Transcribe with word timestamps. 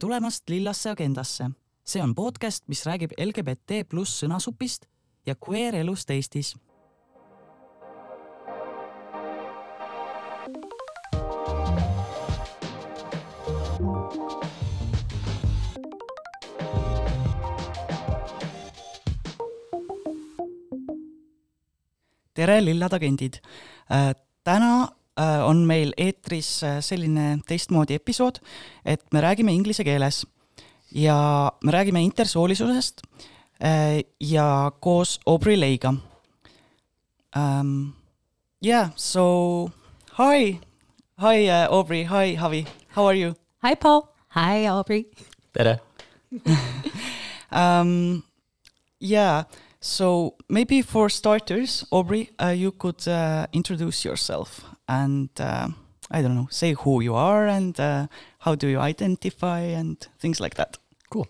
tulemast 0.00 0.48
Lillasse 0.48 0.90
agendasse. 0.90 1.50
see 1.84 2.02
on 2.02 2.14
podcast, 2.14 2.64
mis 2.68 2.86
räägib 2.86 3.12
LGBT 3.18 3.84
pluss 3.88 4.22
sõnasupist 4.22 4.86
ja 5.26 5.34
queer 5.34 5.74
elust 5.74 6.10
Eestis. 6.10 6.54
tere, 22.34 22.60
lillad 22.64 22.92
agendid. 22.96 23.40
täna 24.44 24.72
Äh, 24.82 24.99
on 25.18 25.64
meil 25.66 25.92
eetris 25.98 26.62
äh, 26.62 26.78
selline 26.80 27.40
teistmoodi 27.48 27.94
episood, 27.98 28.40
et 28.84 29.02
me 29.12 29.20
räägime 29.20 29.52
inglise 29.52 29.84
keeles 29.84 30.26
ja 30.90 31.52
me 31.64 31.72
räägime 31.72 32.02
intersoolisusest 32.02 33.02
äh, 33.62 34.02
ja 34.20 34.72
koos 34.80 35.20
Aubrey 35.26 35.60
Leiga 35.60 35.94
um,. 37.36 37.92
Yeah, 38.62 38.90
so 38.94 39.70
hi, 40.18 40.60
hi 41.18 41.48
uh, 41.48 41.66
Aubrey, 41.70 42.04
hi 42.04 42.36
Javi, 42.36 42.66
how 42.88 43.06
are 43.06 43.14
you? 43.14 43.34
Hi 43.62 43.74
Paul, 43.74 44.02
hi 44.28 44.66
Aubrey. 44.68 45.06
tere 45.52 45.78
um, 47.52 48.22
yeah, 49.00 49.44
so 49.80 50.34
maybe 50.48 50.82
for 50.82 51.08
starters, 51.08 51.86
Aubrey, 51.90 52.30
uh, 52.38 52.48
you 52.54 52.70
could 52.70 53.08
uh, 53.08 53.46
introduce 53.52 54.04
yourself 54.04 54.62
and 54.90 55.30
uh, 55.38 55.68
I 56.10 56.22
don't 56.22 56.34
know, 56.34 56.48
say 56.50 56.74
who 56.74 57.00
you 57.00 57.14
are 57.14 57.46
and 57.46 57.78
uh, 57.78 58.06
how 58.38 58.56
do 58.56 58.66
you 58.66 58.80
identify 58.80 59.60
and 59.60 59.96
things 60.18 60.40
like 60.40 60.56
that. 60.56 60.78
Cool 61.12 61.28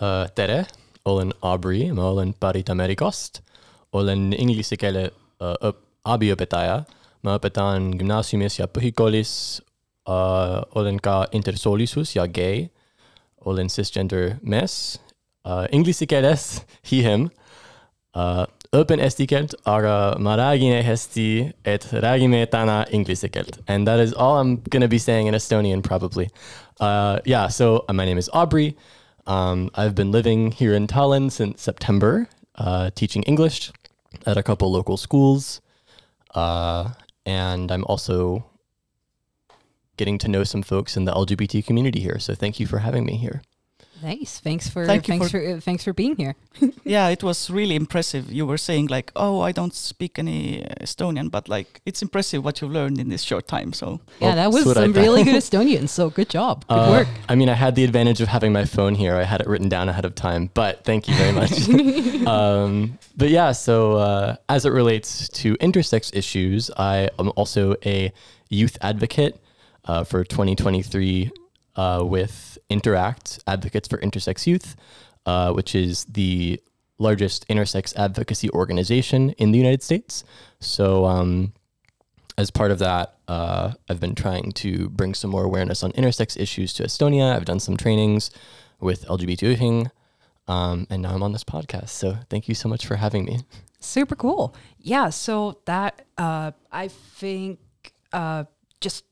uh,. 0.00 0.28
tere, 0.34 0.66
olen 1.04 1.32
Aubrey, 1.40 1.92
ma 1.92 2.10
olen 2.10 2.34
pärit 2.38 2.70
Ameerikast. 2.70 3.42
olen 3.92 4.32
inglise 4.38 4.76
keele 4.76 5.10
uh, 5.40 5.72
abiõpetaja. 6.04 6.84
ma 7.24 7.38
õpetan 7.38 7.94
gümnaasiumis 7.98 8.58
ja 8.58 8.68
põhikoolis 8.68 9.60
uh,. 10.08 10.62
olen 10.74 11.00
ka 11.00 11.26
intersoolisus 11.32 12.16
ja 12.16 12.26
gei. 12.26 12.70
olen 13.44 13.68
cisgender 13.68 14.36
mees 14.42 15.00
uh,. 15.44 15.66
Inglise 15.72 16.06
keeles 16.06 16.62
he, 16.90 17.02
him 17.02 17.30
uh, 18.16 18.46
õpin 18.74 19.00
eesti 19.02 19.26
keelt, 19.30 19.54
aga 19.66 20.16
ma 20.18 20.36
räägin 20.36 20.74
hästi, 20.84 21.52
et 21.64 21.86
räägime 21.92 22.44
täna 22.50 22.84
inglise 22.90 23.28
keelt. 23.28 23.58
And 23.68 23.86
that 23.86 24.00
is 24.00 24.12
all 24.12 24.40
I'm 24.40 24.62
gonna 24.70 24.88
be 24.88 24.98
saying 24.98 25.28
in 25.28 25.34
Estonian 25.34 25.82
probably. 25.82 26.30
Uh, 26.80 27.20
yeah, 27.24 27.48
so 27.48 27.84
uh, 27.88 27.92
my 27.92 28.04
name 28.04 28.18
is 28.18 28.28
Aubrey. 28.32 28.76
Um, 29.26 29.70
I've 29.74 29.94
been 29.94 30.10
living 30.12 30.52
here 30.52 30.74
in 30.74 30.86
Tallinn 30.86 31.30
since 31.30 31.62
September, 31.62 32.28
uh, 32.56 32.90
teaching 32.94 33.22
English 33.22 33.72
at 34.26 34.36
a 34.36 34.42
couple 34.42 34.70
local 34.70 34.96
schools. 34.96 35.60
Uh, 36.34 36.90
and 37.24 37.70
I'm 37.70 37.84
also 37.84 38.44
getting 39.96 40.18
to 40.18 40.28
know 40.28 40.44
some 40.44 40.62
folks 40.62 40.96
in 40.96 41.04
the 41.04 41.12
LGBT 41.12 41.64
community 41.64 42.00
here. 42.00 42.18
So 42.18 42.34
thank 42.34 42.58
you 42.58 42.66
for 42.66 42.78
having 42.78 43.06
me 43.06 43.16
here. 43.16 43.42
Nice. 44.02 44.40
Thanks 44.40 44.68
for 44.68 44.86
Thank 44.86 45.06
thanks 45.06 45.30
for, 45.30 45.40
for 45.40 45.56
uh, 45.56 45.60
thanks 45.60 45.84
for 45.84 45.92
being 45.92 46.16
here. 46.16 46.34
yeah, 46.84 47.08
it 47.08 47.22
was 47.22 47.50
really 47.50 47.74
impressive. 47.74 48.30
You 48.30 48.46
were 48.46 48.58
saying 48.58 48.88
like, 48.88 49.12
"Oh, 49.16 49.40
I 49.40 49.52
don't 49.52 49.74
speak 49.74 50.18
any 50.18 50.66
Estonian," 50.80 51.30
but 51.30 51.48
like 51.48 51.80
it's 51.86 52.02
impressive 52.02 52.44
what 52.44 52.60
you've 52.60 52.72
learned 52.72 52.98
in 52.98 53.08
this 53.08 53.22
short 53.22 53.46
time. 53.46 53.72
So 53.72 54.00
Yeah, 54.20 54.34
that 54.34 54.52
was 54.52 54.72
some 54.72 54.92
really 54.92 55.24
good 55.24 55.36
Estonian. 55.36 55.88
So 55.88 56.10
good 56.10 56.28
job. 56.28 56.66
Good 56.66 56.74
uh, 56.74 56.90
work. 56.90 57.08
I 57.28 57.34
mean, 57.34 57.48
I 57.48 57.54
had 57.54 57.74
the 57.74 57.84
advantage 57.84 58.20
of 58.20 58.28
having 58.28 58.52
my 58.52 58.64
phone 58.64 58.94
here. 58.94 59.14
I 59.16 59.24
had 59.24 59.40
it 59.40 59.46
written 59.46 59.68
down 59.68 59.88
ahead 59.88 60.04
of 60.04 60.14
time, 60.14 60.50
but 60.54 60.84
thank 60.84 61.08
you 61.08 61.14
very 61.14 61.32
much. 61.32 61.68
um, 62.26 62.98
but 63.16 63.30
yeah, 63.30 63.52
so 63.52 63.96
uh, 63.96 64.36
as 64.48 64.66
it 64.66 64.70
relates 64.70 65.28
to 65.40 65.56
intersex 65.58 66.14
issues, 66.14 66.70
I 66.76 67.10
am 67.18 67.32
also 67.36 67.76
a 67.86 68.12
youth 68.48 68.76
advocate 68.80 69.40
uh, 69.84 70.04
for 70.04 70.24
2023 70.24 71.30
uh, 71.76 72.02
with 72.04 72.53
Interact 72.74 73.38
Advocates 73.46 73.86
for 73.86 73.98
Intersex 73.98 74.48
Youth, 74.48 74.74
uh, 75.26 75.52
which 75.52 75.76
is 75.76 76.04
the 76.06 76.60
largest 76.98 77.46
intersex 77.46 77.94
advocacy 77.96 78.50
organization 78.50 79.30
in 79.42 79.52
the 79.52 79.58
United 79.58 79.80
States. 79.80 80.24
So, 80.58 81.04
um, 81.04 81.52
as 82.36 82.50
part 82.50 82.72
of 82.72 82.80
that, 82.80 83.14
uh, 83.28 83.74
I've 83.88 84.00
been 84.00 84.16
trying 84.16 84.50
to 84.64 84.88
bring 84.88 85.14
some 85.14 85.30
more 85.30 85.44
awareness 85.44 85.84
on 85.84 85.92
intersex 85.92 86.36
issues 86.36 86.72
to 86.74 86.82
Estonia. 86.82 87.32
I've 87.32 87.44
done 87.44 87.60
some 87.60 87.76
trainings 87.76 88.32
with 88.80 89.06
LGBT 89.06 89.88
um, 90.48 90.88
and 90.90 91.00
now 91.00 91.14
I'm 91.14 91.22
on 91.22 91.30
this 91.30 91.44
podcast. 91.44 91.90
So, 91.90 92.18
thank 92.28 92.48
you 92.48 92.56
so 92.56 92.68
much 92.68 92.86
for 92.88 92.96
having 92.96 93.24
me. 93.24 93.38
Super 93.78 94.16
cool. 94.16 94.52
Yeah. 94.78 95.10
So, 95.10 95.60
that 95.66 96.04
uh, 96.18 96.50
I 96.72 96.88
think 96.88 97.60
uh, 98.12 98.44
just 98.80 99.04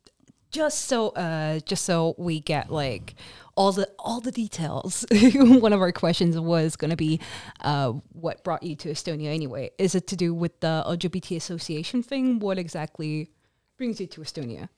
just 0.53 0.83
so 0.83 1.09
uh 1.09 1.59
just 1.61 1.85
so 1.85 2.15
we 2.19 2.39
get 2.39 2.71
like 2.71 3.15
all 3.57 3.73
the 3.73 3.89
all 3.99 4.21
the 4.21 4.33
details 4.33 5.05
one 5.35 5.73
of 5.73 5.81
our 5.81 5.93
questions 5.93 6.39
was 6.39 6.77
going 6.77 6.91
to 6.91 6.97
be 6.97 7.21
uh 7.61 7.93
what 8.13 8.43
brought 8.45 8.63
you 8.63 8.75
to 8.75 8.91
estonia 8.91 9.33
anyway 9.35 9.71
is 9.79 9.95
it 9.95 10.07
to 10.07 10.17
do 10.17 10.33
with 10.33 10.59
the 10.61 10.83
lgbt 10.87 11.37
association 11.37 12.03
thing 12.03 12.39
what 12.39 12.59
exactly 12.59 13.31
brings 13.77 14.01
you 14.01 14.07
to 14.07 14.21
estonia 14.21 14.69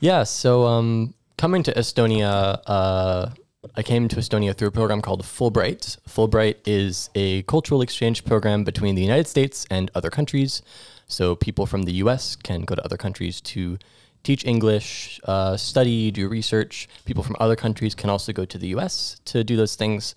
yeah 0.00 0.22
so 0.22 0.66
um 0.66 1.14
coming 1.36 1.62
to 1.62 1.72
estonia 1.74 2.60
uh 2.66 3.30
I 3.76 3.82
came 3.82 4.08
to 4.08 4.16
Estonia 4.16 4.54
through 4.54 4.68
a 4.68 4.72
program 4.72 5.00
called 5.00 5.22
Fulbright. 5.22 5.96
Fulbright 6.06 6.56
is 6.66 7.08
a 7.14 7.42
cultural 7.44 7.80
exchange 7.80 8.24
program 8.24 8.62
between 8.62 8.94
the 8.94 9.02
United 9.02 9.26
States 9.26 9.66
and 9.70 9.90
other 9.94 10.10
countries. 10.10 10.60
So 11.06 11.34
people 11.34 11.66
from 11.66 11.84
the 11.84 11.92
US 11.94 12.36
can 12.36 12.62
go 12.62 12.74
to 12.74 12.84
other 12.84 12.96
countries 12.96 13.40
to 13.40 13.78
teach 14.24 14.44
English, 14.44 15.20
uh, 15.24 15.56
study, 15.56 16.10
do 16.10 16.28
research. 16.28 16.88
People 17.04 17.22
from 17.22 17.36
other 17.38 17.54
countries 17.54 17.94
can 17.94 18.10
also 18.10 18.32
go 18.32 18.44
to 18.44 18.58
the 18.58 18.68
US 18.68 19.20
to 19.26 19.44
do 19.44 19.56
those 19.56 19.76
things. 19.76 20.14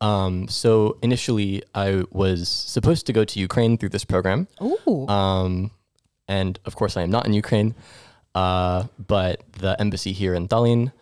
Um, 0.00 0.48
so 0.48 0.98
initially, 1.02 1.62
I 1.74 2.02
was 2.10 2.48
supposed 2.48 3.06
to 3.06 3.12
go 3.12 3.24
to 3.24 3.38
Ukraine 3.38 3.78
through 3.78 3.90
this 3.90 4.04
program. 4.04 4.48
Ooh. 4.60 5.06
Um, 5.06 5.70
and 6.26 6.58
of 6.64 6.74
course, 6.74 6.96
I 6.96 7.02
am 7.02 7.10
not 7.10 7.26
in 7.26 7.32
Ukraine. 7.32 7.74
Uh, 8.34 8.84
but 8.98 9.42
the 9.58 9.78
embassy 9.78 10.12
here 10.12 10.34
in 10.34 10.48
Tallinn 10.48 10.92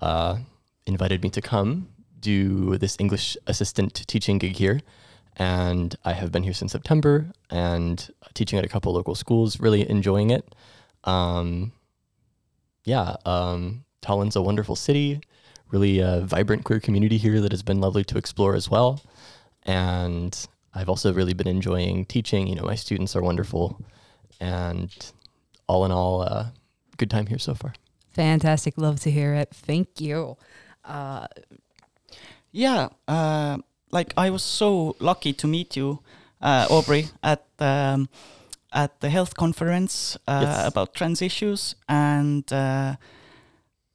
uh, 0.00 0.36
invited 0.86 1.22
me 1.22 1.30
to 1.30 1.40
come 1.40 1.88
do 2.20 2.76
this 2.78 2.96
English 3.00 3.36
assistant 3.46 3.94
teaching 4.06 4.38
gig 4.38 4.56
here. 4.56 4.80
And 5.36 5.96
I 6.04 6.12
have 6.12 6.30
been 6.32 6.42
here 6.42 6.54
since 6.54 6.72
September 6.72 7.30
and 7.50 8.08
teaching 8.34 8.58
at 8.58 8.64
a 8.64 8.68
couple 8.68 8.92
local 8.92 9.14
schools, 9.14 9.60
really 9.60 9.88
enjoying 9.88 10.30
it. 10.30 10.54
Um, 11.04 11.72
yeah, 12.86 13.16
um, 13.26 13.84
Tallinn's 14.00 14.36
a 14.36 14.40
wonderful 14.42 14.76
city, 14.76 15.20
really 15.70 15.98
a 15.98 16.20
vibrant 16.20 16.64
queer 16.64 16.80
community 16.80 17.18
here 17.18 17.40
that 17.40 17.50
has 17.50 17.62
been 17.62 17.80
lovely 17.80 18.04
to 18.04 18.16
explore 18.16 18.54
as 18.54 18.70
well. 18.70 19.02
And 19.64 20.32
I've 20.72 20.88
also 20.88 21.12
really 21.12 21.34
been 21.34 21.48
enjoying 21.48 22.04
teaching. 22.04 22.46
You 22.46 22.54
know, 22.54 22.62
my 22.62 22.76
students 22.76 23.16
are 23.16 23.22
wonderful, 23.22 23.84
and 24.40 24.90
all 25.66 25.84
in 25.84 25.90
all, 25.90 26.22
uh, 26.22 26.46
good 26.96 27.10
time 27.10 27.26
here 27.26 27.40
so 27.40 27.54
far. 27.54 27.74
Fantastic. 28.12 28.78
Love 28.78 29.00
to 29.00 29.10
hear 29.10 29.34
it. 29.34 29.50
Thank 29.52 30.00
you. 30.00 30.36
Uh, 30.84 31.26
yeah, 32.52 32.88
uh, 33.08 33.58
like 33.90 34.14
I 34.16 34.30
was 34.30 34.44
so 34.44 34.94
lucky 35.00 35.32
to 35.32 35.48
meet 35.48 35.76
you, 35.76 35.98
uh, 36.40 36.68
Aubrey, 36.70 37.08
at 37.22 37.44
um, 37.58 38.08
at 38.76 39.00
the 39.00 39.08
health 39.08 39.34
conference 39.34 40.18
uh, 40.28 40.42
yes. 40.44 40.68
about 40.68 40.94
trans 40.94 41.22
issues. 41.22 41.74
And 41.88 42.50
uh, 42.52 42.96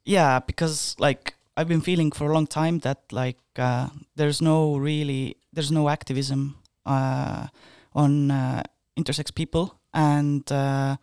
yeah 0.04 0.40
because 0.40 0.96
like 0.98 1.34
i've 1.56 1.68
been 1.68 1.80
feeling 1.80 2.10
for 2.10 2.28
a 2.28 2.34
long 2.34 2.46
time 2.48 2.80
that 2.80 2.98
like 3.12 3.38
uh, 3.56 3.86
there's 4.16 4.42
no 4.42 4.76
really 4.76 5.36
there's 5.52 5.70
no 5.70 5.88
activism 5.88 6.56
uh, 6.84 7.46
on 7.94 8.30
uh, 8.30 8.62
intersex 8.98 9.32
people. 9.32 9.78
And 9.94 10.50
uh, 10.50 10.96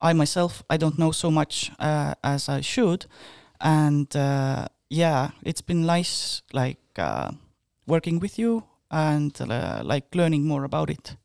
i 0.00 0.12
myself 0.14 0.62
i 0.70 0.76
don't 0.78 0.98
know 0.98 1.12
so 1.12 1.30
much 1.30 1.70
as 1.78 2.48
i 2.48 2.60
should. 2.62 3.06
And 3.60 4.08
yeah 4.88 5.30
it's 5.42 5.60
been 5.60 5.84
nice 5.84 6.42
like 6.52 6.78
working 7.86 8.18
with 8.18 8.38
you 8.38 8.64
and 8.90 9.38
like 9.84 10.14
learning 10.14 10.46
more 10.46 10.64
about 10.64 10.88
it 10.90 11.16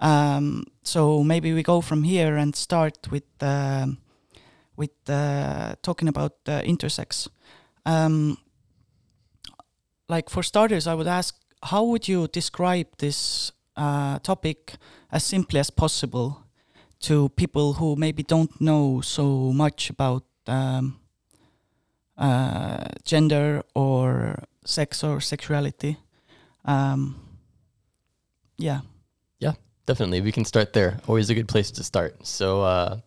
um, 0.00 0.64
so 0.82 1.22
maybe 1.22 1.52
we 1.52 1.62
go 1.62 1.80
from 1.80 2.02
here 2.02 2.36
and 2.36 2.54
start 2.54 3.10
with 3.10 3.24
uh, 3.40 3.86
with 4.76 4.90
uh, 5.08 5.74
talking 5.82 6.08
about 6.08 6.32
uh, 6.46 6.60
intersex. 6.62 7.28
Um, 7.86 8.38
like 10.08 10.28
for 10.28 10.42
starters, 10.42 10.86
I 10.86 10.94
would 10.94 11.06
ask, 11.06 11.34
how 11.62 11.84
would 11.84 12.08
you 12.08 12.28
describe 12.28 12.88
this 12.98 13.52
uh, 13.76 14.18
topic 14.18 14.74
as 15.10 15.24
simply 15.24 15.60
as 15.60 15.70
possible 15.70 16.44
to 17.00 17.28
people 17.30 17.74
who 17.74 17.96
maybe 17.96 18.22
don't 18.22 18.60
know 18.60 19.00
so 19.00 19.52
much 19.52 19.90
about 19.90 20.24
um, 20.46 20.98
uh, 22.16 22.84
gender 23.04 23.62
or 23.74 24.36
sex 24.64 25.04
or 25.04 25.20
sexuality. 25.20 25.98
Um, 26.64 27.20
yeah. 28.56 28.80
Definitely, 29.86 30.20
we 30.20 30.32
can 30.32 30.44
start 30.44 30.72
there. 30.72 31.00
Always 31.06 31.30
a 31.30 31.34
good 31.34 31.48
place 31.48 31.70
to 31.72 31.84
start. 31.84 32.26
So, 32.26 32.62
uh, 32.62 33.00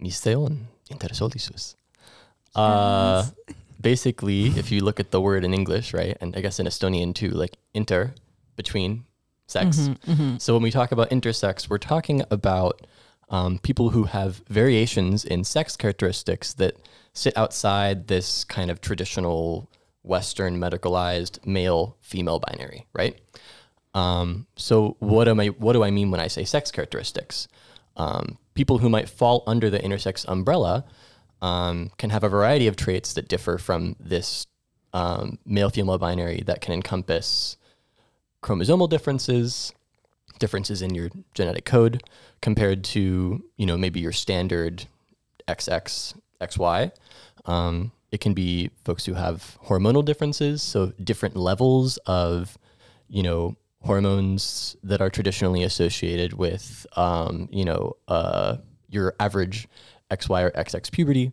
misteon 0.00 0.66
intersoolisus. 0.90 1.76
Uh, 2.54 3.24
basically, 3.80 4.46
if 4.48 4.70
you 4.70 4.82
look 4.84 5.00
at 5.00 5.10
the 5.10 5.20
word 5.20 5.44
in 5.44 5.54
English, 5.54 5.94
right, 5.94 6.16
and 6.20 6.36
I 6.36 6.40
guess 6.40 6.60
in 6.60 6.66
Estonian 6.66 7.14
too, 7.14 7.30
like 7.30 7.56
inter, 7.72 8.14
between, 8.56 9.04
sex. 9.46 9.88
Mm-hmm, 10.06 10.36
So 10.38 10.54
when 10.54 10.62
we 10.62 10.70
talk 10.70 10.92
about 10.92 11.10
intersex, 11.10 11.68
we're 11.68 11.78
talking 11.78 12.22
about 12.30 12.86
um, 13.30 13.58
people 13.58 13.90
who 13.90 14.04
have 14.04 14.42
variations 14.48 15.24
in 15.24 15.44
sex 15.44 15.76
characteristics 15.76 16.52
that 16.54 16.76
sit 17.12 17.36
outside 17.36 18.08
this 18.08 18.44
kind 18.44 18.70
of 18.70 18.80
traditional 18.80 19.70
Western 20.02 20.58
medicalized 20.58 21.44
male 21.46 21.96
female 22.00 22.38
binary, 22.38 22.86
right? 22.92 23.18
Um, 23.94 24.46
so 24.56 24.96
what 24.98 25.28
am 25.28 25.40
I? 25.40 25.46
What 25.48 25.72
do 25.72 25.84
I 25.84 25.90
mean 25.90 26.10
when 26.10 26.20
I 26.20 26.26
say 26.26 26.44
sex 26.44 26.70
characteristics? 26.70 27.48
Um, 27.96 28.38
people 28.54 28.78
who 28.78 28.88
might 28.88 29.08
fall 29.08 29.44
under 29.46 29.70
the 29.70 29.78
intersex 29.78 30.24
umbrella 30.28 30.84
um, 31.40 31.90
can 31.96 32.10
have 32.10 32.24
a 32.24 32.28
variety 32.28 32.66
of 32.66 32.76
traits 32.76 33.12
that 33.14 33.28
differ 33.28 33.58
from 33.58 33.96
this 34.00 34.46
um, 34.92 35.38
male 35.44 35.70
female 35.70 35.98
binary 35.98 36.42
that 36.46 36.60
can 36.60 36.74
encompass 36.74 37.56
chromosomal 38.42 38.88
differences, 38.88 39.72
differences 40.38 40.82
in 40.82 40.94
your 40.94 41.10
genetic 41.34 41.64
code 41.64 42.02
compared 42.40 42.84
to 42.84 43.44
you 43.56 43.66
know 43.66 43.76
maybe 43.76 44.00
your 44.00 44.12
standard 44.12 44.86
XX 45.48 46.14
XY. 46.40 46.92
Um, 47.44 47.92
it 48.10 48.20
can 48.20 48.34
be 48.34 48.70
folks 48.84 49.04
who 49.04 49.14
have 49.14 49.58
hormonal 49.66 50.04
differences, 50.04 50.62
so 50.62 50.92
different 51.02 51.36
levels 51.36 51.96
of 52.06 52.56
you 53.08 53.22
know 53.22 53.56
hormones 53.84 54.76
that 54.82 55.00
are 55.00 55.10
traditionally 55.10 55.62
associated 55.62 56.32
with 56.32 56.86
um, 56.96 57.48
you 57.52 57.64
know 57.64 57.96
uh, 58.08 58.56
your 58.88 59.14
average 59.20 59.68
XY 60.10 60.44
or 60.44 60.50
XX 60.50 60.90
puberty, 60.90 61.32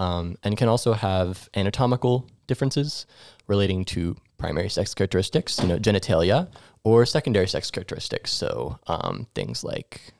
um, 0.00 0.36
and 0.42 0.56
can 0.56 0.68
also 0.68 0.92
have 0.92 1.48
anatomical 1.54 2.28
differences 2.46 3.06
relating 3.46 3.84
to 3.84 4.16
primary 4.38 4.68
sex 4.68 4.94
characteristics, 4.94 5.60
you 5.60 5.68
know, 5.68 5.78
genitalia, 5.78 6.48
or 6.82 7.06
secondary 7.06 7.46
sex 7.46 7.70
characteristics. 7.70 8.30
So 8.32 8.78
um, 8.86 9.26
things 9.34 9.62
like 9.62 10.12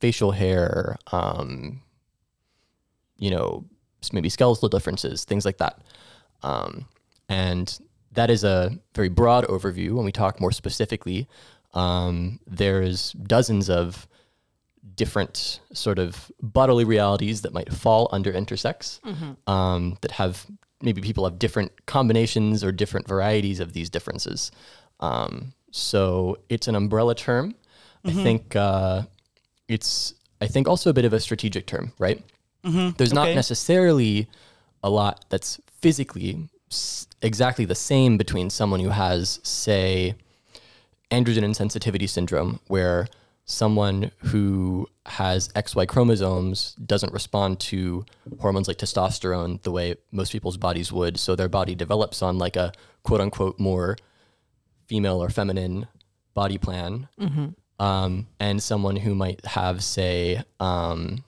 facial 0.00 0.32
hair, 0.32 0.96
um, 1.12 1.80
you 3.16 3.30
know, 3.30 3.64
maybe 4.12 4.28
skeletal 4.28 4.68
differences, 4.68 5.24
things 5.24 5.44
like 5.44 5.58
that. 5.58 5.80
Um, 6.42 6.86
and 7.28 7.78
that 8.16 8.30
is 8.30 8.44
a 8.44 8.76
very 8.94 9.08
broad 9.08 9.46
overview. 9.46 9.92
When 9.92 10.04
we 10.04 10.12
talk 10.12 10.40
more 10.40 10.52
specifically, 10.52 11.28
um, 11.74 12.40
there's 12.46 13.12
dozens 13.12 13.70
of 13.70 14.06
different 14.94 15.60
sort 15.72 15.98
of 15.98 16.30
bodily 16.42 16.84
realities 16.84 17.42
that 17.42 17.52
might 17.52 17.72
fall 17.72 18.08
under 18.12 18.32
intersex 18.32 19.00
um, 19.46 19.98
that 20.00 20.12
have 20.12 20.46
maybe 20.82 21.00
people 21.00 21.24
have 21.24 21.38
different 21.38 21.86
combinations 21.86 22.62
or 22.64 22.72
different 22.72 23.06
varieties 23.08 23.60
of 23.60 23.72
these 23.72 23.90
differences. 23.90 24.50
Um, 25.00 25.52
so 25.70 26.38
it's 26.48 26.68
an 26.68 26.74
umbrella 26.74 27.14
term. 27.14 27.54
I 28.04 28.12
think 28.24 28.54
uh, 28.56 29.02
it's 29.68 30.14
I 30.40 30.46
think 30.46 30.68
also 30.68 30.90
a 30.90 30.92
bit 30.92 31.04
of 31.04 31.12
a 31.12 31.20
strategic 31.20 31.66
term, 31.66 31.92
right? 31.98 32.22
There's 32.96 33.12
not 33.12 33.28
necessarily 33.34 34.28
a 34.82 34.90
lot 34.90 35.24
that's 35.28 35.60
physically 35.80 36.48
s- 36.70 37.06
exactly 37.22 37.64
the 37.64 37.74
same 37.74 38.16
between 38.16 38.50
someone 38.50 38.80
who 38.80 38.90
has, 38.90 39.40
say, 39.42 40.14
androgen 41.10 41.44
insensitivity 41.44 42.08
syndrome, 42.08 42.60
where 42.68 43.08
someone 43.44 44.10
who 44.18 44.88
has 45.06 45.48
XY 45.50 45.86
chromosomes 45.86 46.74
doesn't 46.84 47.12
respond 47.12 47.60
to 47.60 48.04
hormones 48.40 48.66
like 48.66 48.76
testosterone 48.76 49.62
the 49.62 49.70
way 49.70 49.94
most 50.10 50.32
people's 50.32 50.56
bodies 50.56 50.90
would. 50.92 51.16
So 51.18 51.36
their 51.36 51.48
body 51.48 51.74
develops 51.76 52.22
on 52.22 52.38
like 52.38 52.56
a 52.56 52.72
quote 53.04 53.20
unquote 53.20 53.60
more 53.60 53.96
female 54.88 55.22
or 55.22 55.30
feminine 55.30 55.86
body 56.34 56.58
plan. 56.58 57.08
Um, 57.78 58.26
and 58.40 58.60
someone 58.62 58.96
who 58.96 59.14
might 59.14 59.44
have, 59.46 59.84
say, 59.84 60.42
um, 60.58 61.22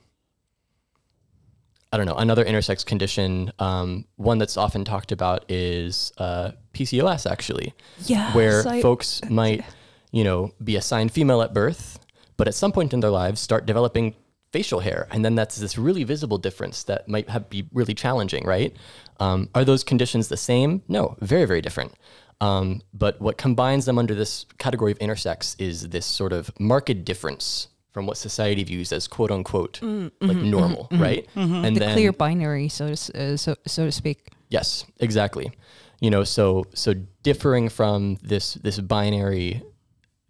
I 1.91 1.97
don't 1.97 2.05
know, 2.05 2.15
another 2.15 2.45
intersex 2.45 2.85
condition. 2.85 3.51
Um, 3.57 4.05
one 4.15 4.37
that's 4.37 4.57
often 4.57 4.85
talked 4.85 5.11
about 5.11 5.45
is 5.49 6.11
uh, 6.17 6.51
PCOS, 6.73 7.29
actually, 7.29 7.73
Yes, 8.05 8.35
where 8.35 8.67
I- 8.67 8.81
folks 8.81 9.21
might, 9.29 9.63
you 10.11 10.23
know, 10.23 10.51
be 10.63 10.75
assigned 10.75 11.11
female 11.11 11.41
at 11.41 11.53
birth, 11.53 11.99
but 12.37 12.47
at 12.47 12.53
some 12.53 12.71
point 12.71 12.93
in 12.93 12.99
their 12.99 13.09
lives 13.09 13.39
start 13.41 13.65
developing 13.65 14.13
facial 14.53 14.79
hair, 14.79 15.07
and 15.11 15.23
then 15.25 15.35
that's 15.35 15.57
this 15.57 15.77
really 15.77 16.03
visible 16.03 16.37
difference 16.37 16.83
that 16.83 17.07
might 17.07 17.29
have, 17.29 17.49
be 17.49 17.67
really 17.73 17.93
challenging, 17.95 18.45
right? 18.45 18.75
Um, 19.19 19.49
are 19.55 19.65
those 19.65 19.83
conditions 19.83 20.27
the 20.27 20.37
same? 20.37 20.81
No, 20.87 21.15
very, 21.21 21.45
very 21.45 21.61
different. 21.61 21.93
Um, 22.41 22.81
but 22.93 23.19
what 23.19 23.37
combines 23.37 23.85
them 23.85 23.97
under 23.99 24.15
this 24.15 24.45
category 24.59 24.91
of 24.91 24.99
intersex 24.99 25.55
is 25.59 25.89
this 25.89 26.05
sort 26.05 26.33
of 26.33 26.51
marked 26.59 27.03
difference 27.03 27.67
from 27.99 28.07
what 28.07 28.15
society 28.17 28.63
views 28.63 28.93
as 28.93 29.09
quote 29.09 29.29
unquote 29.29 29.81
like 30.21 30.37
normal, 30.37 30.87
right? 30.91 31.27
And 31.35 31.75
Mm, 31.75 31.79
the 31.79 31.91
clear 31.91 32.13
binary, 32.13 32.69
so 32.69 32.95
to 32.95 33.33
uh, 33.33 33.35
so 33.35 33.55
so 33.67 33.83
to 33.83 33.91
speak. 33.91 34.31
Yes, 34.47 34.85
exactly. 35.01 35.51
You 35.99 36.09
know, 36.09 36.23
so 36.23 36.63
so 36.73 36.93
differing 37.23 37.67
from 37.67 38.17
this 38.21 38.53
this 38.53 38.79
binary 38.79 39.63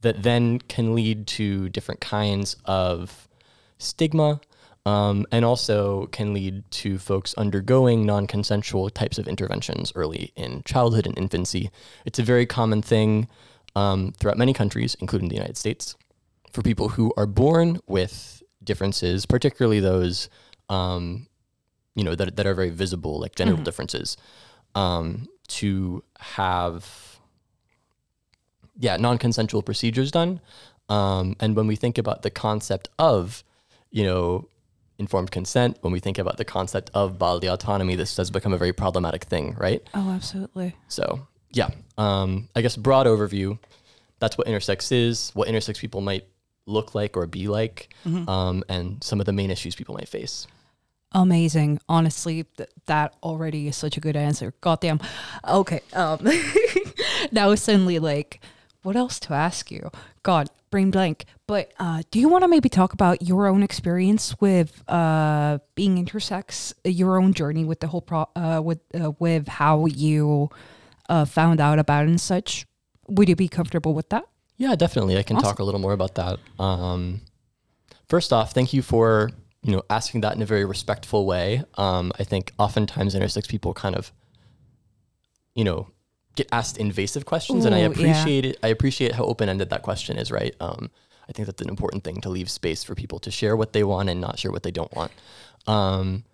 that 0.01 0.23
then 0.23 0.57
can 0.67 0.95
lead 0.95 1.27
to 1.37 1.69
different 1.69 2.01
kinds 2.01 2.55
of 2.65 3.27
stigma, 3.77 4.41
um, 4.87 5.27
and 5.31 5.45
also 5.45 6.07
can 6.07 6.33
lead 6.33 6.63
to 6.71 6.97
folks 6.97 7.35
undergoing 7.35 8.03
non-consensual 8.03 8.89
types 8.89 9.19
of 9.19 9.27
interventions 9.27 9.93
early 9.93 10.31
in 10.35 10.63
childhood 10.65 11.05
and 11.05 11.15
infancy. 11.19 11.69
It's 12.03 12.17
a 12.17 12.23
very 12.23 12.47
common 12.47 12.81
thing 12.81 13.27
um, 13.75 14.11
throughout 14.17 14.39
many 14.39 14.53
countries, 14.53 14.95
including 14.99 15.29
the 15.29 15.35
United 15.35 15.57
States, 15.57 15.95
for 16.51 16.61
people 16.61 16.89
who 16.89 17.13
are 17.17 17.27
born 17.27 17.79
with 17.87 18.43
differences, 18.63 19.25
particularly 19.25 19.79
those 19.79 20.29
um, 20.69 21.27
you 21.95 22.03
know 22.03 22.15
that 22.15 22.35
that 22.35 22.45
are 22.45 22.53
very 22.53 22.69
visible, 22.69 23.19
like 23.19 23.35
genital 23.35 23.63
differences, 23.63 24.17
um, 24.75 25.27
to 25.47 26.03
have 26.19 27.19
yeah 28.77 28.97
non-consensual 28.97 29.61
procedures 29.61 30.11
done. 30.11 30.39
Um, 30.87 31.35
and 31.39 31.55
when 31.55 31.67
we 31.67 31.75
think 31.75 31.97
about 31.97 32.23
the 32.23 32.31
concept 32.31 32.89
of 32.97 33.43
you 33.91 34.03
know 34.03 34.47
informed 34.97 35.31
consent, 35.31 35.77
when 35.81 35.93
we 35.93 35.99
think 35.99 36.17
about 36.17 36.37
the 36.37 36.45
concept 36.45 36.91
of 36.93 37.17
bodily 37.17 37.47
autonomy, 37.47 37.95
this 37.95 38.15
does 38.15 38.29
become 38.31 38.53
a 38.53 38.57
very 38.57 38.73
problematic 38.73 39.23
thing, 39.23 39.55
right? 39.57 39.81
Oh, 39.93 40.11
absolutely. 40.11 40.75
So 40.87 41.27
yeah, 41.51 41.69
um, 41.97 42.49
I 42.55 42.61
guess 42.61 42.75
broad 42.75 43.07
overview. 43.07 43.57
That's 44.19 44.37
what 44.37 44.47
intersex 44.47 44.91
is. 44.91 45.31
What 45.33 45.47
intersex 45.47 45.79
people 45.79 46.01
might 46.01 46.25
look 46.69 46.95
like 46.95 47.17
or 47.17 47.25
be 47.27 47.47
like, 47.47 47.93
um, 48.27 48.63
and 48.69 49.03
some 49.03 49.19
of 49.19 49.25
the 49.25 49.33
main 49.33 49.51
issues 49.51 49.75
people 49.75 49.95
might 49.95 50.07
face. 50.07 50.47
Amazing. 51.11 51.79
Honestly, 51.89 52.45
th- 52.55 52.69
that 52.85 53.15
already 53.23 53.67
is 53.67 53.75
such 53.75 53.97
a 53.97 53.99
good 53.99 54.15
answer. 54.15 54.53
Goddamn. 54.61 54.99
Okay. 55.47 55.81
Um, 55.93 56.19
now 57.31 57.53
suddenly 57.55 57.97
like, 57.97 58.41
what 58.83 58.95
else 58.95 59.19
to 59.21 59.33
ask 59.33 59.71
you? 59.71 59.89
God, 60.23 60.49
brain 60.69 60.91
blank. 60.91 61.25
But 61.47 61.73
uh, 61.79 62.03
do 62.11 62.19
you 62.19 62.29
want 62.29 62.43
to 62.43 62.47
maybe 62.47 62.69
talk 62.69 62.93
about 62.93 63.23
your 63.23 63.47
own 63.47 63.63
experience 63.63 64.35
with 64.39 64.83
uh, 64.87 65.59
being 65.73 66.03
intersex, 66.03 66.73
your 66.83 67.19
own 67.19 67.33
journey 67.33 67.65
with 67.65 67.79
the 67.79 67.87
whole 67.87 68.01
pro, 68.01 68.29
uh, 68.35 68.61
with 68.63 68.79
uh, 68.93 69.11
with 69.19 69.47
how 69.47 69.87
you 69.87 70.49
uh, 71.09 71.25
found 71.25 71.59
out 71.59 71.79
about 71.79 72.05
it 72.05 72.09
and 72.09 72.21
such? 72.21 72.67
Would 73.07 73.27
you 73.27 73.35
be 73.35 73.47
comfortable 73.47 73.95
with 73.95 74.09
that? 74.09 74.25
Yeah, 74.59 74.75
definitely. 74.75 75.17
I 75.17 75.23
can 75.23 75.37
Awesome. 75.37 75.49
talk 75.49 75.59
a 75.59 75.63
little 75.63 75.79
more 75.79 75.93
about 75.93 76.15
that. 76.15 76.37
Um, 76.59 77.21
first 78.09 78.31
off, 78.33 78.51
thank 78.53 78.73
you 78.73 78.81
for 78.81 79.31
you 79.63 79.71
know 79.71 79.81
asking 79.89 80.21
that 80.21 80.35
in 80.35 80.41
a 80.41 80.45
very 80.45 80.65
respectful 80.65 81.25
way. 81.25 81.63
Um, 81.75 82.11
I 82.19 82.23
think 82.25 82.53
oftentimes 82.59 83.15
intersex 83.15 83.47
people 83.47 83.73
kind 83.73 83.95
of, 83.95 84.11
you 85.55 85.63
know, 85.63 85.87
get 86.35 86.47
asked 86.51 86.77
invasive 86.77 87.25
questions, 87.25 87.63
and 87.65 87.73
I 87.73 87.79
Ooh, 87.79 87.81
yeah. 87.83 87.87
appreciate 87.87 88.45
it. 88.45 88.57
I 88.61 88.67
appreciate 88.67 89.13
how 89.13 89.23
open 89.23 89.47
ended 89.49 89.69
that 89.71 89.81
question 89.81 90.17
is. 90.17 90.29
Right. 90.29 90.53
Um, 90.59 90.91
I 91.27 91.31
think 91.31 91.45
that's 91.45 91.61
an 91.61 91.69
important 91.69 92.03
thing 92.03 92.19
to 92.21 92.29
leave 92.29 92.49
space 92.49 92.83
for 92.83 92.95
people 92.95 93.19
to 93.19 93.31
share 93.31 93.55
what 93.55 93.71
they 93.71 93.83
want 93.83 94.09
and 94.09 94.19
not 94.19 94.39
share 94.39 94.51
what 94.51 94.63
they 94.63 94.71
don't 94.71 94.93
want. 94.93 95.11
Um, 95.67 96.25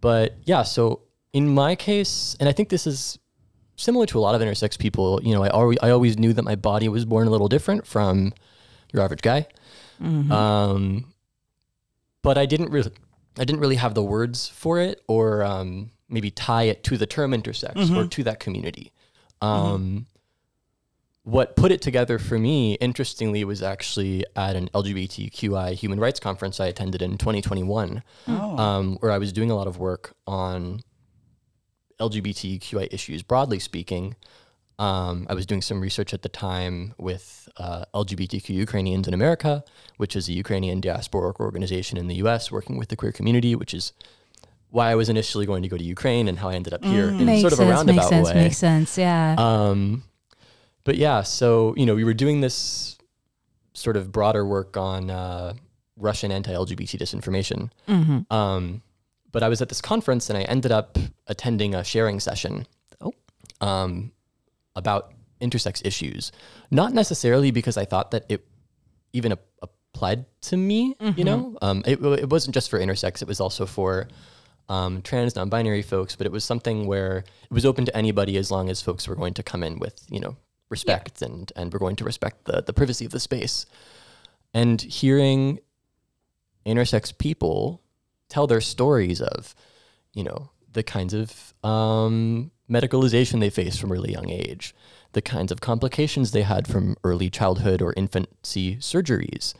but 0.00 0.34
yeah, 0.44 0.62
so 0.64 1.02
in 1.32 1.48
my 1.54 1.76
case, 1.76 2.34
and 2.40 2.48
I 2.48 2.52
think 2.52 2.70
this 2.70 2.86
is 2.86 3.18
similar 3.78 4.04
to 4.06 4.18
a 4.18 4.20
lot 4.20 4.34
of 4.34 4.42
intersex 4.42 4.78
people, 4.78 5.20
you 5.22 5.32
know, 5.34 5.42
I 5.42 5.48
always 5.48 5.78
I 5.82 5.88
always 5.90 6.18
knew 6.18 6.34
that 6.34 6.42
my 6.42 6.54
body 6.56 6.88
was 6.90 7.04
born 7.06 7.26
a 7.26 7.30
little 7.30 7.48
different 7.48 7.86
from 7.86 8.34
your 8.92 9.02
average 9.02 9.22
guy. 9.22 9.46
Um, 10.30 11.12
but 12.22 12.36
I 12.36 12.44
didn't 12.46 12.70
really 12.70 12.90
I 13.38 13.44
didn't 13.44 13.60
really 13.60 13.76
have 13.76 13.94
the 13.94 14.02
words 14.02 14.48
for 14.48 14.78
it 14.80 15.00
or 15.08 15.42
um, 15.44 15.90
maybe 16.08 16.30
tie 16.30 16.64
it 16.64 16.82
to 16.84 16.96
the 16.98 17.06
term 17.06 17.32
intersex 17.32 17.74
or 17.96 18.06
to 18.08 18.22
that 18.24 18.38
community. 18.40 18.92
Um, 19.40 20.06
What 21.22 21.56
put 21.56 21.70
it 21.72 21.82
together 21.82 22.18
for 22.18 22.38
me, 22.38 22.74
interestingly, 22.80 23.44
was 23.44 23.62
actually 23.62 24.24
at 24.34 24.56
an 24.56 24.68
LGBTQI 24.74 25.74
human 25.74 26.00
rights 26.00 26.18
conference 26.20 26.58
I 26.58 26.66
attended 26.68 27.02
in 27.02 27.18
2021, 27.18 28.02
um, 28.58 28.96
where 29.00 29.12
I 29.12 29.18
was 29.18 29.30
doing 29.32 29.50
a 29.50 29.54
lot 29.54 29.66
of 29.66 29.78
work 29.78 30.14
on 30.26 30.80
LGBTQI 32.00 32.88
issues, 32.92 33.22
broadly 33.22 33.58
speaking. 33.58 34.16
Um, 34.78 35.26
I 35.28 35.34
was 35.34 35.44
doing 35.44 35.60
some 35.60 35.80
research 35.80 36.14
at 36.14 36.22
the 36.22 36.28
time 36.28 36.94
with 36.98 37.48
uh, 37.56 37.84
LGBTQ 37.94 38.50
Ukrainians 38.50 39.08
in 39.08 39.14
America, 39.14 39.64
which 39.96 40.14
is 40.14 40.28
a 40.28 40.32
Ukrainian 40.32 40.80
diasporic 40.80 41.40
organization 41.40 41.98
in 41.98 42.06
the 42.06 42.14
US 42.16 42.52
working 42.52 42.76
with 42.78 42.88
the 42.88 42.96
queer 42.96 43.10
community, 43.10 43.56
which 43.56 43.74
is 43.74 43.92
why 44.70 44.90
I 44.90 44.94
was 44.94 45.08
initially 45.08 45.46
going 45.46 45.62
to 45.62 45.68
go 45.68 45.76
to 45.76 45.82
Ukraine 45.82 46.28
and 46.28 46.38
how 46.38 46.50
I 46.50 46.54
ended 46.54 46.74
up 46.74 46.84
here 46.84 47.08
in 47.08 47.40
sort 47.40 47.52
of 47.52 47.58
a 47.58 47.62
sense. 47.62 47.70
roundabout 47.70 47.96
Makes 47.96 48.08
sense. 48.08 48.28
way. 48.28 48.34
Makes 48.34 48.58
sense. 48.58 48.98
Yeah. 48.98 49.34
Um, 49.38 50.04
but 50.84 50.96
yeah, 50.96 51.22
so 51.22 51.74
you 51.76 51.86
know, 51.86 51.94
we 51.94 52.04
were 52.04 52.14
doing 52.14 52.40
this 52.40 52.96
sort 53.74 53.96
of 53.96 54.12
broader 54.12 54.44
work 54.46 54.76
on 54.76 55.10
uh, 55.10 55.54
Russian 55.96 56.30
anti-LGBT 56.30 56.98
disinformation. 56.98 57.70
Mm-hmm. 57.88 58.32
Um, 58.32 58.82
but 59.32 59.42
I 59.42 59.48
was 59.48 59.60
at 59.60 59.68
this 59.68 59.80
conference 59.80 60.30
and 60.30 60.38
I 60.38 60.42
ended 60.42 60.72
up 60.72 60.98
attending 61.26 61.74
a 61.74 61.84
sharing 61.84 62.20
session. 62.20 62.66
Oh. 63.00 63.12
Um, 63.60 64.12
about 64.76 65.12
intersex 65.40 65.84
issues, 65.84 66.32
not 66.70 66.92
necessarily 66.92 67.50
because 67.50 67.76
I 67.76 67.84
thought 67.84 68.12
that 68.12 68.24
it 68.28 68.46
even 69.12 69.32
ap- 69.32 69.40
applied 69.62 70.24
to 70.42 70.56
me. 70.56 70.94
You 71.16 71.24
know, 71.24 71.58
um, 71.62 71.82
it 71.86 72.00
it 72.00 72.30
wasn't 72.30 72.54
just 72.54 72.70
for 72.70 72.78
intersex; 72.78 73.20
it 73.20 73.28
was 73.28 73.40
also 73.40 73.66
for 73.66 74.08
um, 74.68 75.02
trans, 75.02 75.34
non-binary 75.36 75.82
folks. 75.82 76.16
But 76.16 76.26
it 76.26 76.32
was 76.32 76.44
something 76.44 76.86
where 76.86 77.18
it 77.18 77.50
was 77.50 77.66
open 77.66 77.84
to 77.86 77.96
anybody 77.96 78.36
as 78.36 78.50
long 78.50 78.70
as 78.70 78.80
folks 78.80 79.08
were 79.08 79.16
going 79.16 79.34
to 79.34 79.42
come 79.42 79.62
in 79.62 79.78
with 79.78 80.06
you 80.08 80.20
know 80.20 80.36
respect 80.70 81.22
and 81.22 81.50
and 81.56 81.72
we're 81.72 81.78
going 81.78 81.96
to 81.96 82.04
respect 82.04 82.44
the 82.44 82.62
the 82.62 82.72
privacy 82.72 83.04
of 83.04 83.10
the 83.10 83.20
space. 83.20 83.66
And 84.54 84.80
hearing 84.80 85.60
intersex 86.64 87.16
people 87.16 87.82
tell 88.28 88.46
their 88.46 88.60
stories 88.60 89.20
of, 89.20 89.54
you 90.12 90.24
know, 90.24 90.50
the 90.72 90.82
kinds 90.82 91.14
of 91.14 91.54
um, 91.64 92.50
medicalization 92.70 93.40
they 93.40 93.50
faced 93.50 93.80
from 93.80 93.90
really 93.90 94.12
young 94.12 94.30
age, 94.30 94.74
the 95.12 95.22
kinds 95.22 95.50
of 95.50 95.60
complications 95.60 96.30
they 96.30 96.42
had 96.42 96.66
from 96.66 96.96
early 97.02 97.30
childhood 97.30 97.80
or 97.80 97.94
infancy 97.96 98.76
surgeries, 98.76 99.54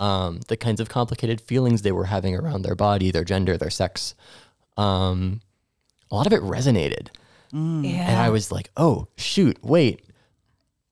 um, 0.00 0.40
the 0.48 0.56
kinds 0.56 0.80
of 0.80 0.88
complicated 0.88 1.40
feelings 1.40 1.82
they 1.82 1.92
were 1.92 2.06
having 2.06 2.34
around 2.34 2.62
their 2.62 2.74
body, 2.74 3.10
their 3.10 3.24
gender, 3.24 3.56
their 3.56 3.70
sex. 3.70 4.14
Um, 4.76 5.40
a 6.10 6.14
lot 6.14 6.26
of 6.26 6.32
it 6.32 6.42
resonated. 6.42 7.08
yeah. 7.52 8.10
And 8.10 8.20
I 8.20 8.30
was 8.30 8.50
like, 8.52 8.70
oh, 8.76 9.08
shoot, 9.16 9.58
wait. 9.62 10.04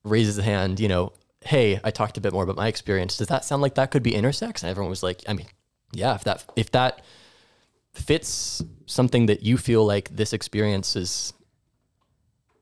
Raises 0.05 0.37
the 0.37 0.43
hand, 0.43 0.81
you 0.81 0.89
know, 0.89 1.13
hey, 1.45 1.81
I 1.85 1.91
talked 1.91 2.17
a 2.17 2.21
bit 2.21 2.33
more 2.33 2.45
about 2.45 2.57
my 2.57 2.69
experience. 2.69 3.17
Does 3.17 3.29
that 3.29 3.45
sound 3.45 3.63
like 3.63 3.75
that 3.75 3.91
could 3.91 4.03
be 4.03 4.13
intersex? 4.13 4.63
And 4.63 4.71
everyone 4.71 4.91
was 4.91 5.03
like, 5.03 5.23
I 5.29 5.33
mean, 5.33 5.47
yeah, 5.93 6.15
if 6.15 6.25
that 6.25 6.45
if 6.57 6.71
that 6.73 7.03
fits 7.93 8.63
something 8.87 9.27
that 9.27 9.43
you 9.43 9.59
feel 9.59 9.85
like 9.85 10.15
this 10.17 10.33
experience 10.33 10.97
is 10.97 11.33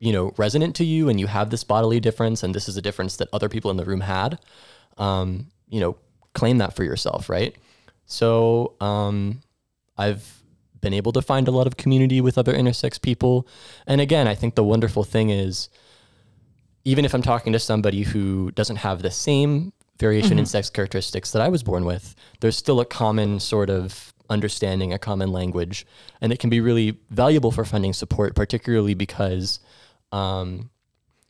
you 0.01 0.13
know 0.13 0.35
resonant 0.37 0.75
to 0.77 0.85
you 0.85 1.09
and 1.09 1.21
you 1.21 1.27
have 1.27 1.51
this 1.51 1.63
bodily 1.63 2.01
difference 2.01 2.43
and 2.43 2.55
this 2.55 2.69
is 2.69 2.77
a 2.77 2.83
difference 2.83 3.17
that 3.17 3.29
other 3.33 3.49
people 3.49 3.71
in 3.71 3.77
the 3.77 3.85
room 3.85 4.01
had 4.01 4.39
um, 4.99 5.47
you 5.69 5.81
know 5.81 5.97
claim 6.35 6.59
that 6.59 6.75
for 6.75 6.85
yourself 6.85 7.29
right? 7.29 7.57
So 8.07 8.75
um, 8.81 9.41
i've 9.97 10.43
been 10.81 10.95
able 10.95 11.13
to 11.13 11.23
find 11.23 11.47
a 11.47 11.51
lot 11.51 11.67
of 11.67 11.77
community 11.77 12.23
with 12.23 12.39
other 12.39 12.55
intersex 12.55 13.01
people. 13.01 13.47
And 13.87 14.01
again 14.01 14.27
i 14.27 14.35
think 14.35 14.57
the 14.57 14.65
wonderful 14.65 15.05
thing 15.05 15.31
is 15.31 15.69
even 16.85 17.05
if 17.05 17.15
i'm 17.15 17.23
talking 17.23 17.53
to 17.53 17.59
somebody 17.61 18.03
who 18.03 18.51
doesn't 18.53 18.77
have 18.77 19.03
the 19.03 19.11
same 19.11 19.73
variation 20.01 20.39
in 20.39 20.47
sex 20.47 20.71
characteristics 20.71 21.31
that 21.31 21.43
i 21.43 21.49
was 21.49 21.63
born 21.63 21.85
with 21.85 22.15
there's 22.41 22.57
still 22.57 22.81
a 22.81 22.85
common 22.85 23.39
sort 23.39 23.71
of 23.71 24.13
understanding 24.29 24.93
a 24.93 24.99
common 24.99 25.31
language 25.31 25.87
and 26.21 26.33
it 26.33 26.39
can 26.39 26.51
be 26.51 26.61
really 26.61 26.99
valuable 27.11 27.51
for 27.51 27.65
finding 27.65 27.93
support 27.93 28.35
particularly 28.35 28.95
because 28.95 29.61
um, 30.13 30.71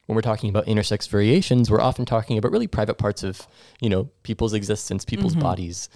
when 0.07 0.17
we're 0.17 0.23
talking 0.23 0.51
about 0.51 0.67
intersex 0.67 1.09
variations 1.09 1.71
we're 1.71 1.81
often 1.81 2.05
talking 2.05 2.39
about 2.39 2.53
really 2.53 2.67
private 2.67 2.95
parts 2.95 3.23
of 3.23 3.47
you 3.81 3.89
know 3.91 4.09
people's 4.23 4.55
existence 4.55 5.05
people's 5.05 5.35
bodies. 5.35 5.89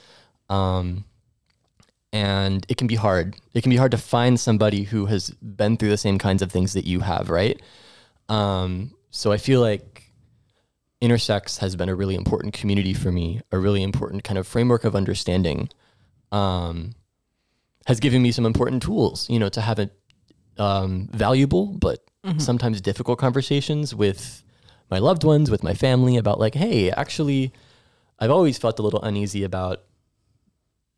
Um, 0.50 1.04
and 2.12 2.64
it 2.69 2.76
can 2.76 2.87
be 2.87 2.95
hard. 2.95 3.35
It 3.54 3.62
can 3.62 3.71
be 3.71 3.76
hard 3.76 3.90
to 3.90 3.99
find 3.99 4.38
somebody 4.38 4.85
who 4.85 5.07
has 5.07 5.31
been 5.31 5.76
through 5.76 5.88
the 5.88 5.97
same 5.97 6.16
kinds 6.16 6.43
of 6.43 6.52
things 6.52 6.75
that 6.75 6.85
you 6.85 7.00
have 7.00 7.28
right? 7.28 7.61
Um, 8.28 8.95
so 9.14 9.31
i 9.31 9.37
feel 9.37 9.61
like 9.61 9.93
intersex 11.02 11.58
has 11.58 11.76
been 11.76 11.88
a 11.88 11.94
really 11.94 12.14
important 12.14 12.54
community 12.54 12.94
for 12.94 13.12
me 13.12 13.40
a 13.52 13.58
really 13.58 13.82
important 13.82 14.24
kind 14.24 14.38
of 14.38 14.46
framework 14.46 14.84
of 14.84 14.94
understanding 14.94 15.68
um, 16.32 16.92
has 17.86 18.00
given 18.00 18.22
me 18.22 18.32
some 18.32 18.46
important 18.46 18.82
tools, 18.82 19.28
you 19.30 19.38
know, 19.38 19.48
to 19.48 19.60
have 19.60 19.78
a 19.78 19.90
um, 20.58 21.08
valuable 21.12 21.66
but 21.66 22.04
sometimes 22.38 22.80
difficult 22.80 23.18
conversations 23.18 23.94
with 23.94 24.42
my 24.90 24.98
loved 24.98 25.24
ones, 25.24 25.50
with 25.50 25.62
my 25.62 25.74
family 25.74 26.16
about 26.16 26.40
like, 26.40 26.54
hey, 26.54 26.90
actually, 26.90 27.52
I've 28.18 28.30
always 28.30 28.58
felt 28.58 28.78
a 28.78 28.82
little 28.82 29.02
uneasy 29.02 29.44
about 29.44 29.82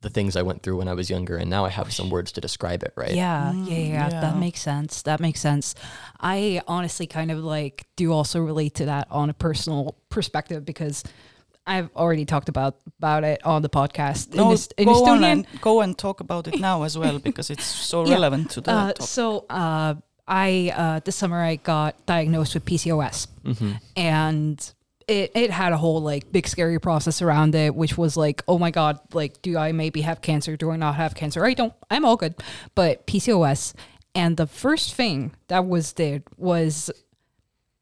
the 0.02 0.10
things 0.10 0.36
I 0.36 0.42
went 0.42 0.62
through 0.62 0.76
when 0.78 0.88
I 0.88 0.94
was 0.94 1.08
younger, 1.10 1.36
and 1.36 1.48
now 1.50 1.64
I 1.64 1.70
have 1.70 1.92
some 1.92 2.10
words 2.10 2.30
to 2.32 2.40
describe 2.40 2.82
it, 2.82 2.92
right? 2.96 3.14
Yeah, 3.14 3.52
yeah, 3.52 3.74
yeah, 3.76 4.08
yeah. 4.10 4.20
That 4.20 4.36
makes 4.36 4.60
sense. 4.60 5.02
That 5.02 5.20
makes 5.20 5.40
sense. 5.40 5.74
I 6.20 6.60
honestly 6.68 7.06
kind 7.06 7.30
of 7.30 7.38
like 7.38 7.86
do 7.96 8.12
also 8.12 8.40
relate 8.40 8.74
to 8.76 8.84
that 8.86 9.08
on 9.10 9.30
a 9.30 9.34
personal 9.34 9.96
perspective 10.10 10.64
because 10.64 11.02
I've 11.66 11.88
already 11.96 12.24
talked 12.24 12.48
about 12.48 12.76
about 12.98 13.24
it 13.24 13.44
on 13.44 13.62
the 13.62 13.68
podcast. 13.70 14.34
No, 14.34 14.52
Est- 14.52 14.74
go 14.84 15.04
on 15.06 15.24
and 15.24 15.46
go 15.60 15.80
and 15.80 15.96
talk 15.98 16.20
about 16.20 16.46
it 16.46 16.60
now 16.60 16.82
as 16.84 16.96
well 16.96 17.18
because 17.18 17.50
it's 17.50 17.64
so 17.90 18.04
Yeah. 18.06 18.12
relevant 18.14 18.50
to 18.50 18.60
the 18.60 18.70
Uh, 18.70 18.86
topic. 18.92 19.02
so 19.02 19.46
uh, 19.50 19.94
I 20.28 20.72
uh, 20.76 21.00
this 21.04 21.16
summer 21.16 21.40
I 21.42 21.56
got 21.56 21.94
diagnosed 22.06 22.54
with 22.54 22.64
PCOS, 22.64 23.26
and 23.96 24.72
it 25.08 25.32
it 25.34 25.50
had 25.50 25.72
a 25.72 25.76
whole 25.76 26.00
like 26.00 26.30
big 26.32 26.48
scary 26.48 26.80
process 26.80 27.22
around 27.22 27.54
it, 27.54 27.74
which 27.74 27.96
was 27.96 28.16
like, 28.16 28.42
oh 28.48 28.58
my 28.58 28.70
god, 28.70 28.98
like 29.12 29.40
do 29.42 29.56
I 29.56 29.72
maybe 29.72 30.00
have 30.02 30.20
cancer? 30.20 30.56
Do 30.56 30.70
I 30.70 30.76
not 30.76 30.96
have 30.96 31.14
cancer? 31.14 31.44
I 31.44 31.54
don't. 31.54 31.72
I'm 31.90 32.04
all 32.04 32.16
good, 32.16 32.34
but 32.74 33.06
PCOS. 33.06 33.74
And 34.14 34.36
the 34.36 34.46
first 34.46 34.94
thing 34.94 35.34
that 35.48 35.66
was 35.66 35.92
did 35.92 36.24
was 36.36 36.90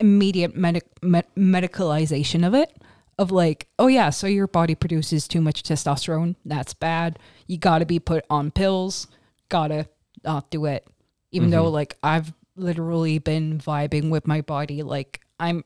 immediate 0.00 0.56
medic 0.56 0.84
med- 1.02 1.26
medicalization 1.36 2.46
of 2.46 2.54
it 2.54 2.76
of 3.18 3.30
like 3.30 3.68
oh 3.78 3.86
yeah 3.86 4.10
so 4.10 4.26
your 4.26 4.48
body 4.48 4.74
produces 4.74 5.28
too 5.28 5.40
much 5.40 5.62
testosterone 5.62 6.34
that's 6.44 6.74
bad 6.74 7.18
you 7.46 7.56
gotta 7.56 7.86
be 7.86 8.00
put 8.00 8.24
on 8.28 8.50
pills 8.50 9.06
gotta 9.48 9.86
not 10.24 10.50
do 10.50 10.64
it 10.64 10.84
even 11.30 11.50
though 11.50 11.64
mm-hmm. 11.64 11.74
like 11.74 11.96
i've 12.02 12.32
literally 12.56 13.18
been 13.18 13.58
vibing 13.58 14.10
with 14.10 14.26
my 14.26 14.40
body 14.40 14.82
like 14.82 15.20
i'm 15.38 15.64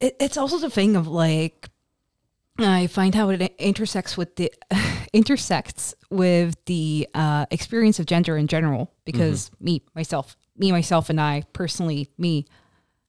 it, 0.00 0.16
it's 0.20 0.36
also 0.36 0.58
the 0.58 0.70
thing 0.70 0.96
of 0.96 1.06
like 1.06 1.68
I 2.58 2.86
find 2.86 3.14
how 3.14 3.28
it 3.30 3.54
intersects 3.58 4.16
with 4.16 4.36
the 4.36 4.52
intersects 5.12 5.94
with 6.10 6.56
the 6.66 7.08
uh, 7.14 7.46
experience 7.50 7.98
of 7.98 8.06
gender 8.06 8.36
in 8.36 8.46
general. 8.46 8.92
Because 9.04 9.50
me, 9.60 9.82
myself, 9.94 10.36
me, 10.56 10.72
myself, 10.72 11.10
and 11.10 11.20
I 11.20 11.42
personally, 11.52 12.08
me, 12.18 12.46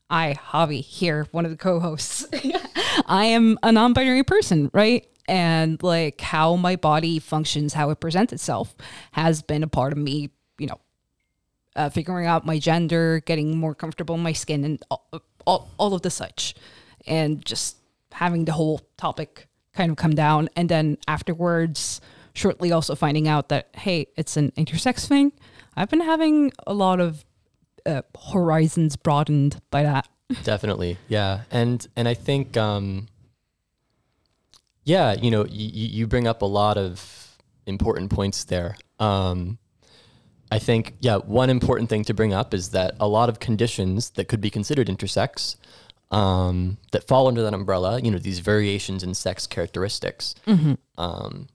I, 0.09 0.35
Javi 0.51 0.81
here, 0.81 1.27
one 1.31 1.45
of 1.45 1.51
the 1.51 1.57
co-hosts, 1.57 2.25
I 3.05 3.25
am 3.25 3.57
a 3.63 3.71
non-binary 3.71 4.23
person, 4.23 4.69
right? 4.73 5.07
And 5.27 5.81
like 5.83 6.21
how 6.21 6.55
my 6.55 6.75
body 6.77 7.19
functions, 7.19 7.73
how 7.73 7.89
it 7.89 7.99
presents 7.99 8.31
itself, 8.31 8.75
has 9.11 9.41
been 9.41 9.63
a 9.63 9.67
part 9.67 9.91
of 9.91 9.99
me. 9.99 10.29
You 10.57 10.67
know, 10.67 10.79
uh, 11.75 11.89
figuring 11.89 12.25
out 12.25 12.45
my 12.45 12.59
gender, 12.59 13.21
getting 13.25 13.57
more 13.57 13.75
comfortable 13.75 14.15
in 14.15 14.23
my 14.23 14.33
skin, 14.33 14.65
and 14.65 14.83
all, 14.89 15.07
all, 15.45 15.69
all 15.77 15.93
of 15.93 16.01
the 16.01 16.09
such, 16.09 16.55
and 17.07 17.43
just 17.45 17.77
having 18.11 18.45
the 18.45 18.51
whole 18.53 18.81
topic 18.97 19.47
kind 19.73 19.91
of 19.91 19.97
come 19.97 20.15
down. 20.15 20.49
And 20.55 20.69
then 20.69 20.97
afterwards, 21.07 22.01
shortly 22.33 22.71
also 22.71 22.95
finding 22.95 23.27
out 23.27 23.49
that, 23.49 23.69
hey, 23.75 24.07
it's 24.17 24.37
an 24.37 24.51
intersex 24.51 25.07
thing. 25.07 25.31
I've 25.75 25.89
been 25.89 26.01
having 26.01 26.51
a 26.65 26.73
lot 26.73 26.99
of 26.99 27.23
uh, 27.85 28.01
horizons 28.31 28.95
broadened 28.95 29.61
by 29.71 29.83
that. 29.83 30.07
definitely 30.43 30.97
yeah 31.07 31.43
and 31.51 31.87
and 31.95 32.05
i 32.05 32.13
think 32.13 32.57
um 32.57 33.07
yeah 34.83 35.13
you 35.13 35.31
know 35.31 35.43
y- 35.43 35.47
you 35.51 36.05
bring 36.05 36.27
up 36.27 36.41
a 36.41 36.45
lot 36.45 36.77
of 36.77 37.37
important 37.65 38.11
points 38.11 38.43
there 38.43 38.75
um 38.99 39.57
i 40.51 40.59
think 40.59 40.95
yeah 40.99 41.15
one 41.17 41.49
important 41.49 41.89
thing 41.89 42.03
to 42.03 42.13
bring 42.13 42.33
up 42.33 42.53
is 42.53 42.71
that 42.71 42.93
a 42.99 43.07
lot 43.07 43.29
of 43.29 43.39
conditions 43.39 44.09
that 44.11 44.27
could 44.27 44.41
be 44.41 44.49
considered 44.49 44.87
intersex 44.87 45.55
um 46.11 46.77
that 46.93 47.05
fall 47.05 47.27
under 47.27 47.41
that 47.43 47.53
umbrella 47.53 47.99
you 48.01 48.09
know 48.09 48.17
these 48.17 48.39
variations 48.39 49.03
in 49.03 49.13
sex 49.13 49.45
characteristics 49.45 50.33
um 50.97 51.47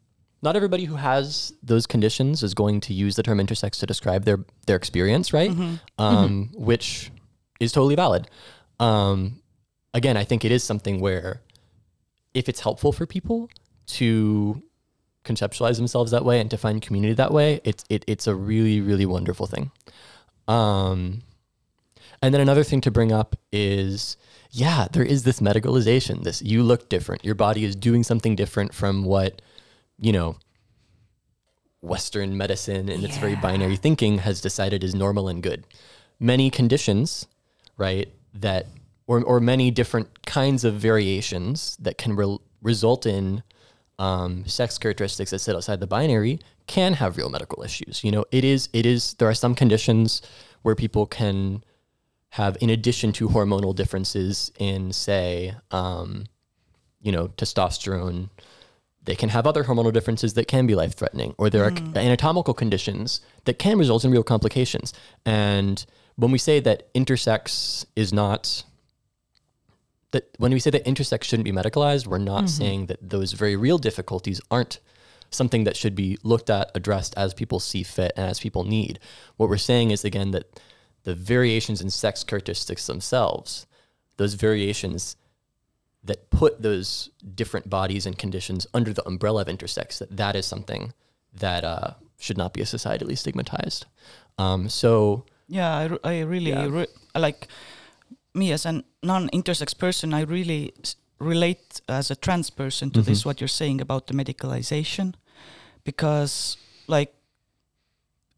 not 0.42 0.56
everybody 0.56 0.84
who 0.84 0.96
has 0.96 1.52
those 1.62 1.86
conditions 1.86 2.42
is 2.42 2.52
going 2.52 2.80
to 2.80 2.92
use 2.92 3.14
the 3.16 3.22
term 3.22 3.38
intersex 3.38 3.78
to 3.78 3.86
describe 3.86 4.24
their 4.24 4.40
their 4.66 4.76
experience, 4.76 5.32
right? 5.32 5.52
Um, 5.98 6.50
Which 6.54 7.10
is 7.60 7.70
totally 7.70 7.94
valid. 7.94 8.28
Um, 8.80 9.40
again, 9.94 10.16
I 10.16 10.24
think 10.24 10.44
it 10.44 10.50
is 10.50 10.64
something 10.64 10.98
where 11.00 11.40
if 12.34 12.48
it's 12.48 12.58
helpful 12.60 12.92
for 12.92 13.06
people 13.06 13.48
to 13.98 14.60
conceptualize 15.24 15.76
themselves 15.76 16.10
that 16.10 16.24
way 16.24 16.40
and 16.40 16.50
to 16.50 16.56
find 16.56 16.82
community 16.82 17.14
that 17.14 17.32
way, 17.32 17.60
it's 17.62 17.84
it, 17.88 18.04
it's 18.08 18.26
a 18.26 18.34
really 18.34 18.80
really 18.80 19.06
wonderful 19.06 19.46
thing. 19.46 19.70
Um, 20.48 21.22
and 22.20 22.34
then 22.34 22.40
another 22.40 22.64
thing 22.64 22.80
to 22.80 22.90
bring 22.90 23.12
up 23.12 23.36
is, 23.52 24.16
yeah, 24.52 24.86
there 24.92 25.02
is 25.02 25.22
this 25.22 25.40
medicalization. 25.40 26.24
This 26.24 26.42
you 26.42 26.62
look 26.62 26.90
different. 26.90 27.24
Your 27.24 27.34
body 27.34 27.64
is 27.64 27.74
doing 27.74 28.02
something 28.02 28.36
different 28.36 28.74
from 28.74 29.02
what, 29.02 29.40
you 29.98 30.12
know, 30.12 30.36
Western 31.80 32.36
medicine 32.36 32.90
and 32.90 33.02
its 33.02 33.16
very 33.16 33.34
binary 33.34 33.76
thinking 33.76 34.18
has 34.18 34.42
decided 34.42 34.84
is 34.84 34.94
normal 34.94 35.26
and 35.26 35.42
good. 35.42 35.64
Many 36.20 36.50
conditions, 36.50 37.26
right, 37.78 38.12
that 38.34 38.66
or 39.06 39.22
or 39.22 39.40
many 39.40 39.70
different 39.70 40.26
kinds 40.26 40.64
of 40.64 40.74
variations 40.74 41.76
that 41.80 41.96
can 41.96 42.14
re- 42.14 42.38
result 42.60 43.06
in 43.06 43.42
um, 43.98 44.46
sex 44.46 44.76
characteristics 44.76 45.30
that 45.30 45.38
sit 45.38 45.56
outside 45.56 45.80
the 45.80 45.86
binary 45.86 46.40
can 46.66 46.92
have 46.92 47.16
real 47.16 47.30
medical 47.30 47.62
issues. 47.62 48.04
You 48.04 48.12
know, 48.12 48.26
it 48.30 48.44
is 48.44 48.68
it 48.74 48.84
is 48.84 49.14
there 49.14 49.28
are 49.28 49.34
some 49.34 49.54
conditions 49.54 50.20
where 50.60 50.74
people 50.74 51.06
can 51.06 51.64
have, 52.32 52.56
in 52.62 52.70
addition 52.70 53.12
to 53.12 53.28
hormonal 53.28 53.74
differences 53.74 54.50
in, 54.58 54.90
say, 54.90 55.54
um, 55.70 56.24
you 57.02 57.12
know, 57.12 57.28
testosterone, 57.28 58.30
they 59.04 59.14
can 59.14 59.28
have 59.28 59.46
other 59.46 59.64
hormonal 59.64 59.92
differences 59.92 60.32
that 60.32 60.48
can 60.48 60.66
be 60.66 60.74
life 60.74 60.94
threatening, 60.94 61.34
or 61.36 61.50
there 61.50 61.62
are 61.62 61.72
anatomical 61.94 62.54
conditions 62.54 63.20
that 63.44 63.58
can 63.58 63.78
result 63.78 64.02
in 64.02 64.10
real 64.10 64.22
complications. 64.22 64.94
And 65.26 65.84
when 66.16 66.30
we 66.30 66.38
say 66.38 66.58
that 66.60 66.92
intersex 66.94 67.84
is 67.96 68.14
not 68.14 68.64
that 70.12 70.30
when 70.38 70.52
we 70.52 70.60
say 70.60 70.70
that 70.70 70.84
intersex 70.86 71.24
shouldn't 71.24 71.44
be 71.44 71.52
medicalized, 71.52 72.06
we're 72.06 72.18
not 72.18 72.48
saying 72.48 72.86
that 72.86 73.10
those 73.10 73.32
very 73.32 73.56
real 73.56 73.76
difficulties 73.78 74.40
aren't 74.50 74.78
something 75.30 75.64
that 75.64 75.76
should 75.76 75.94
be 75.94 76.16
looked 76.22 76.48
at, 76.48 76.70
addressed 76.74 77.12
as 77.16 77.34
people 77.34 77.60
see 77.60 77.82
fit 77.82 78.12
and 78.16 78.30
as 78.30 78.40
people 78.40 78.64
need. 78.64 78.98
What 79.36 79.50
we're 79.50 79.58
saying 79.58 79.90
is 79.90 80.02
again 80.02 80.30
that 80.30 80.60
the 81.04 81.14
variations 81.14 81.80
in 81.80 81.90
sex 81.90 82.22
characteristics 82.24 82.86
themselves, 82.86 83.66
those 84.16 84.34
variations 84.34 85.16
that 86.04 86.30
put 86.30 86.62
those 86.62 87.10
different 87.34 87.68
bodies 87.70 88.06
and 88.06 88.18
conditions 88.18 88.66
under 88.74 88.92
the 88.92 89.06
umbrella 89.06 89.42
of 89.42 89.48
intersex, 89.48 89.98
that 89.98 90.16
that 90.16 90.34
is 90.36 90.46
something 90.46 90.92
that 91.32 91.64
uh, 91.64 91.92
should 92.18 92.36
not 92.38 92.52
be 92.52 92.60
a 92.60 92.64
societally 92.64 93.16
stigmatized. 93.16 93.86
Um, 94.38 94.68
so 94.68 95.24
Yeah, 95.48 95.76
I, 95.76 95.88
r- 95.88 96.00
I 96.04 96.20
really 96.20 96.50
Yeah. 96.50 96.66
re- 96.68 96.86
like 97.14 97.48
me 98.34 98.52
as 98.52 98.66
a 98.66 98.82
non-intersex 99.02 99.76
person. 99.78 100.12
I 100.14 100.22
really 100.22 100.72
s- 100.82 100.96
relate 101.18 101.80
as 101.88 102.10
a 102.10 102.16
trans 102.16 102.50
person 102.50 102.90
to 102.90 103.02
this 103.02 103.24
what 103.24 103.40
you're 103.40 103.48
saying 103.48 103.80
about 103.80 104.06
the 104.08 104.14
medicalization, 104.14 105.14
because 105.84 106.56
like 106.88 107.14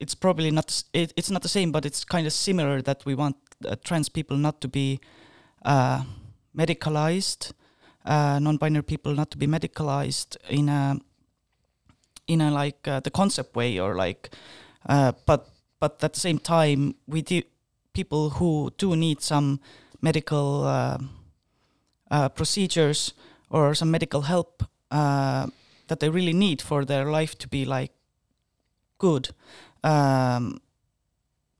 it's 0.00 0.14
probably 0.14 0.50
not 0.50 0.84
it, 0.92 1.12
it's 1.16 1.30
not 1.30 1.42
the 1.42 1.48
same, 1.48 1.72
but 1.72 1.84
it's 1.86 2.04
kind 2.04 2.26
of 2.26 2.32
similar 2.32 2.82
that 2.82 3.04
we 3.04 3.14
want 3.14 3.36
uh, 3.66 3.76
trans 3.84 4.08
people 4.08 4.36
not 4.36 4.60
to 4.60 4.68
be 4.68 5.00
uh, 5.64 6.02
medicalized, 6.56 7.52
uh, 8.04 8.38
non-binary 8.38 8.82
people 8.82 9.14
not 9.14 9.30
to 9.30 9.38
be 9.38 9.46
medicalized 9.46 10.36
in 10.48 10.68
a 10.68 10.98
in 12.26 12.40
a 12.40 12.50
like 12.50 12.86
uh, 12.88 13.00
the 13.00 13.10
concept 13.10 13.54
way 13.54 13.78
or 13.78 13.94
like 13.94 14.30
uh, 14.88 15.12
but 15.26 15.48
but 15.80 16.02
at 16.02 16.12
the 16.12 16.20
same 16.20 16.38
time 16.38 16.94
we 17.06 17.22
do 17.22 17.42
people 17.92 18.30
who 18.30 18.72
do 18.78 18.96
need 18.96 19.22
some 19.22 19.60
medical 20.00 20.64
uh, 22.10 22.28
procedures 22.30 23.12
or 23.50 23.74
some 23.74 23.90
medical 23.90 24.22
help 24.22 24.64
that 24.90 26.00
they 26.00 26.08
really 26.08 26.32
need 26.32 26.62
for 26.62 26.84
their 26.84 27.04
life 27.04 27.36
to 27.38 27.48
be 27.48 27.64
like 27.64 27.92
good 28.98 29.28
um, 29.84 30.60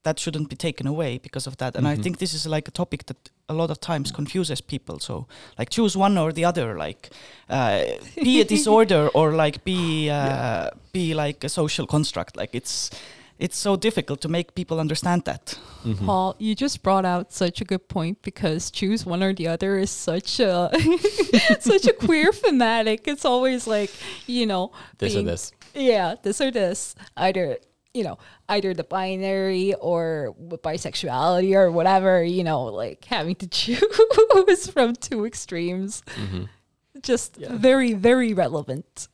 that 0.02 0.18
shouldn't 0.18 0.48
be 0.50 0.56
taken 0.56 0.86
away 0.86 1.18
because 1.18 1.46
of 1.50 1.56
that 1.56 1.76
and 1.76 1.86
i 1.88 1.94
Mhm. 1.96 2.02
think 2.02 2.18
this 2.18 2.34
is 2.34 2.46
like 2.46 2.68
a 2.68 2.70
topic 2.70 3.00
that 3.06 3.30
a 3.48 3.54
lot 3.54 3.70
of 3.70 3.78
times 3.80 4.12
confuses 4.12 4.60
people 4.60 4.98
so 4.98 5.26
like 5.58 5.70
choose 5.70 5.96
one 5.98 6.18
or 6.22 6.32
the 6.32 6.44
other 6.44 6.76
like 6.86 7.02
uh, 7.48 7.84
be 8.22 8.40
a 8.40 8.44
disorder 8.56 9.08
or 9.14 9.32
like 9.44 9.56
be 9.64 10.10
uh, 10.10 10.68
be 10.92 11.14
like 11.14 11.44
a 11.44 11.48
social 11.48 11.86
construct 11.86 12.36
like 12.36 12.54
it's 12.58 12.90
it's 13.38 13.56
so 13.58 13.76
difficult 13.76 14.20
to 14.20 14.28
make 14.28 14.54
people 14.54 14.78
understand 14.78 15.22
that 15.24 15.58
mhm. 15.84 16.06
Paul, 16.06 16.34
you 16.38 16.54
just 16.54 16.82
brought 16.82 17.04
out 17.04 17.32
such 17.32 17.60
a 17.60 17.64
good 17.64 17.88
point 17.88 18.16
because 18.22 18.70
choose 18.70 19.04
one 19.10 19.22
or 19.26 19.34
the 19.34 19.48
other 19.48 19.78
is 19.78 19.90
such 19.90 20.38
a 20.40 20.70
such 21.60 21.86
a 21.88 21.92
queer 22.06 22.32
fanatic. 22.44 23.08
It's 23.08 23.24
always 23.24 23.66
like, 23.66 23.90
you 24.26 24.46
know, 24.46 24.70
this 24.98 25.16
or 25.16 25.22
this. 25.24 25.52
Yeah, 25.74 26.14
this 26.22 26.40
or 26.40 26.50
this. 26.52 26.94
Either 27.16 27.58
you 27.94 28.02
know, 28.02 28.18
either 28.48 28.74
the 28.74 28.82
binary 28.84 29.72
or 29.74 30.34
bisexuality 30.50 31.54
or 31.54 31.70
whatever, 31.70 32.22
you 32.22 32.42
know, 32.44 32.64
like 32.64 33.04
having 33.04 33.36
to 33.36 33.46
choose 33.60 34.68
from 34.70 34.94
two 34.96 35.24
extremes. 35.24 36.02
Mhm. 36.16 36.48
Just 37.02 37.38
Yeah. 37.38 37.56
very, 37.56 37.92
very 37.94 38.34
relevant. 38.34 39.08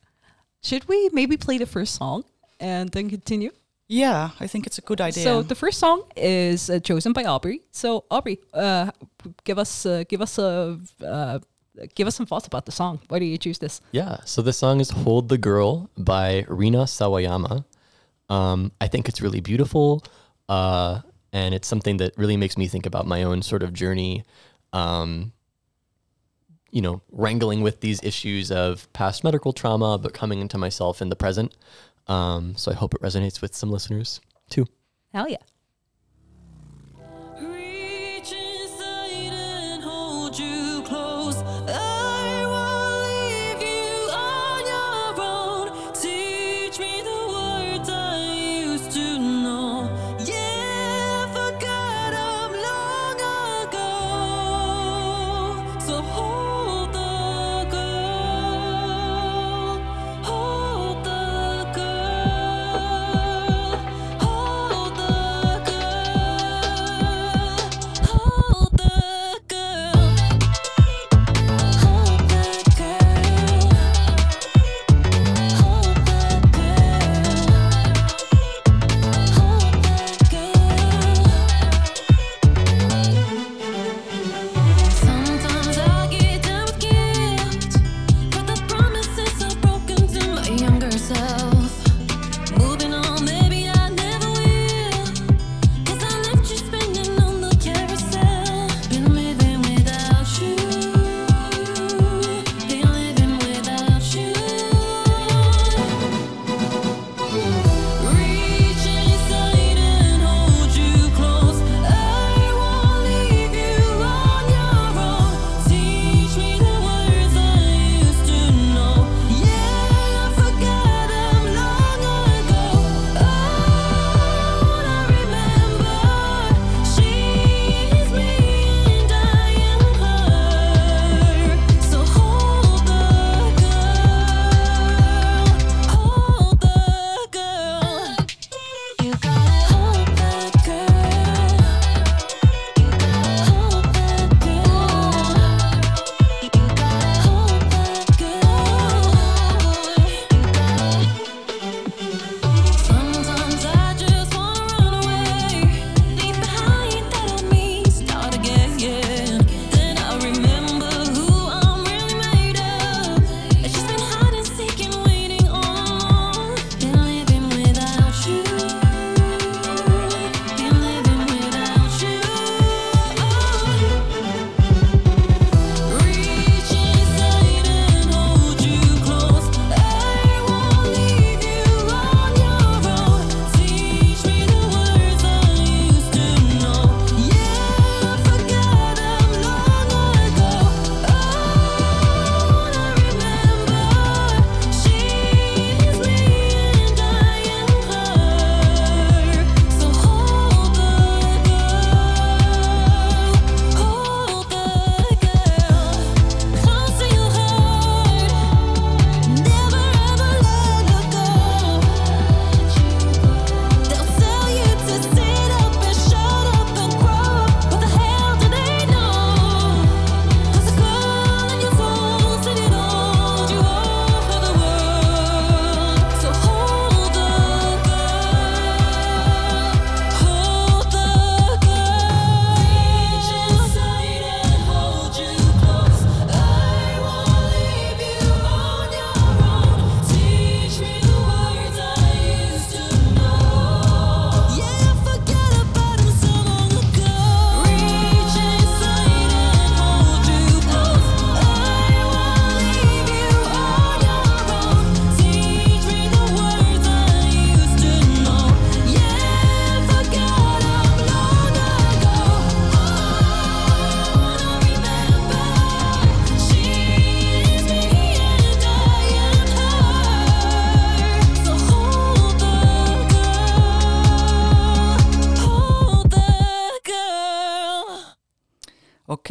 Should 0.63 0.87
we 0.89 1.09
maybe 1.13 1.37
play 1.37 1.57
the 1.59 1.65
first 1.65 1.95
song 1.95 2.23
and 2.59 2.89
then 2.91 3.09
continue? 3.09 3.51
yeah 3.93 4.29
i 4.39 4.47
think 4.47 4.65
it's 4.65 4.77
a 4.77 4.81
good 4.89 5.01
idea 5.01 5.21
So 5.23 5.41
the 5.43 5.53
first 5.63 5.77
song 5.77 6.03
is 6.15 6.69
uh, 6.69 6.79
chosen 6.79 7.11
by 7.11 7.25
Aubrey. 7.25 7.59
So 7.71 8.05
Aubrey, 8.09 8.37
uh, 8.53 8.91
give 9.43 9.59
us 9.59 9.85
uh, 9.85 10.05
give 10.07 10.21
us 10.21 10.37
a 10.39 10.79
uh, 11.05 11.39
give 11.97 12.07
us 12.07 12.15
some 12.15 12.25
thoughts 12.25 12.47
about 12.47 12.63
the 12.65 12.71
song. 12.71 12.99
Why 13.09 13.19
do 13.19 13.25
you 13.25 13.37
choose 13.37 13.59
this? 13.59 13.81
Yeah. 13.91 14.13
So 14.23 14.41
the 14.41 14.53
song 14.53 14.79
is 14.79 14.91
Hold 15.03 15.27
the 15.27 15.37
Girl 15.37 15.89
by 15.97 16.45
Rina 16.47 16.83
Sawayama. 16.87 17.65
Um, 18.31 18.71
I 18.79 18.87
think 18.87 19.09
it's 19.09 19.21
really 19.21 19.41
beautiful. 19.41 20.03
Uh, 20.47 21.01
and 21.33 21.53
it's 21.53 21.67
something 21.67 21.97
that 21.97 22.13
really 22.17 22.37
makes 22.37 22.57
me 22.57 22.67
think 22.67 22.85
about 22.85 23.05
my 23.05 23.23
own 23.23 23.41
sort 23.41 23.61
of 23.61 23.73
journey, 23.73 24.23
um, 24.73 25.33
you 26.71 26.81
know, 26.81 27.01
wrangling 27.11 27.61
with 27.61 27.81
these 27.81 28.01
issues 28.03 28.51
of 28.51 28.91
past 28.93 29.23
medical 29.23 29.51
trauma, 29.51 29.97
but 29.97 30.13
coming 30.13 30.39
into 30.39 30.57
myself 30.57 31.01
in 31.01 31.09
the 31.09 31.15
present. 31.15 31.55
Um, 32.07 32.55
so 32.55 32.71
I 32.71 32.75
hope 32.75 32.93
it 32.93 33.01
resonates 33.01 33.41
with 33.41 33.53
some 33.53 33.69
listeners 33.69 34.21
too. 34.49 34.65
Hell 35.13 35.27
yeah. 35.27 35.37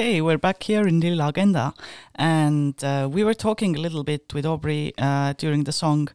Okay, 0.00 0.22
we're 0.22 0.38
back 0.38 0.62
here 0.62 0.86
in 0.88 0.98
Lilla 0.98 1.28
Agenda, 1.28 1.74
and 2.14 2.82
uh, 2.82 3.06
we 3.12 3.22
were 3.22 3.34
talking 3.34 3.76
a 3.76 3.78
little 3.78 4.02
bit 4.02 4.32
with 4.32 4.46
Aubrey 4.46 4.94
uh, 4.96 5.34
during 5.36 5.64
the 5.64 5.72
song, 5.72 6.08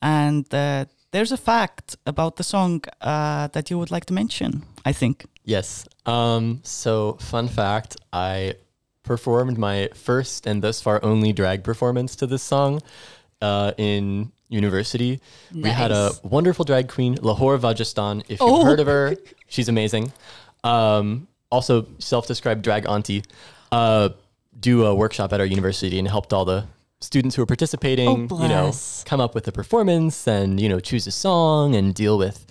and 0.00 0.46
uh, 0.54 0.84
there's 1.10 1.32
a 1.32 1.36
fact 1.36 1.96
about 2.06 2.36
the 2.36 2.44
song 2.44 2.82
uh, 3.00 3.48
that 3.48 3.68
you 3.68 3.80
would 3.80 3.90
like 3.90 4.04
to 4.04 4.14
mention. 4.14 4.62
I 4.84 4.92
think. 4.92 5.26
Yes. 5.44 5.84
Um, 6.06 6.60
so, 6.62 7.14
fun 7.14 7.48
fact 7.48 7.96
I 8.12 8.54
performed 9.02 9.58
my 9.58 9.88
first 9.92 10.46
and 10.46 10.62
thus 10.62 10.80
far 10.80 11.04
only 11.04 11.32
drag 11.32 11.64
performance 11.64 12.14
to 12.16 12.28
this 12.28 12.44
song 12.44 12.80
uh, 13.40 13.72
in 13.76 14.30
university. 14.50 15.20
We 15.52 15.68
had 15.68 15.90
a 15.90 16.12
wonderful 16.22 16.64
drag 16.64 16.86
queen, 16.86 17.18
Lahore 17.20 17.58
Vagistan. 17.58 18.20
If 18.28 18.38
you've 18.38 18.60
Oh. 18.60 18.64
heard 18.64 18.78
of 18.78 18.86
her, 18.86 19.16
she's 19.48 19.68
amazing. 19.68 20.12
Um, 20.62 21.26
also, 21.52 21.86
self 21.98 22.26
described 22.26 22.62
drag 22.62 22.86
auntie. 22.88 23.22
Uh, 23.70 24.08
do 24.58 24.84
a 24.86 24.94
workshop 24.94 25.32
at 25.32 25.40
our 25.40 25.46
university 25.46 25.98
and 25.98 26.06
helped 26.08 26.32
all 26.32 26.44
the 26.44 26.64
students 27.00 27.34
who 27.36 27.42
were 27.42 27.46
participating, 27.46 28.28
Oh, 28.30 28.42
you 28.42 28.48
know, 28.48 28.72
come 29.04 29.20
up 29.20 29.34
with 29.34 29.46
a 29.48 29.52
performance 29.52 30.26
and, 30.28 30.60
you 30.60 30.68
know, 30.68 30.78
choose 30.80 31.06
a 31.06 31.10
song 31.10 31.74
and 31.74 31.94
deal 31.94 32.16
with 32.18 32.46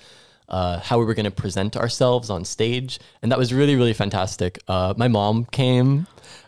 uh, 0.49 0.79
how 0.79 0.99
we 0.99 1.05
were 1.05 1.13
going 1.13 1.25
to 1.25 1.31
present 1.31 1.77
ourselves 1.77 2.29
on 2.29 2.43
stage. 2.43 2.99
And 3.21 3.31
that 3.31 3.37
was 3.39 3.53
really, 3.53 3.75
really 3.75 3.93
fantastic. 3.93 4.59
Uh, 4.67 4.93
my 4.97 5.07
mom 5.07 5.45
came 5.45 6.07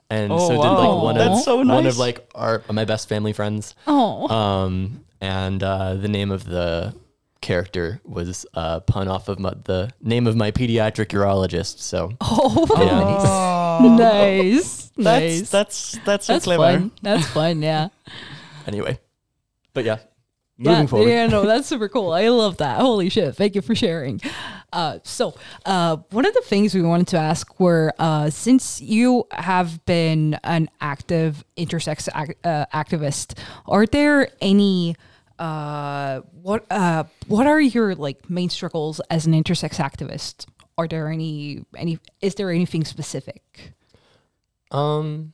and 0.10 0.32
Oh, 0.34 0.40
so 0.40 0.54
did 0.62 0.70
like 0.70 1.04
one 1.04 1.16
That's 1.16 1.40
of, 1.40 1.44
so 1.46 1.56
one 1.64 1.86
of 1.86 1.98
like 1.98 2.28
our, 2.36 2.62
my 2.72 2.84
best 2.86 3.08
family 3.08 3.32
friends. 3.34 3.76
Oh, 3.88 4.28
Um, 4.28 5.06
and 5.22 5.64
uh, 5.64 5.94
the 5.96 6.10
name 6.10 6.32
of 6.32 6.44
the 6.46 6.94
character 7.44 8.02
was 8.04 8.46
uh, 8.56 8.80
pun 8.80 9.08
off 9.08 9.28
of 9.30 9.38
my, 9.38 9.54
the 9.66 9.92
name 10.02 10.26
of 10.26 10.36
my 10.36 10.50
pediatric 10.50 11.10
urologist. 11.10 11.78
So 11.80 12.12
oh, 12.22 12.66
Oh, 12.72 13.96
nice, 13.98 14.92
that's 14.96 14.98
nice. 14.98 15.50
that's 15.50 16.00
that's 16.06 16.26
so 16.26 16.34
That's 16.34 16.46
clever. 16.46 16.64
fun. 16.64 16.92
That's 17.04 17.28
fun. 17.28 17.62
Yeah. 17.62 17.90
anyway, 18.68 18.98
but 19.74 19.84
yeah, 19.84 19.98
moving 20.58 20.82
yeah, 20.82 20.86
forward. 20.88 21.10
Yeah, 21.10 21.28
no, 21.28 21.46
that's 21.46 21.68
super 21.68 21.90
cool. 21.90 22.12
I 22.12 22.30
love 22.30 22.58
that. 22.58 22.80
Holy 22.80 23.10
shit. 23.10 23.36
Thank 23.36 23.56
you 23.56 23.62
for 23.62 23.76
sharing. 23.76 24.22
Uh, 24.72 24.98
so, 25.04 25.36
uh, 25.66 25.98
one 26.10 26.26
of 26.26 26.34
the 26.34 26.42
things 26.42 26.74
we 26.74 26.82
wanted 26.82 27.08
to 27.08 27.18
ask 27.18 27.60
were 27.60 27.94
uh, 28.00 28.30
since 28.30 28.82
you 28.82 29.26
have 29.32 29.84
been 29.86 30.40
an 30.44 30.68
active 30.82 31.44
intersex 31.58 32.08
ac- 32.16 32.34
uh, 32.44 32.66
activist, 32.74 33.38
are 33.68 33.86
there 33.86 34.30
any. 34.42 34.96
Uh, 35.44 36.22
what 36.42 36.66
uh, 36.72 37.04
what 37.28 37.46
are 37.48 37.60
your 37.60 37.96
like 37.96 38.30
main 38.30 38.50
struggles 38.50 39.02
as 39.10 39.26
an 39.26 39.34
intersex 39.34 39.76
activist? 39.76 40.46
Are 40.78 40.88
there 40.88 41.10
any 41.10 41.66
any? 41.76 42.00
Is 42.22 42.36
there 42.36 42.50
anything 42.50 42.86
specific? 42.86 43.74
Um, 44.72 45.34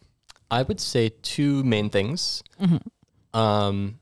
I 0.50 0.63
would 0.63 0.80
say 0.82 1.12
two 1.22 1.63
main 1.63 1.91
things. 1.91 2.41
Mm-hmm. 2.60 3.39
Um, 3.39 4.00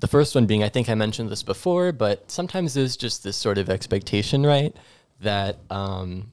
the 0.00 0.08
first 0.08 0.34
one 0.34 0.46
being, 0.46 0.64
I 0.64 0.70
think 0.70 0.88
I 0.88 0.94
mentioned 0.94 1.28
this 1.28 1.42
before, 1.42 1.92
but 1.92 2.30
sometimes 2.30 2.72
there's 2.72 2.96
just 2.96 3.22
this 3.22 3.36
sort 3.36 3.58
of 3.58 3.68
expectation, 3.68 4.46
right, 4.46 4.74
that 5.20 5.58
um, 5.68 6.32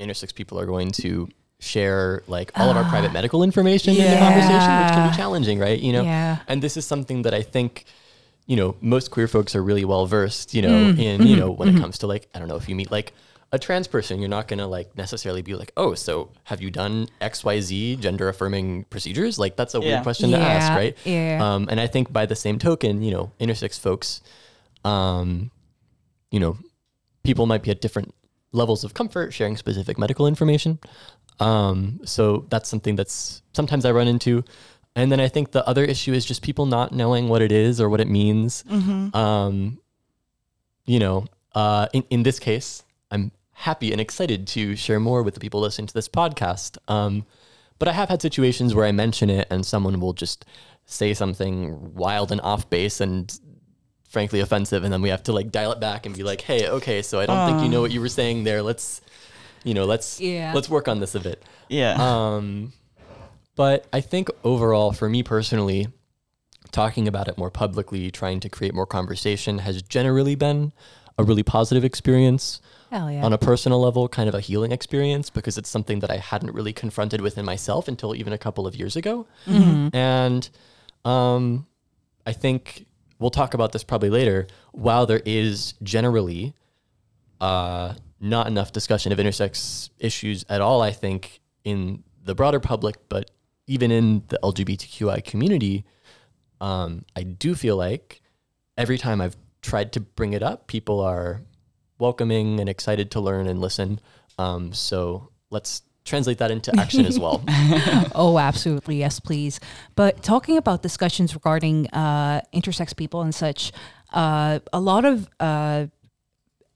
intersex 0.00 0.34
people 0.34 0.58
are 0.58 0.64
going 0.64 0.90
to 0.92 1.28
share 1.58 2.22
like 2.26 2.50
all 2.58 2.70
of 2.70 2.78
our 2.78 2.84
private 2.84 3.12
medical 3.12 3.42
information 3.42 3.94
in 3.94 4.10
the 4.10 4.16
conversation, 4.16 4.56
which 4.56 4.92
can 4.94 5.10
be 5.10 5.16
challenging, 5.16 5.58
right? 5.58 5.78
You 5.78 5.92
know, 5.92 6.02
Yeah. 6.02 6.38
and 6.48 6.62
this 6.62 6.78
is 6.78 6.86
something 6.86 7.22
that 7.22 7.34
I 7.34 7.42
think. 7.42 7.84
You 8.46 8.56
know, 8.56 8.76
most 8.80 9.10
queer 9.10 9.28
folks 9.28 9.54
are 9.54 9.62
really 9.62 9.84
well 9.84 10.06
versed, 10.06 10.52
you 10.54 10.62
know, 10.62 10.68
Mm. 10.92 10.98
in, 10.98 11.20
Mm-hmm. 11.20 11.26
you 11.26 11.36
know, 11.36 11.50
when 11.50 11.68
it 11.68 11.78
comes 11.80 11.98
to 11.98 12.06
like, 12.06 12.28
I 12.34 12.38
don't 12.38 12.48
know, 12.48 12.56
if 12.56 12.68
you 12.68 12.74
meet 12.74 12.90
like 12.90 13.12
a 13.52 13.58
trans 13.58 13.86
person, 13.86 14.18
you're 14.18 14.28
not 14.28 14.48
going 14.48 14.58
to 14.58 14.66
like 14.66 14.96
necessarily 14.96 15.42
be 15.42 15.54
like, 15.54 15.72
oh, 15.76 15.94
so 15.94 16.30
have 16.44 16.60
you 16.62 16.70
done 16.70 17.08
XYZ 17.20 18.00
gender 18.00 18.28
affirming 18.28 18.84
procedures? 18.84 19.38
Like, 19.38 19.56
that's 19.56 19.74
a 19.74 19.78
Yeah. 19.80 19.86
weird 19.86 20.02
question 20.02 20.30
to 20.32 20.38
ask, 20.38 20.72
right? 20.72 20.96
yeah. 21.04 21.38
Um, 21.40 21.68
and 21.70 21.78
I 21.78 21.86
think 21.86 22.12
by 22.12 22.26
the 22.26 22.34
same 22.36 22.58
token, 22.58 23.02
you 23.02 23.10
know, 23.12 23.30
intersex 23.38 23.78
folks, 23.78 24.22
um, 24.84 25.50
you 26.30 26.40
know, 26.40 26.56
people 27.24 27.46
might 27.46 27.62
be 27.62 27.70
at 27.70 27.80
different 27.80 28.14
levels 28.52 28.84
of 28.84 28.94
comfort 28.94 29.32
sharing 29.32 29.56
specific 29.56 29.98
medical 29.98 30.26
information. 30.26 30.78
Um, 31.40 32.00
so 32.04 32.46
that's 32.50 32.68
something 32.68 32.96
that's 32.96 33.42
sometimes 33.52 33.84
I 33.84 33.92
run 33.92 34.08
into. 34.08 34.44
And 34.94 35.10
then 35.10 35.20
I 35.20 35.28
think 35.28 35.52
the 35.52 35.66
other 35.66 35.84
issue 35.84 36.12
is 36.12 36.24
just 36.24 36.42
people 36.42 36.66
not 36.66 36.92
knowing 36.92 37.28
what 37.28 37.40
it 37.40 37.50
is 37.50 37.80
or 37.80 37.88
what 37.88 38.00
it 38.00 38.08
means. 38.08 38.62
Um, 38.70 39.78
you 40.84 40.98
know, 40.98 41.26
uh, 41.54 41.86
in, 41.92 42.04
in 42.10 42.22
this 42.24 42.38
case, 42.38 42.82
I'm 43.10 43.32
happy 43.52 43.92
and 43.92 44.00
excited 44.00 44.46
to 44.48 44.76
share 44.76 45.00
more 45.00 45.22
with 45.22 45.34
the 45.34 45.40
people 45.40 45.60
listening 45.60 45.86
to 45.86 45.94
this 45.94 46.08
podcast. 46.08 46.76
Um, 46.88 47.24
but 47.78 47.88
I 47.88 47.92
have 47.92 48.08
had 48.10 48.20
situations 48.20 48.74
where 48.74 48.84
I 48.84 48.92
mention 48.92 49.30
it 49.30 49.46
and 49.50 49.64
someone 49.64 49.98
will 50.00 50.12
just 50.12 50.44
say 50.84 51.14
something 51.14 51.94
wild 51.94 52.30
and 52.32 52.40
off 52.42 52.68
base 52.68 53.00
and 53.00 53.32
frankly 54.08 54.40
offensive. 54.40 54.84
And 54.84 54.92
then 54.92 55.00
we 55.00 55.08
have 55.08 55.22
to 55.24 55.32
like 55.32 55.50
dial 55.50 55.72
it 55.72 55.80
back 55.80 56.04
and 56.04 56.14
be 56.14 56.22
like, 56.22 56.42
hey, 56.42 56.68
okay, 56.68 57.00
so 57.02 57.18
I 57.18 57.26
don't 57.26 57.48
think 57.48 57.62
you 57.62 57.68
know 57.70 57.80
what 57.80 57.92
you 57.92 58.00
were 58.00 58.08
saying 58.08 58.44
there. 58.44 58.62
Let's, 58.62 59.00
you 59.64 59.72
know, 59.74 59.84
let's, 59.86 60.20
Yeah. 60.20 60.52
let's 60.54 60.68
work 60.68 60.86
on 60.86 61.00
this 61.00 61.14
a 61.14 61.20
bit. 61.20 61.42
Yeah. 61.68 61.96
Um, 61.98 62.72
but 63.54 63.86
I 63.92 64.00
think 64.00 64.28
overall, 64.44 64.92
for 64.92 65.08
me 65.08 65.22
personally, 65.22 65.88
talking 66.70 67.06
about 67.06 67.28
it 67.28 67.36
more 67.36 67.50
publicly, 67.50 68.10
trying 68.10 68.40
to 68.40 68.48
create 68.48 68.74
more 68.74 68.86
conversation 68.86 69.58
has 69.58 69.82
generally 69.82 70.34
been 70.34 70.72
a 71.18 71.24
really 71.24 71.42
positive 71.42 71.84
experience. 71.84 72.60
Hell 72.90 73.10
yeah. 73.10 73.22
On 73.22 73.32
a 73.32 73.38
personal 73.38 73.80
level, 73.80 74.08
kind 74.08 74.28
of 74.28 74.34
a 74.34 74.40
healing 74.40 74.72
experience 74.72 75.30
because 75.30 75.56
it's 75.58 75.68
something 75.68 76.00
that 76.00 76.10
I 76.10 76.16
hadn't 76.16 76.52
really 76.52 76.72
confronted 76.72 77.20
within 77.20 77.44
myself 77.44 77.88
until 77.88 78.14
even 78.14 78.32
a 78.32 78.38
couple 78.38 78.66
of 78.66 78.74
years 78.74 78.96
ago. 78.96 79.26
And 79.94 80.48
um, 81.04 81.66
I 82.26 82.32
think 82.32 82.86
we'll 83.18 83.30
talk 83.30 83.54
about 83.54 83.72
this 83.72 83.84
probably 83.84 84.10
later. 84.10 84.46
While 84.72 85.06
there 85.06 85.22
is 85.24 85.74
generally 85.82 86.54
uh, 87.40 87.94
not 88.20 88.46
enough 88.46 88.72
discussion 88.72 89.12
of 89.12 89.18
intersex 89.18 89.90
issues 89.98 90.44
at 90.48 90.60
all, 90.60 90.80
I 90.82 90.92
think, 90.92 91.40
in 91.64 92.04
the 92.24 92.34
broader 92.34 92.60
public, 92.60 92.96
but 93.08 93.30
even 93.72 93.90
in 93.90 94.22
the 94.28 94.38
LGBTQI 94.42 95.24
community, 95.24 95.86
um, 96.60 97.06
I 97.16 97.22
do 97.22 97.54
feel 97.54 97.76
like 97.76 98.20
every 98.76 98.98
time 98.98 99.22
I've 99.22 99.36
tried 99.62 99.92
to 99.92 100.00
bring 100.00 100.34
it 100.34 100.42
up, 100.42 100.66
people 100.66 101.00
are 101.00 101.40
welcoming 101.98 102.60
and 102.60 102.68
excited 102.68 103.10
to 103.12 103.20
learn 103.20 103.46
and 103.46 103.60
listen. 103.60 103.98
Um, 104.36 104.74
so 104.74 105.30
let's 105.48 105.82
translate 106.04 106.36
that 106.38 106.50
into 106.50 106.70
action 106.78 107.06
as 107.06 107.18
well. 107.18 107.42
Oh, 108.14 108.38
absolutely. 108.38 108.98
Yes, 108.98 109.20
please. 109.20 109.58
But 109.94 110.22
talking 110.22 110.58
about 110.58 110.82
discussions 110.82 111.34
regarding 111.34 111.88
uh, 111.88 112.42
intersex 112.52 112.94
people 112.94 113.22
and 113.22 113.34
such, 113.34 113.72
uh, 114.12 114.58
a 114.70 114.80
lot 114.80 115.06
of 115.06 115.30
uh, 115.40 115.86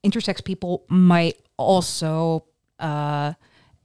intersex 0.03 0.43
people 0.43 0.85
might 0.89 1.37
also 1.59 2.47
uh, 2.79 3.35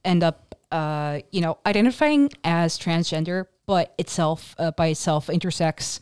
end 0.02 0.22
up, 0.22 0.41
uh, 0.72 1.20
you 1.30 1.40
know, 1.40 1.58
identifying 1.66 2.30
as 2.44 2.78
transgender, 2.78 3.46
but 3.66 3.94
itself, 3.98 4.54
uh, 4.58 4.70
by 4.72 4.88
itself, 4.88 5.26
intersex 5.28 6.00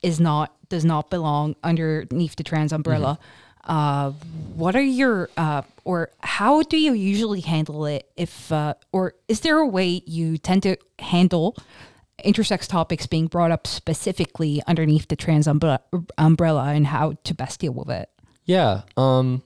is 0.00 0.20
not, 0.20 0.54
does 0.68 0.84
not 0.84 1.10
belong 1.10 1.56
underneath 1.62 2.36
the 2.36 2.42
trans 2.42 2.72
umbrella. 2.72 3.18
Uh, 3.64 4.10
what 4.54 4.74
are 4.74 4.82
your, 4.82 5.28
uh, 5.36 5.62
or 5.84 6.10
how 6.20 6.62
do 6.62 6.76
you 6.76 6.92
usually 6.92 7.40
handle 7.40 7.84
it 7.86 8.10
if, 8.16 8.50
uh, 8.50 8.74
or 8.92 9.14
is 9.28 9.40
there 9.40 9.58
a 9.58 9.66
way 9.66 10.02
you 10.06 10.38
tend 10.38 10.62
to 10.62 10.76
handle 10.98 11.56
intersex 12.24 12.66
topics 12.66 13.06
being 13.06 13.26
brought 13.26 13.50
up 13.50 13.66
specifically 13.66 14.62
underneath 14.66 15.08
the 15.08 15.16
trans 15.16 15.46
umbre- 15.46 15.80
umbrella 16.18 16.72
and 16.72 16.86
how 16.86 17.12
to 17.24 17.34
best 17.34 17.60
deal 17.60 17.72
with 17.72 17.90
it? 17.90 18.08
Yeah. 18.44 18.82
Um, 18.96 19.42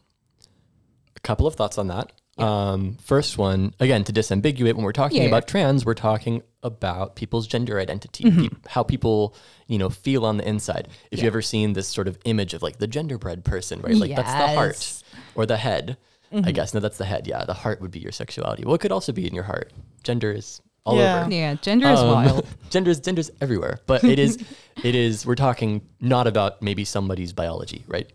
a 1.15 1.21
couple 1.21 1.47
of 1.47 1.55
thoughts 1.55 1.77
on 1.79 1.89
that. 1.89 2.13
Um, 2.39 2.97
first 3.03 3.39
one, 3.39 3.75
again, 3.81 4.05
to 4.05 4.13
disambiguate, 4.13 4.75
when 4.75 4.83
we're 4.85 4.93
talking 4.93 5.23
Yeah, 5.23 5.29
about 5.29 5.49
trans, 5.49 5.87
we're 5.87 5.95
talking 5.95 6.43
about 6.63 7.17
people's 7.17 7.47
gender 7.47 7.79
identity, 7.81 8.31
peop- 8.31 8.69
how 8.69 8.83
people, 8.83 9.35
you 9.69 9.79
know, 9.79 9.89
feel 9.89 10.27
on 10.27 10.37
the 10.37 10.47
inside. 10.47 10.89
If 11.11 11.21
you 11.23 11.27
ever 11.29 11.41
seen 11.41 11.73
this 11.73 11.89
sort 11.89 12.09
of 12.09 12.19
image 12.25 12.53
of 12.55 12.63
like 12.63 12.79
the 12.79 12.89
genderbread 12.89 13.45
person, 13.45 13.81
right? 13.81 13.95
Like 13.97 14.15
that's 14.15 14.33
the 14.33 14.49
heart 14.55 15.03
or 15.35 15.47
the 15.47 15.57
head. 15.57 15.97
I 16.33 16.53
guess 16.53 16.75
no, 16.75 16.81
that's 16.81 16.99
the 16.99 17.07
head. 17.07 17.27
Yeah, 17.27 17.45
the 17.45 17.55
heart 17.55 17.81
would 17.81 17.91
be 17.93 18.01
your 18.01 18.13
sexuality. 18.13 18.65
Well, 18.65 18.75
it 18.75 18.81
could 18.81 18.93
also 18.93 19.13
be 19.13 19.27
in 19.27 19.35
your 19.35 19.45
heart. 19.45 19.73
Gender 20.03 20.31
is 20.33 20.61
all 20.87 20.97
Yeah. 20.97 21.23
over. 21.25 21.35
Yeah, 21.35 21.55
gender 21.55 21.89
is 21.91 21.99
Um, 22.01 22.09
wild. 22.09 22.47
gender's 22.71 23.01
gender's 23.01 23.31
everywhere, 23.41 23.81
but 23.87 24.03
it 24.05 24.19
is 24.19 24.39
it 24.85 24.95
is 24.95 25.27
we're 25.27 25.35
talking 25.35 25.83
not 26.01 26.27
about 26.27 26.63
maybe 26.63 26.85
somebody's 26.85 27.33
biology, 27.33 27.85
right? 27.89 28.11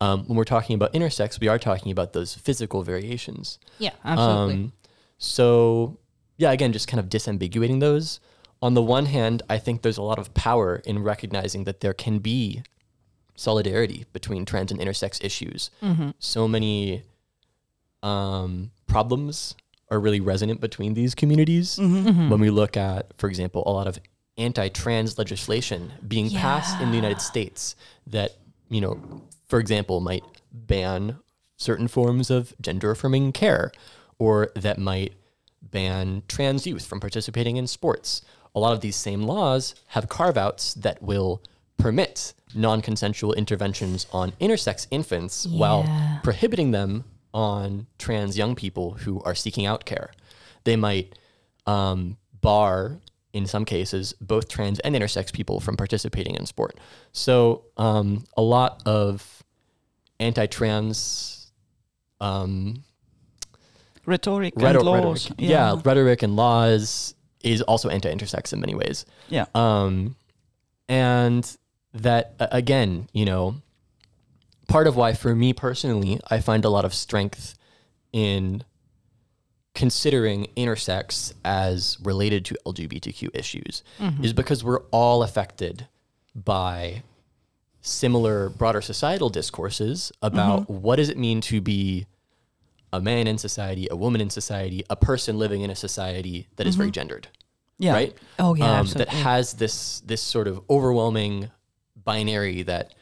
Um, 0.00 0.24
when 0.26 0.36
we're 0.36 0.44
talking 0.44 0.74
about 0.74 0.92
intersex, 0.92 1.40
we 1.40 1.48
are 1.48 1.58
talking 1.58 1.92
about 1.92 2.12
those 2.12 2.34
physical 2.34 2.82
variations. 2.82 3.58
Yeah, 3.78 3.90
absolutely. 4.04 4.54
Um, 4.54 4.72
so 5.18 5.98
yeah, 6.38 6.52
again, 6.52 6.72
just 6.72 6.88
kind 6.88 6.98
of 7.00 7.06
disambiguating 7.08 7.80
those. 7.80 8.20
On 8.62 8.74
the 8.74 8.82
one 8.82 9.06
hand, 9.06 9.42
I 9.50 9.58
think 9.58 9.82
there's 9.82 9.98
a 9.98 10.02
lot 10.02 10.18
of 10.18 10.32
power 10.34 10.76
in 10.86 11.02
recognizing 11.02 11.64
that 11.64 11.80
there 11.80 11.92
can 11.92 12.18
be 12.20 12.62
solidarity 13.34 14.04
between 14.12 14.44
trans 14.44 14.70
and 14.70 14.80
intersex 14.80 15.22
issues. 15.24 15.70
So 16.20 16.46
many 16.46 17.02
um, 18.02 18.70
problems 18.86 19.54
are 19.92 20.00
really 20.00 20.20
resonant 20.20 20.60
between 20.60 20.94
these 20.94 21.14
communities. 21.14 21.76
Mm-hmm. 21.76 21.96
Mm-hmm. 21.96 22.08
Mm-hmm. 22.08 22.30
When 22.30 22.40
we 22.40 22.50
look 22.50 22.76
at, 22.76 23.12
for 23.18 23.28
example, 23.28 23.62
a 23.66 23.70
lot 23.70 23.86
of 23.86 23.98
anti-trans 24.38 25.18
legislation 25.18 25.92
being 26.08 26.30
passed 26.30 26.80
in 26.80 26.88
the 26.90 26.96
United 26.96 27.20
States 27.20 27.76
that, 28.06 28.32
you 28.70 28.80
know, 28.80 29.22
for 29.46 29.60
example, 29.60 30.00
might 30.00 30.24
ban 30.50 31.18
certain 31.58 31.86
forms 31.88 32.30
of 32.30 32.54
gender-affirming 32.60 33.32
care 33.32 33.70
or 34.18 34.50
that 34.56 34.78
might 34.78 35.12
ban 35.60 36.22
trans 36.26 36.66
youth 36.66 36.86
from 36.86 36.98
participating 36.98 37.58
in 37.58 37.66
sports. 37.66 38.22
A 38.54 38.58
lot 38.58 38.72
of 38.72 38.80
these 38.80 38.96
same 38.96 39.22
laws 39.22 39.74
have 39.88 40.08
carve 40.08 40.38
outs 40.38 40.72
that 40.74 41.02
will 41.02 41.42
permit 41.76 42.32
non 42.54 42.80
consensual 42.80 43.34
interventions 43.34 44.06
on 44.12 44.32
intersex 44.32 44.86
infants 44.90 45.46
while 45.46 45.84
prohibiting 46.22 46.70
them 46.70 47.04
on 47.34 47.86
trans 47.98 48.36
young 48.36 48.54
people 48.54 48.92
who 48.92 49.22
are 49.22 49.34
seeking 49.34 49.66
out 49.66 49.84
care. 49.84 50.10
They 50.64 50.76
might 50.76 51.18
um, 51.66 52.16
bar, 52.40 52.98
in 53.32 53.46
some 53.46 53.64
cases, 53.64 54.14
both 54.20 54.48
trans 54.48 54.78
and 54.80 54.94
intersex 54.94 55.32
people 55.32 55.60
from 55.60 55.76
participating 55.76 56.34
in 56.34 56.46
sport. 56.46 56.78
So 57.12 57.64
um, 57.76 58.24
a 58.36 58.42
lot 58.42 58.82
of 58.86 59.42
anti 60.20 60.46
trans 60.46 61.50
um, 62.20 62.84
Rhetoric 64.06 64.54
rhetor- 64.56 64.78
and 64.78 64.86
laws. 64.86 65.30
rhetoric. 65.30 65.48
Yeah. 65.50 65.80
rhetoric 65.84 66.22
and 66.22 66.34
laws 66.36 67.14
is 67.42 67.62
also 67.62 67.88
anti-intersex 67.88 68.52
in 68.52 68.60
many 68.60 68.74
ways. 68.74 69.04
Yeah. 69.28 69.46
Um, 69.54 70.16
and 70.88 71.56
that 71.94 72.34
again, 72.38 73.08
you 73.12 73.24
know, 73.24 73.56
part 74.68 74.86
of 74.86 74.96
why 74.96 75.12
for 75.12 75.34
me 75.34 75.52
personally, 75.52 76.20
I 76.30 76.40
find 76.40 76.64
a 76.64 76.70
lot 76.70 76.84
of 76.84 76.94
strength 76.94 77.54
in 78.12 78.64
considering 79.74 80.48
intersex 80.56 81.32
as 81.44 81.96
related 82.02 82.44
to 82.44 82.56
LGBTQ 82.66 83.30
issues 83.34 83.82
mm-hmm. 83.98 84.22
is 84.22 84.32
because 84.32 84.62
we're 84.62 84.82
all 84.90 85.22
affected 85.22 85.88
by 86.34 87.02
similar 87.80 88.50
broader 88.50 88.80
societal 88.80 89.28
discourses 89.28 90.12
about 90.20 90.62
mm-hmm. 90.62 90.82
what 90.82 90.96
does 90.96 91.08
it 91.08 91.18
mean 91.18 91.40
to 91.40 91.60
be 91.60 92.06
a 92.92 93.00
man 93.00 93.26
in 93.26 93.38
society, 93.38 93.88
a 93.90 93.96
woman 93.96 94.20
in 94.20 94.28
society, 94.28 94.84
a 94.90 94.96
person 94.96 95.38
living 95.38 95.62
in 95.62 95.70
a 95.70 95.74
society 95.74 96.46
that 96.56 96.66
is 96.66 96.76
very 96.76 96.88
mm-hmm. 96.88 96.94
gendered, 96.94 97.28
Yeah. 97.78 97.94
right? 97.94 98.18
Oh, 98.38 98.54
yeah, 98.54 98.80
um, 98.80 98.86
that 98.88 99.08
has 99.08 99.54
this 99.54 100.00
this 100.00 100.20
sort 100.20 100.46
of 100.46 100.60
overwhelming 100.68 101.50
binary 101.96 102.62
that 102.64 102.94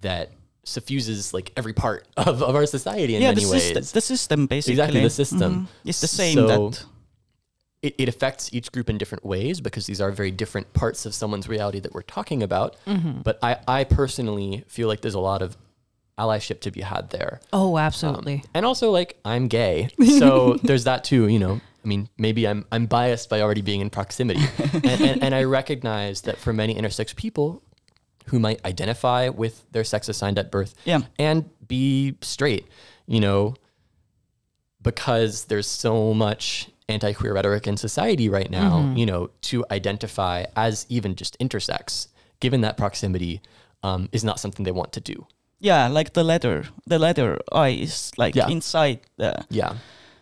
that 0.00 0.32
suffuses 0.64 1.32
like 1.32 1.52
every 1.56 1.72
part 1.72 2.06
of, 2.16 2.42
of 2.42 2.54
our 2.54 2.66
society 2.66 3.16
in 3.16 3.22
yeah, 3.22 3.28
many 3.30 3.44
the, 3.44 3.50
ways. 3.50 3.62
system, 3.62 3.84
the 3.94 4.00
system 4.00 4.46
basically. 4.46 4.72
exactly 4.74 5.00
the 5.02 5.10
system. 5.10 5.54
Mhm. 5.54 5.66
It's 5.84 6.00
the 6.00 6.06
same 6.08 6.34
So 6.34 6.46
that. 6.70 6.84
it, 7.82 7.94
it 7.98 8.08
affects 8.08 8.50
each 8.52 8.70
group 8.72 8.90
in 8.90 8.98
different 8.98 9.24
ways 9.24 9.60
because 9.60 9.86
these 9.86 10.00
are 10.00 10.10
very 10.10 10.30
different 10.30 10.72
parts 10.74 11.06
of 11.06 11.14
someone's 11.14 11.48
reality 11.48 11.80
that 11.80 11.94
we're 11.94 12.02
talking 12.02 12.42
about. 12.42 12.76
Mm-hmm. 12.86 13.22
But 13.22 13.38
I, 13.42 13.58
I 13.66 13.84
personally 13.84 14.64
feel 14.68 14.88
like 14.88 15.00
there's 15.00 15.14
a 15.14 15.20
lot 15.20 15.42
of 15.42 15.56
allyship 16.18 16.60
to 16.62 16.70
be 16.70 16.80
had 16.80 17.10
there. 17.10 17.40
Oh, 17.52 17.76
Um, 17.76 17.82
absolutely. 17.84 18.42
and 18.52 18.66
also 18.66 18.90
like 18.90 19.18
I'm 19.24 19.46
gay. 19.48 19.88
So 20.18 20.54
there's 20.62 20.84
that 20.84 21.04
too, 21.04 21.28
you 21.28 21.38
know. 21.38 21.60
I 21.84 21.88
mean, 21.88 22.08
maybe 22.18 22.46
I'm 22.46 22.66
I'm 22.72 22.86
biased 22.86 23.30
by 23.30 23.40
already 23.40 23.62
being 23.62 23.80
in 23.80 23.88
proximity. 23.88 24.42
and, 24.74 25.00
and, 25.00 25.22
and 25.22 25.34
I 25.34 25.44
recognize 25.44 26.22
that 26.22 26.36
for 26.36 26.52
many 26.52 26.74
intersex 26.74 27.14
people 27.14 27.62
who 28.28 28.38
might 28.38 28.64
identify 28.64 29.28
with 29.28 29.64
their 29.72 29.84
sex 29.84 30.08
assigned 30.08 30.38
at 30.38 30.50
birth 30.50 30.74
Yeah. 30.84 31.00
and 31.18 31.48
be 31.66 32.16
straight, 32.22 32.66
you 33.06 33.20
know, 33.20 33.54
because 34.82 35.46
there's 35.46 35.66
so 35.66 36.14
much 36.14 36.68
anti-queer 36.88 37.34
rhetoric 37.34 37.66
in 37.66 37.76
society 37.76 38.28
right 38.28 38.50
now, 38.50 38.92
you 38.96 39.04
know, 39.04 39.30
to 39.42 39.64
identify 39.70 40.44
as 40.56 40.86
even 40.88 41.14
just 41.14 41.38
intersex, 41.38 42.08
given 42.40 42.60
that 42.62 42.76
proximity, 42.76 43.40
um, 43.82 44.08
is 44.12 44.24
not 44.24 44.40
something 44.40 44.64
they 44.64 44.72
want 44.72 44.92
to 44.92 45.00
do. 45.00 45.26
Yeah, 45.60 45.88
like 45.88 46.12
the 46.14 46.24
letter. 46.24 46.64
The 46.86 46.98
letter 46.98 47.38
I 47.52 47.68
is 47.70 48.12
like 48.16 48.34
Yeah. 48.34 48.48
inside 48.48 49.00
the. 49.16 49.44
Yeah. 49.50 49.74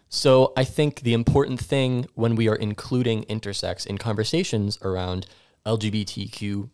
So 0.08 0.52
I 0.56 0.64
think 0.64 1.02
the 1.02 1.12
important 1.12 1.60
thing 1.60 2.06
when 2.14 2.36
we 2.36 2.48
are 2.48 2.56
including 2.56 3.24
intersex 3.24 3.86
in 3.86 3.98
conversations 3.98 4.78
around 4.82 5.26
LGBTQ 5.66 6.70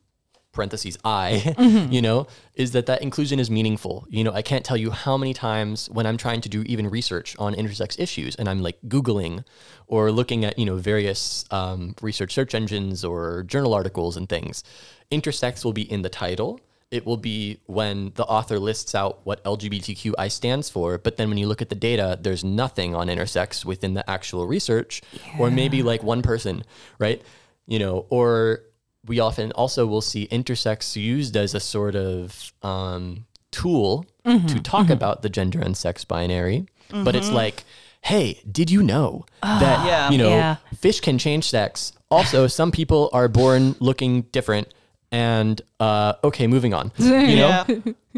parentheses 0.52 0.98
I, 1.04 1.54
you 1.90 2.02
know, 2.02 2.26
is 2.54 2.72
that 2.72 2.86
that 2.86 3.02
inclusion 3.02 3.40
is 3.40 3.50
meaningful. 3.50 4.06
You 4.08 4.22
know, 4.24 4.32
I 4.32 4.42
can't 4.42 4.64
tell 4.64 4.76
you 4.76 4.90
how 4.90 5.16
many 5.16 5.34
times 5.34 5.88
when 5.90 6.06
I'm 6.06 6.16
trying 6.16 6.40
to 6.42 6.48
do 6.48 6.62
even 6.62 6.88
research 6.88 7.34
on 7.38 7.54
intersex 7.54 7.98
issues 7.98 8.36
and 8.36 8.48
I'm 8.48 8.62
like 8.62 8.78
Googling 8.86 9.44
or 9.86 10.12
looking 10.12 10.44
at, 10.44 10.58
you 10.58 10.66
know, 10.66 10.76
various 10.76 11.44
um, 11.50 11.94
research 12.02 12.34
search 12.34 12.54
engines 12.54 13.04
or 13.04 13.42
journal 13.44 13.74
articles 13.74 14.16
and 14.16 14.28
things, 14.28 14.62
intersex 15.10 15.64
will 15.64 15.72
be 15.72 15.90
in 15.90 16.02
the 16.02 16.10
title. 16.10 16.60
It 16.90 17.06
will 17.06 17.16
be 17.16 17.58
when 17.64 18.12
the 18.16 18.24
author 18.24 18.58
lists 18.58 18.94
out 18.94 19.20
what 19.24 19.42
LGBTQI 19.44 20.30
stands 20.30 20.68
for, 20.68 20.98
but 20.98 21.16
then 21.16 21.30
when 21.30 21.38
you 21.38 21.46
look 21.46 21.62
at 21.62 21.70
the 21.70 21.74
data, 21.74 22.18
there's 22.20 22.44
nothing 22.44 22.94
on 22.94 23.08
intersex 23.08 23.64
within 23.64 23.94
the 23.94 24.08
actual 24.10 24.46
research, 24.46 25.00
or 25.38 25.50
maybe 25.50 25.82
like 25.82 26.02
one 26.02 26.20
person, 26.20 26.62
right? 26.98 27.22
You 27.66 27.78
know, 27.78 28.04
or 28.10 28.64
we 29.06 29.20
often 29.20 29.52
also 29.52 29.86
will 29.86 30.00
see 30.00 30.28
intersex 30.28 30.96
used 30.96 31.36
as 31.36 31.54
a 31.54 31.60
sort 31.60 31.96
of 31.96 32.52
um, 32.62 33.26
tool 33.50 34.06
mm-hmm. 34.24 34.46
to 34.46 34.60
talk 34.60 34.84
mm-hmm. 34.84 34.92
about 34.92 35.22
the 35.22 35.28
gender 35.28 35.60
and 35.60 35.76
sex 35.76 36.04
binary, 36.04 36.66
but 36.90 37.16
it's 37.16 37.26
mm-hmm. 37.26 37.36
like, 37.36 37.64
hey, 38.02 38.40
did 38.50 38.70
you 38.70 38.82
know 38.82 39.24
ah, 39.42 39.58
that 39.60 39.86
Yeah. 39.86 40.10
you 40.10 40.18
know 40.18 40.30
Yeah. 40.30 40.56
fish 40.76 41.00
can 41.00 41.18
change 41.18 41.48
sex? 41.48 41.92
Also, 42.10 42.46
some 42.46 42.70
people 42.70 43.08
are 43.12 43.28
born 43.28 43.74
looking 43.80 44.22
different. 44.32 44.68
And 45.12 45.60
uh, 45.78 46.14
okay, 46.24 46.46
moving 46.46 46.72
on. 46.74 46.90
You 46.98 47.36
know, 47.36 47.48
yeah, 47.48 47.64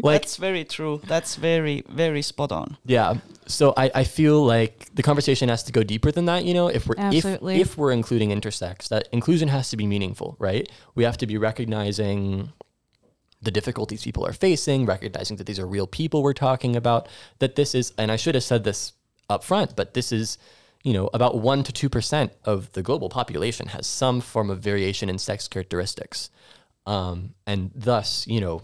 like 0.01 0.21
that's 0.21 0.37
very 0.37 0.63
true. 0.63 1.01
That's 1.05 1.35
very 1.35 1.83
very 1.89 2.21
spot 2.21 2.51
on. 2.51 2.77
yeah. 2.85 3.15
So 3.47 3.73
I, 3.77 3.91
I 3.93 4.03
feel 4.05 4.43
like 4.43 4.87
the 4.95 5.03
conversation 5.03 5.49
has 5.49 5.61
to 5.63 5.71
go 5.71 5.83
deeper 5.83 6.11
than 6.11 6.25
that. 6.25 6.45
You 6.45 6.53
know, 6.55 6.67
if 6.67 6.87
we're 6.87 6.95
Absolutely. 6.97 7.55
if 7.55 7.71
if 7.71 7.77
we're 7.77 7.91
including 7.91 8.29
intersex, 8.31 8.87
that 8.87 9.07
inclusion 9.11 9.49
has 9.49 9.69
to 9.69 9.77
be 9.77 9.85
meaningful, 9.85 10.35
right? 10.39 10.67
We 10.95 11.03
have 11.03 11.17
to 11.17 11.27
be 11.27 11.37
recognizing 11.37 12.53
the 13.41 13.51
difficulties 13.51 14.03
people 14.03 14.25
are 14.25 14.33
facing, 14.33 14.85
recognizing 14.87 15.37
that 15.37 15.45
these 15.45 15.59
are 15.59 15.67
real 15.67 15.85
people 15.85 16.23
we're 16.23 16.33
talking 16.33 16.75
about. 16.75 17.07
That 17.39 17.55
this 17.55 17.75
is, 17.75 17.93
and 17.97 18.11
I 18.11 18.15
should 18.15 18.33
have 18.35 18.43
said 18.43 18.63
this 18.63 18.93
up 19.29 19.43
front, 19.43 19.75
but 19.75 19.93
this 19.93 20.11
is, 20.11 20.39
you 20.83 20.93
know, 20.93 21.09
about 21.13 21.37
one 21.37 21.63
to 21.63 21.71
two 21.71 21.89
percent 21.89 22.31
of 22.45 22.71
the 22.71 22.81
global 22.81 23.09
population 23.09 23.67
has 23.67 23.85
some 23.85 24.21
form 24.21 24.49
of 24.49 24.59
variation 24.59 25.09
in 25.09 25.19
sex 25.19 25.47
characteristics, 25.47 26.31
um, 26.85 27.33
and 27.45 27.71
thus, 27.75 28.27
you 28.27 28.39
know, 28.41 28.61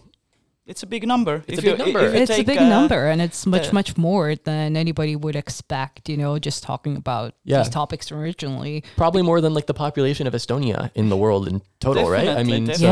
It's 0.66 0.82
a 0.82 0.86
big 0.86 1.04
number. 1.06 1.42
It's 1.48 1.58
If 1.58 1.64
a 1.64 1.70
big 1.70 1.78
number. 1.78 2.00
you 2.02 2.22
it's 2.22 2.30
a 2.30 2.44
big 2.44 2.58
uh, 2.58 2.68
number 2.76 3.00
and 3.10 3.20
it's 3.20 3.44
much 3.46 3.66
the- 3.68 3.74
much 3.74 3.96
more 3.98 4.36
than 4.36 4.76
anybody 4.76 5.14
would 5.16 5.34
expect 5.36 6.08
you 6.08 6.16
know 6.16 6.38
just 6.38 6.62
talking 6.62 6.94
about 6.96 7.34
Yeah. 7.44 7.58
these 7.58 7.68
topics 7.80 8.12
originally 8.12 8.84
probably 8.96 9.22
more 9.22 9.40
than 9.40 9.52
like 9.54 9.66
the 9.66 9.74
population 9.86 10.26
of 10.28 10.34
Estonia 10.34 10.90
in 10.94 11.08
the 11.08 11.16
world 11.16 11.48
in 11.48 11.62
total, 11.80 12.08
right? 12.08 12.28
I 12.40 12.42
mean, 12.44 12.66
so 12.66 12.72
definitely. 12.72 12.86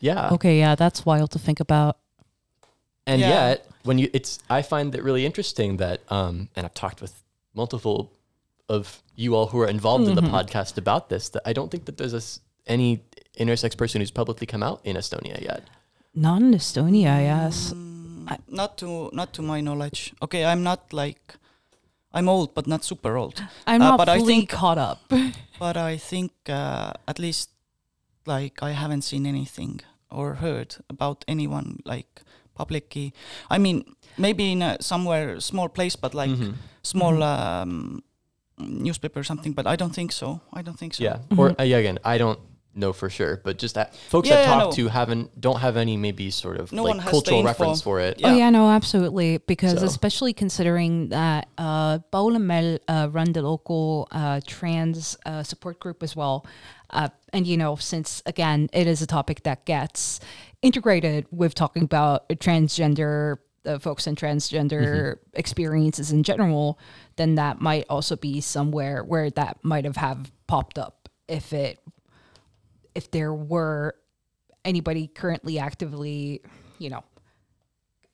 Yeah. 0.00 0.14
yeah. 0.28 0.34
okay 0.36 0.58
yeah 0.58 0.74
that's 0.82 1.06
wild 1.06 1.30
to 1.30 1.38
think 1.38 1.60
about 1.60 1.94
And 3.06 3.20
Yeah. 3.20 3.30
yet, 3.36 3.66
when 3.84 3.96
you, 3.98 4.08
it's, 4.12 4.38
I 4.50 4.60
find 4.62 4.94
it 4.94 5.02
really 5.02 5.24
interesting 5.24 5.78
that, 5.78 5.98
um, 6.18 6.34
and 6.54 6.66
I've 6.66 6.74
talked 6.74 7.00
with 7.00 7.14
multiple 7.54 7.98
of 8.68 9.02
you 9.16 9.34
all 9.36 9.46
who 9.46 9.58
are 9.64 9.70
involved 9.78 10.06
in 10.10 10.14
the 10.14 10.28
podcast 10.36 10.76
about 10.76 11.08
this, 11.08 11.30
that 11.30 11.42
I 11.50 11.52
don't 11.56 11.70
think 11.72 11.84
that 11.86 11.96
there's 11.96 12.12
a 12.12 12.24
s 12.28 12.40
any 12.66 12.90
intersex 13.38 13.76
person 13.76 14.00
who's 14.00 14.10
publicly 14.10 14.46
come 14.46 14.62
out 14.62 14.80
in 14.84 14.96
Estonia 14.96 15.40
yet. 15.40 15.62
not 16.14 16.40
in 16.42 16.54
estonia 16.54 17.14
yes 17.30 17.72
not 18.48 18.76
to 18.78 19.08
not 19.12 19.32
to 19.32 19.42
my 19.42 19.60
knowledge. 19.60 20.12
Okay, 20.20 20.42
I'm 20.44 20.62
not 20.62 20.80
like 20.92 21.34
I'm 22.16 22.28
old, 22.28 22.54
but 22.54 22.66
not 22.66 22.84
super 22.84 23.16
old. 23.16 23.36
i'm 23.66 23.82
Uh, 23.82 23.88
not 23.90 23.98
but 23.98 24.08
I 24.08 24.18
fully 24.18 24.34
think- 24.34 24.50
caught 24.60 24.78
up 24.90 25.00
But 25.64 25.76
I 25.76 25.96
think 26.10 26.30
uh, 26.48 26.92
at 27.06 27.18
least 27.18 27.50
like 28.26 28.62
I 28.62 28.72
haven't 28.82 29.02
seen 29.02 29.26
anything 29.26 29.80
or 30.10 30.34
heard 30.34 30.76
about 30.94 31.24
anyone 31.28 31.68
like 31.84 32.22
publicly. 32.54 33.12
I 33.54 33.58
mean, 33.58 33.84
maybe 34.16 34.42
in 34.52 34.62
a, 34.62 34.76
somewhere 34.80 35.40
small 35.40 35.68
place, 35.68 35.96
but 35.96 36.14
like 36.14 36.30
Mhm. 36.36 36.54
small 36.82 37.22
um, 37.22 38.02
newspaper 38.58 39.20
or 39.20 39.24
something. 39.24 39.54
But 39.54 39.66
I 39.66 39.76
don't 39.76 39.94
think 39.94 40.12
so. 40.12 40.40
I 40.58 40.62
don't 40.62 40.78
think 40.78 40.94
so. 40.94 41.04
Yeah. 41.04 41.18
Or 41.38 41.46
uh, 41.60 41.64
yeah, 41.64 41.78
again, 41.80 41.98
I 42.04 42.18
don't 42.18 42.38
know 42.74 42.92
for 42.92 43.10
sure, 43.10 43.40
but 43.44 43.58
just 43.58 43.74
that 43.74 43.94
folks 43.94 44.28
Yeah, 44.28 44.36
I've 44.36 44.40
yeah, 44.40 44.54
talked 44.54 44.78
no. 44.78 44.84
to 44.84 44.88
haven't, 44.88 45.40
don't 45.40 45.58
have 45.60 45.76
any 45.76 45.96
maybe 45.96 46.30
sort 46.30 46.58
of 46.58 46.72
No 46.72 46.82
one 46.84 46.98
like 46.98 47.06
cultural 47.08 47.42
reference 47.42 47.82
for 47.82 48.00
it. 48.00 48.20
Yeah. 48.20 48.28
Oh 48.28 48.36
yeah, 48.36 48.50
no, 48.50 48.70
absolutely. 48.70 49.38
Because 49.38 49.80
So- 49.80 49.86
especially 49.86 50.32
considering 50.32 51.08
that 51.08 51.48
uh, 51.58 51.98
Paul 52.10 52.34
and 52.36 52.46
Mel 52.46 52.78
uh, 52.88 53.08
run 53.10 53.32
the 53.32 53.42
local 53.42 54.08
uh, 54.10 54.40
trans 54.46 55.16
uh, 55.26 55.42
support 55.42 55.80
group 55.80 56.02
as 56.02 56.14
well, 56.14 56.46
uh, 56.90 57.08
and 57.32 57.46
you 57.46 57.56
know, 57.56 57.76
since 57.76 58.22
again 58.26 58.68
it 58.72 58.86
is 58.86 59.02
a 59.02 59.06
topic 59.06 59.42
that 59.42 59.64
gets 59.64 60.20
integrated 60.62 61.26
with 61.30 61.54
talking 61.54 61.82
about 61.82 62.28
transgender 62.30 63.36
the 63.64 63.80
folks 63.80 64.06
and 64.06 64.16
transgender 64.16 65.16
experiences 65.34 66.12
in 66.12 66.22
general, 66.22 66.78
then 67.16 67.34
that 67.34 67.60
might 67.60 67.84
also 67.90 68.14
be 68.16 68.40
somewhere 68.40 69.02
where 69.02 69.30
that 69.30 69.58
might 69.62 69.84
have 69.84 69.96
have 69.96 70.30
popped 70.46 70.78
up 70.78 71.08
if 71.26 71.52
it 71.52 71.78
if 72.98 73.10
there 73.10 73.32
were 73.32 73.94
anybody 74.64 75.06
currently 75.06 75.58
actively, 75.58 76.42
you 76.78 76.90
know, 76.90 77.04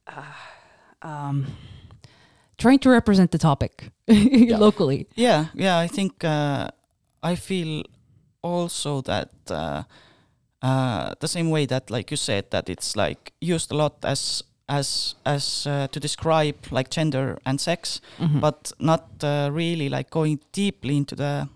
uh, 0.07 1.09
um, 1.11 1.47
trying 2.59 2.79
to 2.81 2.91
represent 2.91 3.31
the 3.31 3.39
topic 3.39 3.91
locally. 4.67 5.07
Yeah, 5.17 5.47
yeah. 5.55 5.79
I 5.79 5.89
think 5.89 6.23
uh, 6.23 6.69
I 7.23 7.35
feel 7.35 7.83
also 8.43 9.01
that 9.03 9.31
uh, 9.51 9.83
uh, 10.61 11.15
the 11.21 11.29
same 11.29 11.49
way 11.49 11.67
that, 11.67 11.91
like 11.91 12.11
you 12.11 12.19
said, 12.19 12.51
that 12.51 12.69
it's 12.69 12.95
like 12.95 13.33
used 13.41 13.73
a 13.73 13.77
lot 13.77 14.05
as 14.05 14.45
as 14.69 15.15
as 15.25 15.67
uh, 15.67 15.87
to 15.93 16.01
describe 16.01 16.57
like 16.71 16.91
gender 16.91 17.39
and 17.47 17.59
sex, 17.61 18.01
but 18.41 18.73
not 18.79 19.05
uh, 19.25 19.49
really 19.51 19.89
like 19.89 20.11
going 20.11 20.41
deeply 20.53 20.97
into 20.97 21.17
the 21.17 21.49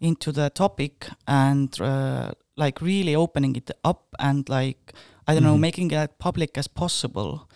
into 0.00 0.32
the 0.32 0.50
topic 0.50 1.08
and 1.26 1.80
uh, 1.80 2.32
like 2.64 2.80
really 2.80 3.14
opening 3.16 3.56
it 3.56 3.70
up 3.82 4.02
and 4.18 4.48
like 4.48 4.92
I 5.26 5.34
don't 5.34 5.44
know 5.44 5.58
making 5.58 5.90
it 5.92 6.18
public 6.18 6.58
as 6.58 6.68
possible. 6.68 7.48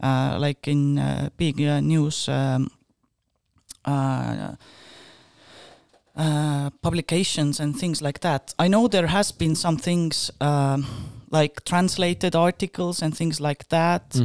Uh, 0.00 0.38
like 0.40 0.70
in 0.70 0.98
uh, 0.98 1.28
big 1.36 1.60
uh, 1.60 1.80
news 1.80 2.28
um, 2.28 2.70
uh, 3.84 4.54
uh, 6.16 6.70
publications 6.82 7.60
and 7.60 7.78
things 7.78 8.02
like 8.02 8.20
that. 8.20 8.54
I 8.58 8.68
know 8.68 8.88
there 8.88 9.06
has 9.06 9.32
been 9.32 9.54
some 9.54 9.76
things 9.76 10.30
um, 10.40 10.84
like 11.30 11.64
translated 11.64 12.34
articles 12.34 13.02
and 13.02 13.16
things 13.16 13.40
like 13.40 13.68
that, 13.68 14.16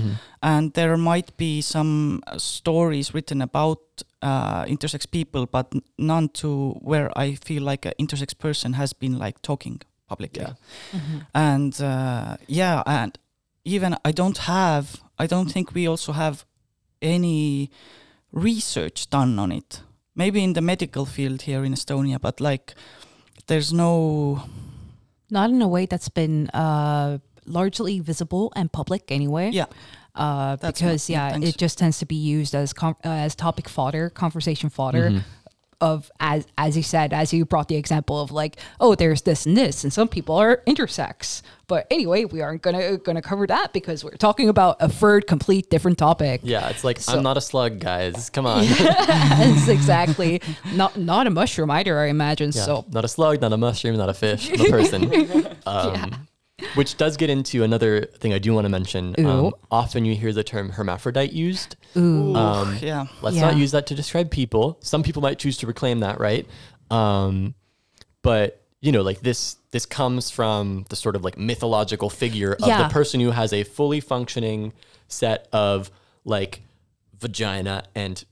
and 0.41 0.73
there 0.73 0.97
might 0.97 1.37
be 1.37 1.61
some 1.61 2.21
uh, 2.27 2.37
stories 2.37 3.13
written 3.13 3.41
about 3.41 3.79
uh, 4.21 4.65
intersex 4.65 5.05
people, 5.09 5.45
but 5.45 5.73
none 5.97 6.29
to 6.29 6.71
where 6.81 7.09
I 7.15 7.35
feel 7.35 7.63
like 7.63 7.85
an 7.85 7.93
intersex 7.99 8.37
person 8.37 8.73
has 8.73 8.93
been 8.93 9.19
like 9.19 9.41
talking 9.41 9.81
publicly. 10.13 10.41
Yeah. 10.45 10.53
And 11.33 11.73
uh, 11.81 12.37
yeah, 12.47 12.83
and 12.85 13.17
even 13.63 13.95
I 14.09 14.11
don't 14.13 14.37
have, 14.37 14.85
I 15.23 15.27
don't 15.27 15.51
think 15.51 15.73
we 15.73 15.89
also 15.89 16.11
have 16.13 16.45
any 17.01 17.69
research 18.31 19.09
done 19.09 19.39
on 19.39 19.51
it. 19.51 19.81
Maybe 20.15 20.43
in 20.43 20.53
the 20.53 20.61
medical 20.61 21.05
field 21.05 21.41
here 21.41 21.65
in 21.65 21.73
Estonia, 21.73 22.19
but 22.19 22.39
like 22.39 22.75
there's 23.47 23.71
no 23.73 24.43
Not 25.29 25.49
in 25.49 25.61
a 25.61 25.67
way 25.67 25.85
that's 25.87 26.09
been 26.09 26.49
uh, 26.53 27.17
largely 27.45 27.99
visible 28.01 28.51
and 28.55 28.69
public 28.71 29.11
anyway. 29.11 29.49
yeah 29.51 29.65
uh, 30.15 30.55
because 30.57 31.09
not- 31.09 31.15
yeah, 31.15 31.25
yeah, 31.27 31.31
thanks. 31.33 31.49
it 31.49 31.57
just 31.61 31.77
tends 31.77 31.97
to 31.99 32.05
be 32.05 32.15
used 32.15 32.55
as 32.55 32.73
com- 32.73 32.95
uh, 33.05 33.25
as 33.25 33.35
topic 33.35 33.67
fodder, 33.69 34.09
conversation 34.09 34.69
fodder. 34.69 35.09
Mm-hmm. 35.09 35.19
Of 35.83 36.09
as 36.21 36.47
as 36.57 36.77
you 36.77 36.83
said, 36.83 37.11
as 37.11 37.33
you 37.33 37.43
brought 37.43 37.67
the 37.67 37.75
example 37.75 38.21
of 38.21 38.31
like, 38.31 38.55
oh, 38.79 38.95
there's 38.95 39.23
this 39.23 39.45
and 39.45 39.57
this, 39.57 39.83
and 39.83 39.91
some 39.91 40.07
people 40.07 40.35
are 40.35 40.61
intersex. 40.65 41.41
But 41.67 41.87
anyway, 41.91 42.23
we 42.23 42.39
aren't 42.41 42.61
gonna 42.61 42.97
gonna 42.97 43.21
cover 43.21 43.45
that 43.47 43.73
because 43.73 44.01
we're 44.01 44.11
talking 44.11 44.47
about 44.47 44.77
a 44.79 44.87
third, 44.87 45.27
complete 45.27 45.69
different 45.69 45.97
topic. 45.97 46.39
Yeah, 46.43 46.69
it's 46.69 46.85
like 46.85 46.99
So- 47.01 47.17
I'm 47.17 47.23
not 47.23 47.35
a 47.35 47.41
slug, 47.41 47.79
guys. 47.79 48.29
Come 48.29 48.45
on. 48.45 48.65
That's 48.65 49.67
exactly 49.79 50.41
not 50.73 50.95
not 50.95 51.27
a 51.27 51.29
mushroom 51.29 51.69
either. 51.71 51.99
I 51.99 52.07
imagine. 52.07 52.51
Yeah, 52.53 52.63
So 52.63 52.85
not 52.91 53.03
a 53.03 53.09
slug, 53.09 53.41
not 53.41 53.51
a 53.51 53.57
mushroom, 53.57 53.97
not 53.97 54.07
a 54.09 54.13
fish, 54.13 54.49
I'm 54.51 54.61
a 54.61 54.69
person. 54.77 55.57
Um, 55.65 56.27
Which 56.75 56.97
does 56.97 57.17
get 57.17 57.29
into 57.29 57.63
another 57.63 58.01
thing 58.05 58.33
I 58.33 58.39
do 58.39 58.53
want 58.53 58.65
to 58.65 58.69
mention. 58.69 59.15
Um, 59.25 59.53
often 59.71 60.05
you 60.05 60.15
hear 60.15 60.33
the 60.33 60.43
term 60.43 60.69
hermaphrodite 60.69 61.31
used. 61.33 61.75
Ooh. 61.95 62.35
Um, 62.35 62.77
yeah 62.81 63.05
Let's 63.21 63.35
Yeah. 63.35 63.43
not 63.43 63.57
use 63.57 63.71
that 63.71 63.85
to 63.87 63.95
describe 63.95 64.31
people. 64.31 64.77
Some 64.81 65.03
people 65.03 65.21
might 65.21 65.37
choose 65.39 65.57
to 65.57 65.67
reclaim 65.67 65.99
that, 65.99 66.19
right? 66.19 66.47
Um, 66.89 67.53
but 68.21 68.59
you 68.81 68.91
know, 68.91 69.01
like 69.01 69.21
this, 69.21 69.55
this 69.71 69.85
comes 69.85 70.29
from 70.29 70.85
the 70.89 70.95
sort 70.95 71.15
of 71.15 71.23
like 71.23 71.37
mythological 71.37 72.09
figure 72.09 72.53
of 72.53 72.67
Yeah. 72.67 72.83
the 72.87 72.89
person 72.93 73.19
who 73.21 73.31
has 73.31 73.53
a 73.53 73.63
fully 73.63 73.99
functioning 74.01 74.73
set 75.07 75.47
of 75.53 75.89
like 76.25 76.61
vagina 77.19 77.83
and 77.95 78.23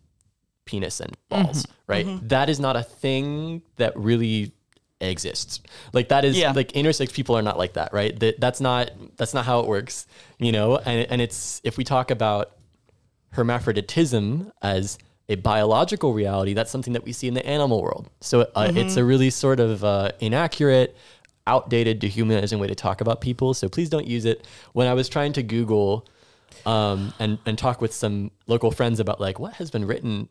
penis 0.65 0.99
and 0.99 1.15
balls, 1.29 1.63
Mm-hmm. 1.63 1.71
right? 1.88 2.29
That 2.29 2.49
is 2.49 2.59
not 2.59 2.75
a 2.75 2.84
thing 2.84 3.61
that 3.77 3.95
really 3.95 4.51
exists. 5.09 5.61
Like 5.93 6.09
that 6.09 6.23
is 6.25 6.37
Yeah. 6.37 6.51
like 6.51 6.71
intersex 6.73 7.13
people 7.13 7.35
are 7.37 7.41
not 7.41 7.57
like 7.57 7.73
that, 7.73 7.93
right? 7.93 8.17
That 8.19 8.39
that's 8.39 8.61
not 8.61 8.91
that's 9.17 9.33
not 9.33 9.45
how 9.45 9.59
it 9.61 9.67
works, 9.67 10.05
you 10.39 10.51
know? 10.51 10.77
And 10.77 11.07
and 11.11 11.21
it's 11.21 11.61
if 11.63 11.77
we 11.77 11.83
talk 11.83 12.11
about 12.11 12.51
hermaphroditism 13.31 14.51
as 14.61 14.97
a 15.29 15.35
biological 15.35 16.13
reality, 16.13 16.53
that's 16.53 16.71
something 16.71 16.93
that 16.93 17.05
we 17.05 17.13
see 17.13 17.27
in 17.27 17.33
the 17.33 17.45
animal 17.45 17.81
world. 17.81 18.09
So 18.19 18.41
uh, 18.55 18.71
it's 18.75 18.97
a 18.97 19.03
really 19.03 19.29
sort 19.29 19.59
of 19.59 19.83
uh, 19.83 20.11
inaccurate, 20.19 20.95
outdated, 21.47 21.99
dehumanizing 21.99 22.59
way 22.59 22.67
to 22.67 22.75
talk 22.75 22.99
about 23.01 23.21
people. 23.21 23.53
So 23.53 23.69
please 23.69 23.89
don't 23.89 24.05
use 24.07 24.25
it. 24.25 24.45
When 24.73 24.87
I 24.87 24.93
was 24.93 25.07
trying 25.07 25.33
to 25.33 25.43
Google 25.43 26.05
um, 26.65 27.13
and 27.19 27.37
and 27.45 27.57
talk 27.57 27.81
with 27.81 27.93
some 27.93 28.31
local 28.47 28.71
friends 28.71 28.99
about 28.99 29.21
like 29.21 29.39
what 29.39 29.53
has 29.53 29.71
been 29.71 29.85
written 29.85 30.27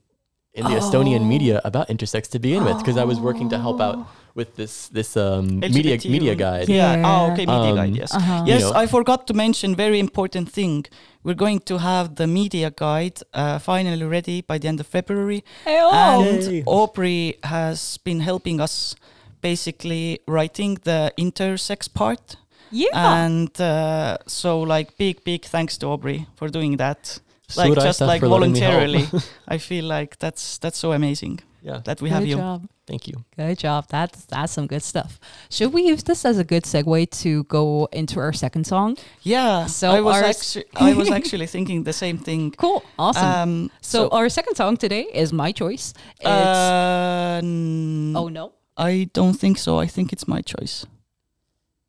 in 0.52 0.64
the 0.64 0.70
Estonian 0.70 1.26
media 1.26 1.60
about 1.64 1.88
intersex 1.88 2.28
to 2.30 2.38
begin 2.38 2.64
with, 2.64 2.76
because 2.78 2.96
I 2.96 3.04
was 3.04 3.18
working 3.20 3.48
to 3.50 3.58
help 3.58 3.80
out 3.80 4.06
with 4.35 4.57
this 4.57 4.89
this 4.89 5.16
um, 5.16 5.61
media 5.61 5.99
media 6.05 6.35
guide. 6.35 6.68
Yeah. 6.68 6.97
Yeah. 6.97 7.07
Oh, 7.09 7.33
okay. 7.33 7.47
Media 7.47 7.70
Um, 7.72 7.76
guide. 7.76 7.97
Yes. 7.97 8.14
Uh-huh. 8.14 8.45
Yes. 8.47 8.61
You 8.61 8.66
know. 8.72 8.83
I 8.83 8.87
forgot 8.87 9.26
to 9.26 9.35
mention 9.35 9.74
very 9.76 9.99
important 9.99 10.51
thing. 10.53 10.87
We're 11.22 11.35
going 11.47 11.61
to 11.61 11.78
have 11.78 12.14
the 12.14 12.26
media 12.26 12.70
guide 12.70 13.18
uh, 13.35 13.59
finally 13.59 14.05
ready 14.05 14.41
by 14.43 14.59
the 14.59 14.68
end 14.68 14.81
of 14.81 14.87
February, 14.87 15.43
and 15.66 16.43
Yay. 16.45 16.62
Aubrey 16.66 17.35
has 17.43 17.99
been 18.05 18.20
helping 18.20 18.61
us 18.61 18.95
basically 19.43 20.20
writing 20.26 20.78
the 20.85 21.12
intersex 21.18 21.89
part. 21.93 22.37
yeah. 22.70 22.89
And 23.24 23.61
uh, 23.61 24.16
so, 24.26 24.61
like, 24.61 24.97
big, 24.97 25.24
big 25.24 25.45
thanks 25.45 25.76
to 25.78 25.87
Aubrey 25.87 26.26
for 26.37 26.49
doing 26.49 26.76
that. 26.78 27.20
Like, 27.57 27.72
Suur 27.72 27.83
just 27.85 28.01
like 28.01 28.20
for 28.20 28.28
letting 28.28 28.53
me 28.53 28.61
help. 28.61 28.74
voluntarily. 28.74 29.09
I 29.49 29.59
feel 29.59 29.85
like 29.85 30.18
that's 30.18 30.59
that's 30.59 30.78
so 30.78 30.93
amazing 30.93 31.41
Yeah, 31.62 31.80
that 31.84 32.00
we 32.00 32.08
have 32.11 32.22
Good 32.22 32.30
you. 32.30 32.36
job. 32.36 32.68
thank 32.86 33.06
you. 33.06 33.24
Good 33.36 33.58
job. 33.58 33.84
That's 33.88 34.24
that's 34.26 34.52
some 34.52 34.66
good 34.66 34.82
stuff. 34.82 35.18
Should 35.50 35.72
we 35.72 35.82
use 35.82 36.02
this 36.04 36.24
as 36.24 36.38
a 36.38 36.44
good 36.44 36.64
segue 36.64 37.11
to 37.22 37.44
go 37.44 37.88
into 37.92 38.18
our 38.18 38.32
second 38.32 38.64
song? 38.66 38.96
Yeah. 39.22 39.66
So 39.66 39.90
I 39.90 40.00
was 40.00 40.22
actually 40.22 40.64
I 40.76 40.94
was 40.94 41.11
actually 41.11 41.46
thinking 41.54 41.84
the 41.84 41.92
same 41.92 42.18
thing. 42.18 42.52
Cool. 42.52 42.82
Awesome. 42.98 43.24
Um, 43.26 43.70
so, 43.80 44.08
our 44.08 44.28
second 44.28 44.54
song 44.56 44.76
today 44.76 45.06
is 45.12 45.32
my 45.32 45.52
choice. 45.52 45.92
It's 46.20 46.26
uh, 46.26 47.40
Oh 47.42 48.28
no. 48.28 48.52
I 48.76 49.08
don't 49.12 49.34
think 49.34 49.58
so. 49.58 49.78
I 49.78 49.86
think 49.86 50.12
it's 50.12 50.26
my 50.26 50.40
choice. 50.40 50.86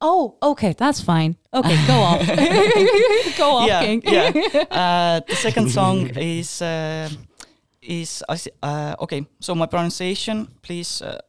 Oh, 0.03 0.35
okay, 0.41 0.73
that's 0.73 0.99
fine. 0.99 1.35
Okay, 1.53 1.77
go 1.87 1.93
off. 1.93 2.25
go 3.37 3.51
off, 3.57 3.67
yeah, 3.67 3.81
King. 3.85 4.01
yeah. 4.03 4.31
Uh, 4.71 5.19
the 5.27 5.35
second 5.35 5.69
song 5.69 6.07
is 6.17 6.59
uh, 6.61 7.07
is 7.81 8.23
I 8.29 8.37
uh, 8.63 8.95
okay. 8.99 9.25
So 9.39 9.55
my 9.55 9.65
pronunciation, 9.65 10.47
please 10.61 11.01
uh, 11.01 11.19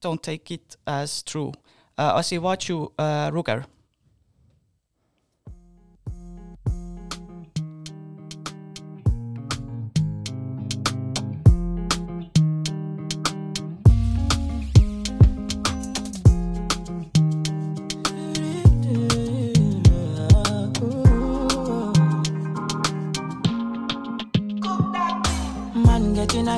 don't 0.00 0.22
take 0.22 0.50
it 0.50 0.76
as 0.86 1.22
true. 1.22 1.52
Uh, 1.98 2.18
Asivachu 2.18 2.92
uh, 2.98 3.30
Ruger. 3.30 3.64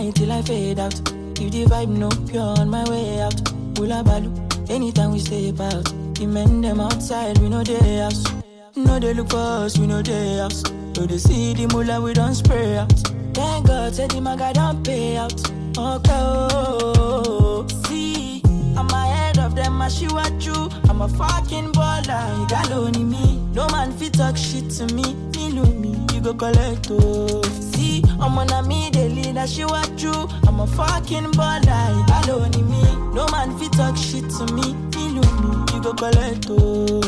Man 0.05 0.12
till 0.12 0.32
I 0.32 0.42
fade 0.42 0.78
out. 0.78 0.94
If 1.40 1.50
the 1.50 1.64
vibe 1.64 1.88
no 1.88 2.11
pure 2.28 2.42
on 2.42 2.68
my 2.68 2.84
way 2.90 3.22
out. 3.22 3.48
Hula 3.78 4.05
balu, 4.05 4.30
anytime 4.68 5.12
we 5.12 5.18
step 5.18 5.59
out. 5.61 5.84
The 6.14 6.26
men 6.26 6.61
them 6.61 6.80
outside, 6.80 7.38
we 7.38 7.48
know 7.48 7.62
they 7.64 7.96
house. 7.96 8.22
No 8.76 8.98
they 8.98 9.14
look 9.14 9.30
for 9.30 9.38
us, 9.64 9.78
we 9.78 9.86
know 9.86 10.02
they 10.02 10.36
house. 10.36 10.62
So 10.94 11.07
they 11.07 11.16
see 11.16 11.55
the 11.55 11.66
mullah, 11.68 12.02
we 12.02 12.12
don't 12.12 12.34
spray 12.34 12.76
out. 12.76 12.92
Thank 13.32 13.66
God, 13.66 13.94
said 13.94 14.11
the 14.11 14.20
maga 14.20 14.52
don't 14.52 14.84
pay 14.84 15.16
out. 15.16 15.32
Okay, 15.76 16.12
oh, 16.12 17.66
see, 17.86 18.42
I'm 18.76 18.90
ahead 18.90 19.38
of 19.38 19.55
them, 19.57 19.80
I 19.80 19.88
she 19.88 20.07
what 20.09 20.44
you. 20.44 20.68
I'm 20.90 21.00
a 21.00 21.09
fucking 21.09 21.72
baller, 21.72 22.40
you 22.40 22.48
got 22.48 22.70
only 22.72 23.02
me. 23.02 23.38
No 23.55 23.66
man 23.68 23.90
fit 23.92 24.12
talk 24.12 24.36
shit 24.36 24.68
to 24.72 24.94
me, 24.94 25.14
me 25.34 25.50
me, 25.50 26.07
you 26.12 26.20
go 26.20 26.34
collect 26.34 26.88
oh. 26.90 27.42
See, 27.74 28.02
I'm 28.20 28.38
on 28.38 28.50
a 28.50 28.62
me, 28.62 28.90
leader, 29.35 29.47
she 29.47 29.64
what 29.64 30.03
you. 30.03 30.12
I'm 30.47 30.61
a 30.61 30.66
fucking 30.66 31.32
baller, 31.32 31.97
you 31.97 32.07
got 32.07 32.28
only 32.28 32.62
me. 32.62 33.14
No 33.14 33.26
man 33.28 33.57
fit 33.59 33.72
talk 33.72 33.97
shit 33.97 34.28
to 34.30 34.53
me, 34.55 34.74
you 35.74 35.82
go 35.82 35.93
collect 35.93 36.47
oh. 36.51 37.01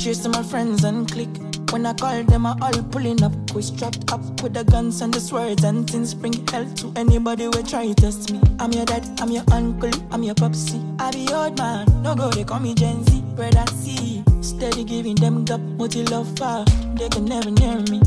To 0.00 0.28
my 0.30 0.42
friends 0.42 0.82
and 0.82 1.10
click. 1.10 1.28
When 1.70 1.86
I 1.86 1.92
call 1.92 2.24
them, 2.24 2.46
I 2.46 2.56
all 2.60 2.82
pulling 2.90 3.22
up. 3.22 3.32
We 3.54 3.62
strapped 3.62 4.10
up 4.12 4.42
with 4.42 4.54
the 4.54 4.64
guns 4.64 5.02
and 5.02 5.12
the 5.14 5.20
swords 5.20 5.62
and 5.62 5.88
things. 5.88 6.14
Bring 6.14 6.32
hell 6.48 6.66
to 6.76 6.92
anybody 6.96 7.44
who 7.44 7.62
try 7.62 7.86
to 7.86 7.94
test 7.94 8.32
me. 8.32 8.40
I'm 8.58 8.72
your 8.72 8.86
dad, 8.86 9.06
I'm 9.20 9.30
your 9.30 9.44
uncle, 9.52 9.90
I'm 10.10 10.22
your 10.22 10.34
popsy. 10.34 10.80
I 10.98 11.10
be 11.12 11.28
old 11.32 11.58
man, 11.58 11.86
no 12.02 12.14
go, 12.14 12.30
they 12.30 12.44
call 12.44 12.60
me 12.60 12.74
Gen 12.74 13.04
Z. 13.04 13.22
Brother 13.36 13.64
C, 13.76 14.24
steady 14.40 14.84
giving 14.84 15.16
them 15.16 15.44
gap, 15.44 15.60
multi 15.60 16.02
love 16.04 16.36
far. 16.38 16.64
They 16.94 17.08
can 17.10 17.26
never 17.26 17.50
near 17.50 17.76
me. 17.82 18.00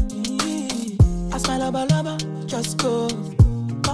I 1.32 1.38
smile 1.38 1.60
lover, 1.60 1.86
lover, 1.90 2.18
just 2.48 2.78
go. 2.80 3.08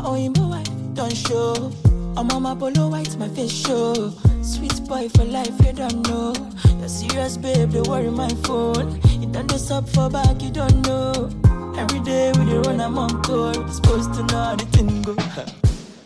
Wife, 0.03 0.67
don't 0.93 1.15
show. 1.15 1.71
I'm 2.15 2.31
on 2.31 2.43
my 2.43 2.55
polo 2.55 2.87
white, 2.87 3.15
my 3.17 3.27
face 3.27 3.51
show. 3.51 4.13
Sweet 4.41 4.87
boy 4.87 5.09
for 5.09 5.25
life, 5.25 5.51
you 5.65 5.73
don't 5.73 6.07
know. 6.07 6.33
You're 6.79 6.87
serious, 6.87 7.35
babe, 7.35 7.71
they 7.71 7.81
worry 7.81 8.09
my 8.09 8.29
phone. 8.43 9.01
You 9.19 9.27
done 9.27 9.47
this 9.47 9.69
up 9.71 9.89
for 9.89 10.09
back, 10.09 10.41
you 10.41 10.51
don't 10.51 10.87
know. 10.87 11.29
Every 11.77 11.99
day 11.99 12.31
we 12.37 12.45
dey 12.45 12.57
run, 12.59 12.79
I'm 12.79 12.97
on 12.97 13.21
call. 13.23 13.53
Supposed 13.67 14.13
to 14.13 14.23
know 14.23 14.37
how 14.37 14.55
the 14.55 14.65
thing 14.67 15.01
go. 15.01 15.15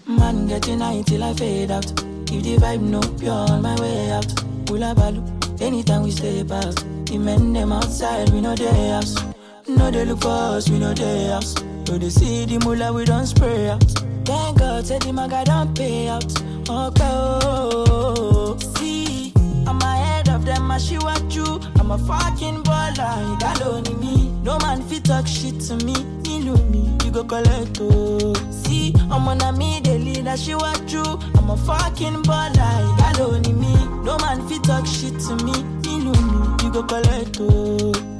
Man, 0.11 0.47
getting 0.47 0.79
high 0.79 1.03
till 1.03 1.23
I 1.23 1.33
fade 1.35 1.69
out. 1.71 1.85
If 1.85 2.43
the 2.43 2.57
vibe 2.57 2.81
no 2.81 2.99
pure 3.19 3.31
on 3.31 3.61
my 3.61 3.79
way 3.79 4.09
out. 4.11 4.25
Hula 4.67 4.95
balu, 4.95 5.21
anytime 5.61 6.01
we 6.03 6.11
stay 6.11 6.43
past. 6.43 6.79
The 7.05 7.19
men 7.19 7.53
them 7.53 7.71
outside, 7.71 8.29
we 8.31 8.41
know 8.41 8.55
they 8.55 8.89
house. 8.89 9.15
No, 9.67 9.91
they 9.91 10.03
look 10.03 10.21
for 10.21 10.29
us, 10.29 10.67
we 10.67 10.79
know 10.79 10.93
they 10.95 11.27
house. 11.27 11.53
No, 11.87 11.97
they 11.97 12.09
see 12.09 12.45
the 12.45 12.57
we 12.95 13.05
don't 13.05 13.27
spray 13.27 13.69
out. 13.69 13.83
Thank 14.25 14.59
God, 14.59 14.85
say 14.85 14.99
the 14.99 15.11
maga 15.11 15.43
don't 15.43 15.77
pay 15.77 16.07
out. 16.07 16.23
Okay, 16.69 17.03
oh, 17.03 18.57
see, 18.77 19.33
I'm 19.67 19.81
ahead 19.81 20.29
of 20.29 20.45
them, 20.45 20.71
I 20.71 20.77
she 20.77 20.97
what 20.97 21.35
you. 21.35 21.59
I'm 21.79 21.91
a 21.91 21.97
fucking 21.97 22.63
baller, 22.63 23.29
you 23.29 23.37
got 23.37 23.61
only 23.61 23.93
me. 23.95 24.31
No 24.43 24.57
man 24.59 24.81
fit 24.81 25.03
talk 25.03 25.27
shit 25.27 25.59
to 25.67 25.75
me, 25.85 25.93
know 26.39 26.55
me, 26.71 26.97
you 27.03 27.11
go 27.11 27.23
collect 27.25 27.77
oh. 27.81 28.33
See, 28.49 28.93
I'm 29.11 29.27
on 29.27 29.41
a 29.41 29.51
me, 29.51 29.81
the 29.81 29.99
leader, 29.99 30.37
she 30.37 30.55
what 30.55 30.89
you. 30.89 31.03
I'm 31.03 31.49
a 31.49 31.57
fucking 31.57 32.23
baller, 32.23 32.79
you 32.87 32.97
got 32.97 33.19
only 33.19 33.51
me. 33.51 33.75
No 34.03 34.17
man 34.19 34.47
fit 34.47 34.63
talk 34.63 34.85
shit 34.87 35.19
to 35.27 35.35
me, 35.43 35.51
know 35.99 36.13
me, 36.13 36.63
you 36.63 36.71
go 36.71 36.81
collect 36.83 37.37
oh. 37.41 38.12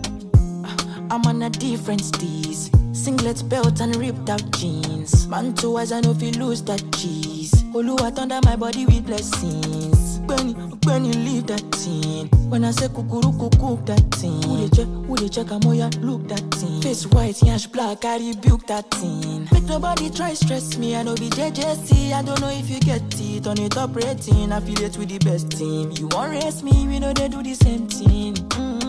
I'm 1.13 1.21
on 1.27 1.43
a 1.43 1.49
different 1.51 2.01
steez. 2.01 2.73
Singlet 2.95 3.47
belt 3.47 3.81
and 3.81 3.95
ripped 3.97 4.31
out 4.31 4.49
jeans. 4.57 5.27
Man, 5.27 5.53
two 5.53 5.77
eyes, 5.77 5.91
I 5.91 6.01
know 6.01 6.09
if 6.09 6.23
you 6.23 6.31
lose 6.31 6.63
that 6.63 6.81
cheese. 6.93 7.53
Oluwa 7.71 8.15
thunder 8.15 8.39
my 8.45 8.55
body 8.55 8.87
with 8.87 9.05
blessings. 9.05 10.17
When 10.25 11.05
you 11.05 11.13
leave 11.13 11.45
that 11.45 11.61
thing. 11.75 12.29
When 12.49 12.65
I 12.65 12.71
say 12.71 12.87
kukuru 12.87 13.31
cook 13.39 13.85
that 13.85 14.01
thing. 14.15 14.41
Who 14.41 14.57
they 14.57 14.75
check, 14.75 14.87
who 14.87 15.15
they 15.15 15.29
check, 15.29 15.51
I'm 15.51 15.61
ya 15.71 15.91
look 15.99 16.27
that 16.29 16.49
thing. 16.55 16.81
Face 16.81 17.05
white, 17.05 17.43
yash 17.43 17.67
black, 17.67 18.05
I 18.05 18.17
rebuke 18.17 18.65
that 18.65 18.89
thing. 18.89 19.47
Make 19.51 19.65
nobody 19.65 20.09
try 20.09 20.33
stress 20.33 20.79
me, 20.79 20.95
I 20.95 21.03
know 21.03 21.13
be 21.13 21.29
JJC. 21.29 22.11
I 22.11 22.23
don't 22.23 22.41
know 22.41 22.49
if 22.49 22.71
you 22.71 22.79
get 22.79 23.03
it. 23.19 23.45
On 23.45 23.59
it 23.59 23.75
rating, 23.75 24.51
affiliate 24.51 24.97
with 24.97 25.09
the 25.09 25.19
best 25.19 25.51
team. 25.51 25.91
You 25.91 26.07
want 26.07 26.31
race 26.31 26.63
me, 26.63 26.87
we 26.87 26.97
know 26.97 27.13
they 27.13 27.27
do 27.27 27.43
the 27.43 27.53
same 27.53 27.87
thing. 27.87 28.33
Mm-hmm. 28.33 28.82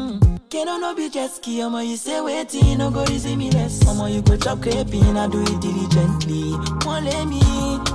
I 0.56 0.78
no 0.78 0.94
be 0.94 1.10
jet 1.10 1.30
ski? 1.32 1.62
I'ma 1.62 1.80
you 1.80 1.96
say 1.96 2.20
waiting, 2.20 2.78
no 2.78 2.90
go 2.90 3.04
easy 3.10 3.34
me 3.34 3.50
less. 3.50 3.86
I'ma 3.88 4.06
you 4.06 4.22
go 4.22 4.36
chop 4.36 4.62
creping, 4.62 5.16
I 5.16 5.26
do 5.26 5.42
it 5.42 5.60
diligently. 5.60 6.52
Won't 6.86 7.06
let 7.06 7.26
me, 7.26 7.40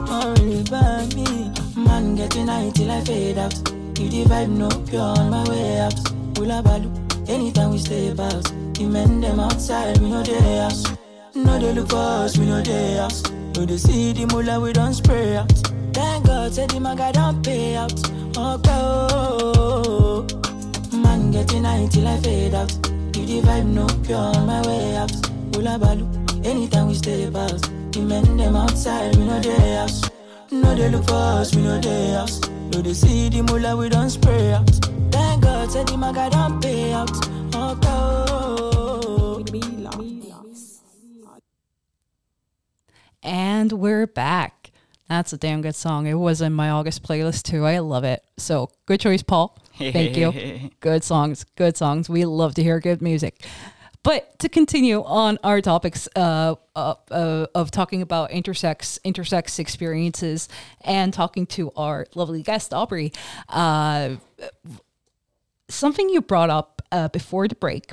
don't 0.06 0.40
really 0.40 0.64
buy 0.64 1.08
me. 1.16 1.52
Man 1.76 2.16
getting 2.16 2.48
high 2.48 2.70
till 2.76 2.92
I 2.92 3.02
fade 3.02 3.38
out. 3.38 3.54
If 3.54 4.12
the 4.12 4.26
vibe 4.26 4.50
no 4.50 4.68
pure 4.90 5.02
on 5.02 5.30
my 5.30 5.48
way 5.48 5.80
out. 5.80 5.94
Hula 6.38 6.62
balu, 6.62 6.92
anytime 7.30 7.72
we 7.72 7.78
stay 7.78 8.10
out. 8.10 8.44
The 8.74 8.86
men 8.86 9.22
them 9.22 9.40
outside, 9.40 9.98
we 10.00 10.10
know 10.10 10.24
they 10.24 10.58
house. 10.58 10.84
No 11.36 11.60
they 11.60 11.74
look 11.74 11.94
us, 11.94 12.38
we 12.38 12.46
know 12.46 12.62
they 12.62 12.98
house. 12.98 13.24
No 13.56 13.66
they 13.66 13.78
see 13.78 14.12
the 14.12 14.26
mullah, 14.26 14.60
we 14.60 14.74
don't 14.74 14.94
spray 14.94 15.38
out. 15.38 15.52
Thank 15.94 16.26
God, 16.26 16.54
say 16.54 16.68
the 16.68 16.80
maga 16.80 17.12
don't 17.14 17.42
pay 17.42 17.76
out. 17.78 17.94
Okay, 17.94 18.38
oh. 18.38 18.62
oh, 18.68 19.54
oh, 19.56 20.28
oh. 20.34 20.39
Man 21.02 21.32
getting 21.32 21.64
high 21.64 21.88
till 21.88 22.08
I 22.08 22.18
fade 22.20 22.54
out. 22.54 22.72
If 22.72 23.28
the 23.28 23.42
vibe 23.42 23.66
no 23.68 23.88
pure 24.04 24.18
on 24.18 24.46
my 24.46 24.62
way 24.68 24.96
out. 24.96 25.12
Hula 25.56 25.80
balu, 25.80 26.06
anytime 26.46 26.88
we 26.88 26.94
step 26.94 27.36
out. 27.36 27.62
The 27.92 28.02
men 28.02 28.38
them 28.38 28.56
outside, 28.56 29.16
we 29.16 29.26
know 29.26 29.40
they 29.40 29.76
house. 29.76 30.10
No 30.52 30.76
they 30.76 30.90
look 30.90 31.06
for 31.08 31.14
us, 31.14 31.56
we 31.56 31.64
know 31.64 31.80
they 31.80 32.12
house. 32.12 32.42
No 32.72 32.82
they 32.82 32.94
see 32.94 33.30
the 33.30 33.42
mullah, 33.42 33.76
we 33.78 33.90
don't 33.90 34.10
spray 34.10 34.54
out. 34.54 34.70
Thank 35.12 35.44
God, 35.44 35.72
say 35.72 35.84
the 35.84 35.98
maga 35.98 36.30
don't 36.30 36.62
pay 36.62 36.94
out. 36.94 37.10
Oh. 37.56 37.80
And 43.22 43.74
we're 43.74 44.08
back. 44.08 44.72
That's 45.10 45.34
a 45.34 45.38
damn 45.38 45.62
good 45.62 45.76
song. 45.76 46.08
It 46.08 46.14
was 46.14 46.42
in 46.42 46.54
my 46.54 46.70
August 46.70 47.04
playlist 47.04 47.44
too. 47.44 47.66
I 47.66 47.80
love 47.80 48.04
it. 48.04 48.24
So 48.38 48.70
good 48.86 49.00
choice, 49.00 49.22
Paul. 49.22 49.58
Thank 49.94 50.18
you. 50.18 50.72
Good 50.82 51.04
songs. 51.06 51.46
Good 51.56 51.78
songs. 51.78 52.10
We 52.10 52.26
love 52.26 52.54
to 52.56 52.64
hear 52.64 52.80
good 52.82 53.02
music. 53.02 53.46
But 54.04 54.38
to 54.40 54.50
continue 54.50 55.04
on 55.04 55.40
our 55.44 55.62
topics 55.62 56.10
uh, 56.16 56.56
uh, 56.76 56.96
uh, 57.12 57.48
of 57.56 57.72
talking 57.72 58.02
about 58.02 58.32
intersex 58.32 59.00
intersex 59.06 59.60
experiences 59.60 60.50
and 60.82 61.14
talking 61.14 61.46
to 61.48 61.72
our 61.78 62.08
lovely 62.16 62.42
guest 62.42 62.74
Aubrey, 62.74 63.14
uh, 63.48 64.16
something 65.70 66.10
you 66.10 66.22
brought 66.22 66.50
up 66.50 66.82
uh, 66.92 67.08
before 67.10 67.48
the 67.48 67.56
break 67.56 67.92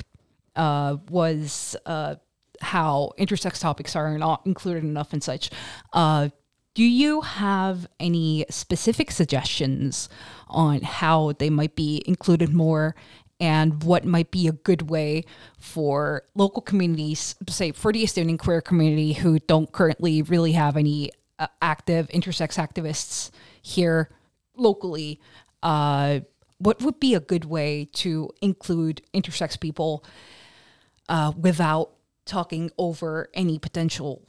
uh, 0.55 0.97
was 1.09 1.75
uh, 1.85 2.15
how 2.61 3.11
intersex 3.17 3.59
topics 3.61 3.95
are 3.95 4.17
not 4.17 4.41
included 4.45 4.83
enough 4.83 5.13
and 5.13 5.23
such. 5.23 5.49
Uh, 5.93 6.29
do 6.77 6.83
you 6.83 7.21
have 7.21 7.87
any 7.99 8.45
specific 8.51 9.09
suggestions 9.09 10.07
on 10.47 10.79
how 10.81 11.31
they 11.39 11.49
might 11.49 11.75
be 11.75 12.03
included 12.05 12.53
more 12.53 12.93
and 13.39 13.83
what 13.83 14.05
might 14.05 14.29
be 14.29 14.47
a 14.47 14.51
good 14.51 14.87
way 14.87 15.23
for 15.57 16.21
local 16.35 16.61
communities, 16.61 17.33
say 17.49 17.71
for 17.71 17.91
the 17.91 18.03
Estonian 18.03 18.37
queer 18.37 18.61
community 18.61 19.13
who 19.13 19.39
don't 19.39 19.71
currently 19.71 20.21
really 20.21 20.51
have 20.51 20.77
any 20.77 21.09
uh, 21.39 21.47
active 21.63 22.07
intersex 22.09 22.63
activists 22.63 23.31
here 23.59 24.11
locally? 24.55 25.19
Uh, 25.63 26.19
what 26.59 26.79
would 26.83 26.99
be 26.99 27.15
a 27.15 27.19
good 27.19 27.45
way 27.45 27.89
to 27.93 28.29
include 28.39 29.01
intersex 29.15 29.59
people 29.59 30.05
uh, 31.09 31.31
without 31.35 31.93
talking 32.25 32.69
over 32.77 33.29
any 33.33 33.57
potential 33.57 34.27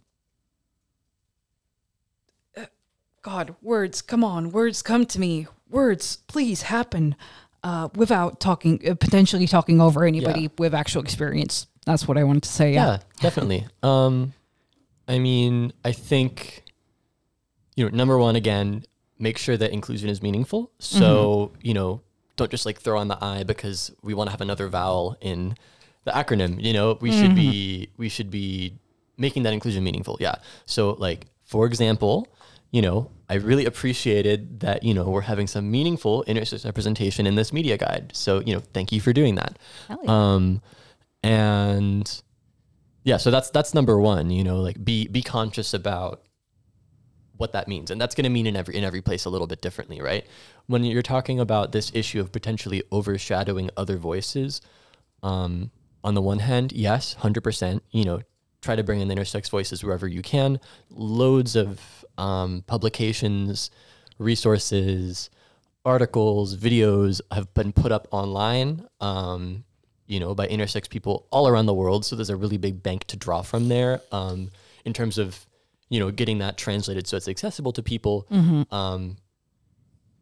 Uh, 2.56 2.64
God, 3.28 3.54
words, 3.60 4.00
come 4.00 4.24
on, 4.24 4.52
words 4.52 4.80
come 4.80 5.04
to 5.04 5.20
me. 5.20 5.46
Words, 5.68 6.16
please 6.28 6.62
happen 6.62 7.14
uh, 7.62 7.88
without 7.94 8.40
talking, 8.40 8.80
uh, 8.88 8.94
potentially 8.94 9.46
talking 9.46 9.82
over 9.82 10.04
anybody 10.06 10.42
Yeah. 10.42 10.48
with 10.58 10.72
actual 10.74 11.02
experience. 11.02 11.66
That's 11.84 12.08
what 12.08 12.16
I 12.16 12.24
wanted 12.24 12.44
to 12.44 12.48
say. 12.48 12.72
Yeah, 12.72 12.86
Yeah. 12.92 12.98
definitely. 13.20 13.66
Um, 13.82 14.32
I 15.06 15.18
mean, 15.18 15.74
I 15.84 15.92
think, 15.92 16.62
you 17.76 17.84
know, 17.84 17.94
number 17.94 18.16
one, 18.16 18.34
again, 18.34 18.84
make 19.18 19.36
sure 19.36 19.58
that 19.58 19.72
inclusion 19.72 20.08
is 20.08 20.22
meaningful. 20.22 20.70
So, 20.78 21.52
you 21.60 21.74
know, 21.74 22.00
don't 22.36 22.50
just 22.50 22.64
like 22.64 22.80
throw 22.80 22.98
on 22.98 23.08
the 23.08 23.22
I 23.22 23.42
because 23.42 23.90
we 24.02 24.14
want 24.14 24.28
to 24.28 24.30
have 24.32 24.40
another 24.40 24.68
vowel 24.68 25.18
in 25.20 25.54
the 26.04 26.12
acronym. 26.12 26.62
You 26.62 26.72
know, 26.72 26.96
we 27.00 27.10
should 27.12 27.34
be 27.34 27.90
we 27.98 28.08
should 28.08 28.30
be 28.30 28.78
making 29.18 29.42
that 29.42 29.52
inclusion 29.52 29.84
meaningful. 29.84 30.16
Yeah. 30.18 30.36
So, 30.64 30.92
like 30.98 31.26
for 31.44 31.66
example, 31.66 32.26
you 32.70 32.82
know, 32.82 33.10
I 33.28 33.34
really 33.34 33.66
appreciated 33.66 34.60
that 34.60 34.82
you 34.82 34.94
know 34.94 35.04
we're 35.04 35.22
having 35.22 35.46
some 35.46 35.70
meaningful 35.70 36.24
intersex 36.26 36.64
representation 36.64 37.26
in 37.26 37.34
this 37.34 37.52
media 37.52 37.76
guide. 37.76 38.12
So, 38.14 38.40
you 38.40 38.54
know, 38.54 38.60
thank 38.72 38.92
you 38.92 39.00
for 39.00 39.12
doing 39.12 39.34
that. 39.36 39.58
Yeah. 39.88 39.96
Um, 40.06 40.62
and 41.22 42.22
yeah, 43.04 43.16
so 43.16 43.30
that's 43.30 43.50
that's 43.50 43.74
number 43.74 43.98
one. 43.98 44.30
You 44.30 44.44
know, 44.44 44.60
like 44.60 44.82
be 44.84 45.08
be 45.08 45.22
conscious 45.22 45.74
about 45.74 46.22
what 47.36 47.52
that 47.52 47.68
means, 47.68 47.90
and 47.90 48.00
that's 48.00 48.14
going 48.14 48.24
to 48.24 48.30
mean 48.30 48.46
in 48.46 48.56
every 48.56 48.76
in 48.76 48.84
every 48.84 49.00
place 49.00 49.24
a 49.24 49.30
little 49.30 49.46
bit 49.46 49.62
differently, 49.62 50.00
right? 50.00 50.26
When 50.66 50.84
you're 50.84 51.02
talking 51.02 51.40
about 51.40 51.72
this 51.72 51.90
issue 51.94 52.20
of 52.20 52.32
potentially 52.32 52.82
overshadowing 52.92 53.70
other 53.76 53.96
voices, 53.96 54.60
um, 55.22 55.70
on 56.04 56.14
the 56.14 56.22
one 56.22 56.40
hand, 56.40 56.72
yes, 56.72 57.14
hundred 57.14 57.42
percent. 57.42 57.82
You 57.90 58.04
know, 58.04 58.20
try 58.60 58.76
to 58.76 58.82
bring 58.82 59.00
in 59.00 59.08
the 59.08 59.14
intersex 59.14 59.50
voices 59.50 59.84
wherever 59.84 60.06
you 60.06 60.22
can. 60.22 60.60
Loads 60.90 61.56
of 61.56 62.04
um, 62.16 62.64
publications, 62.66 63.70
resources, 64.18 65.30
articles, 65.84 66.56
videos 66.56 67.20
have 67.30 67.52
been 67.54 67.72
put 67.72 67.92
up 67.92 68.08
online. 68.10 68.86
Um, 69.00 69.64
you 70.08 70.18
know, 70.18 70.34
by 70.34 70.46
intersex 70.48 70.88
people 70.88 71.26
all 71.30 71.46
around 71.46 71.66
the 71.66 71.74
world. 71.74 72.04
So 72.04 72.16
there's 72.16 72.30
a 72.30 72.36
really 72.36 72.56
big 72.56 72.82
bank 72.82 73.04
to 73.08 73.16
draw 73.16 73.42
from 73.42 73.68
there 73.68 74.00
um, 74.10 74.50
in 74.86 74.94
terms 74.94 75.18
of, 75.18 75.46
you 75.90 76.00
know, 76.00 76.10
getting 76.10 76.38
that 76.38 76.56
translated 76.56 77.06
so 77.06 77.18
it's 77.18 77.28
accessible 77.28 77.72
to 77.72 77.82
people. 77.82 78.26
Um, 78.72 79.18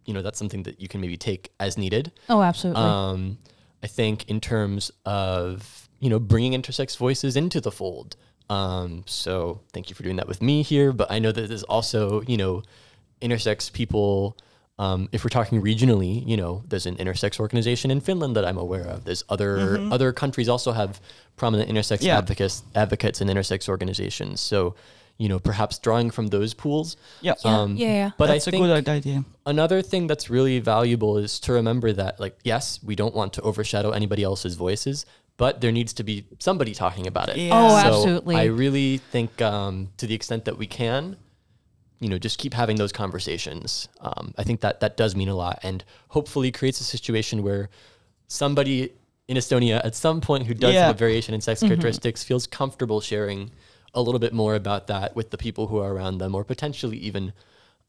you 0.04 0.12
know, 0.12 0.22
that's 0.22 0.38
something 0.38 0.64
that 0.64 0.80
you 0.80 0.88
can 0.88 1.00
maybe 1.00 1.16
take 1.16 1.52
as 1.60 1.78
needed. 1.78 2.12
oh, 2.28 2.42
absolutely. 2.42 2.82
Um, 2.82 3.38
I 3.82 3.86
think 3.86 4.28
in 4.28 4.40
terms 4.40 4.90
of 5.04 5.85
you 6.00 6.10
know 6.10 6.18
bringing 6.18 6.52
intersex 6.60 6.96
voices 6.96 7.36
into 7.36 7.60
the 7.60 7.70
fold. 7.72 8.16
Um, 8.48 9.02
so 9.06 9.60
thank 9.72 9.88
you 9.90 9.96
for 9.96 10.02
doing 10.02 10.16
that 10.16 10.28
with 10.28 10.40
me 10.40 10.62
here. 10.62 10.92
But 10.92 11.10
I 11.10 11.18
know 11.18 11.32
that 11.32 11.48
there's 11.48 11.64
also 11.64 12.22
you 12.22 12.36
know 12.36 12.62
intersex 13.20 13.72
people. 13.72 14.36
Um, 14.78 15.08
if 15.10 15.24
we're 15.24 15.30
talking 15.30 15.62
regionally, 15.62 16.22
you 16.28 16.36
know, 16.36 16.62
there's 16.68 16.84
an 16.84 16.96
intersex 16.96 17.40
organization 17.40 17.90
in 17.90 18.00
Finland 18.00 18.36
that 18.36 18.44
I'm 18.44 18.58
aware 18.58 18.84
of. 18.86 19.04
There's 19.06 19.24
other 19.30 19.78
other 19.90 20.12
countries 20.12 20.48
also 20.50 20.72
have 20.72 21.00
prominent 21.36 21.70
intersex 21.70 22.02
Yeah. 22.02 22.18
advocates 22.18 22.62
advocates 22.74 23.22
and 23.22 23.30
intersex 23.30 23.70
organizations. 23.70 24.42
So, 24.42 24.74
you 25.16 25.30
know, 25.30 25.38
perhaps 25.38 25.78
drawing 25.78 26.10
from 26.10 26.26
those 26.26 26.52
pools. 26.52 26.98
Yeah. 27.22 27.36
Um, 27.44 27.76
yeah, 27.76 27.88
yeah. 27.88 28.10
But 28.18 28.26
That's 28.26 28.46
I 28.46 28.50
a 28.50 28.52
think 28.52 28.66
good 28.66 28.88
idea. 28.88 29.24
another 29.46 29.80
thing 29.80 30.08
that's 30.08 30.28
really 30.28 30.58
valuable 30.58 31.16
is 31.16 31.40
to 31.40 31.54
remember 31.54 31.90
that 31.94 32.20
like 32.20 32.36
yes 32.44 32.78
we 32.84 32.94
don't 32.94 33.14
want 33.14 33.32
to 33.32 33.40
overshadow 33.40 33.92
anybody 33.92 34.22
else's 34.24 34.56
voices 34.56 35.06
but 35.38 35.60
there 35.60 35.72
needs 35.72 35.92
to 35.92 36.02
be 36.04 36.24
somebody 36.38 36.72
talking 36.74 37.06
about 37.06 37.28
it 37.28 37.36
Yeah. 37.36 37.50
Oh, 37.52 37.68
so 37.68 37.86
absolutely. 37.88 38.36
i 38.36 38.44
really 38.44 38.98
think 38.98 39.40
um, 39.42 39.88
to 39.98 40.06
the 40.06 40.14
extent 40.14 40.44
that 40.46 40.56
we 40.58 40.66
can 40.66 41.16
you 42.00 42.08
know 42.08 42.18
just 42.18 42.38
keep 42.38 42.54
having 42.54 42.76
those 42.76 42.92
conversations 42.92 43.88
um, 44.00 44.34
i 44.38 44.42
think 44.42 44.60
that 44.60 44.80
that 44.80 44.96
does 44.96 45.14
mean 45.16 45.28
a 45.28 45.34
lot 45.34 45.58
and 45.62 45.84
hopefully 46.08 46.50
creates 46.52 46.80
a 46.80 46.84
situation 46.84 47.42
where 47.42 47.68
somebody 48.28 48.92
in 49.28 49.36
estonia 49.36 49.80
at 49.84 49.94
some 49.94 50.20
point 50.20 50.46
who 50.46 50.54
does 50.54 50.74
Yeah. 50.74 50.86
have 50.86 50.96
a 50.96 50.98
variation 50.98 51.34
in 51.34 51.40
Mm-hmm. 51.40 51.44
sex 51.44 51.60
characteristics 51.60 52.22
feels 52.24 52.46
comfortable 52.46 53.00
sharing 53.00 53.50
a 53.94 54.00
little 54.02 54.18
bit 54.20 54.32
more 54.32 54.54
about 54.54 54.86
that 54.88 55.16
with 55.16 55.30
the 55.30 55.38
people 55.38 55.68
who 55.68 55.78
are 55.78 55.92
around 55.94 56.18
them 56.18 56.34
or 56.34 56.44
potentially 56.44 56.98
even 56.98 57.32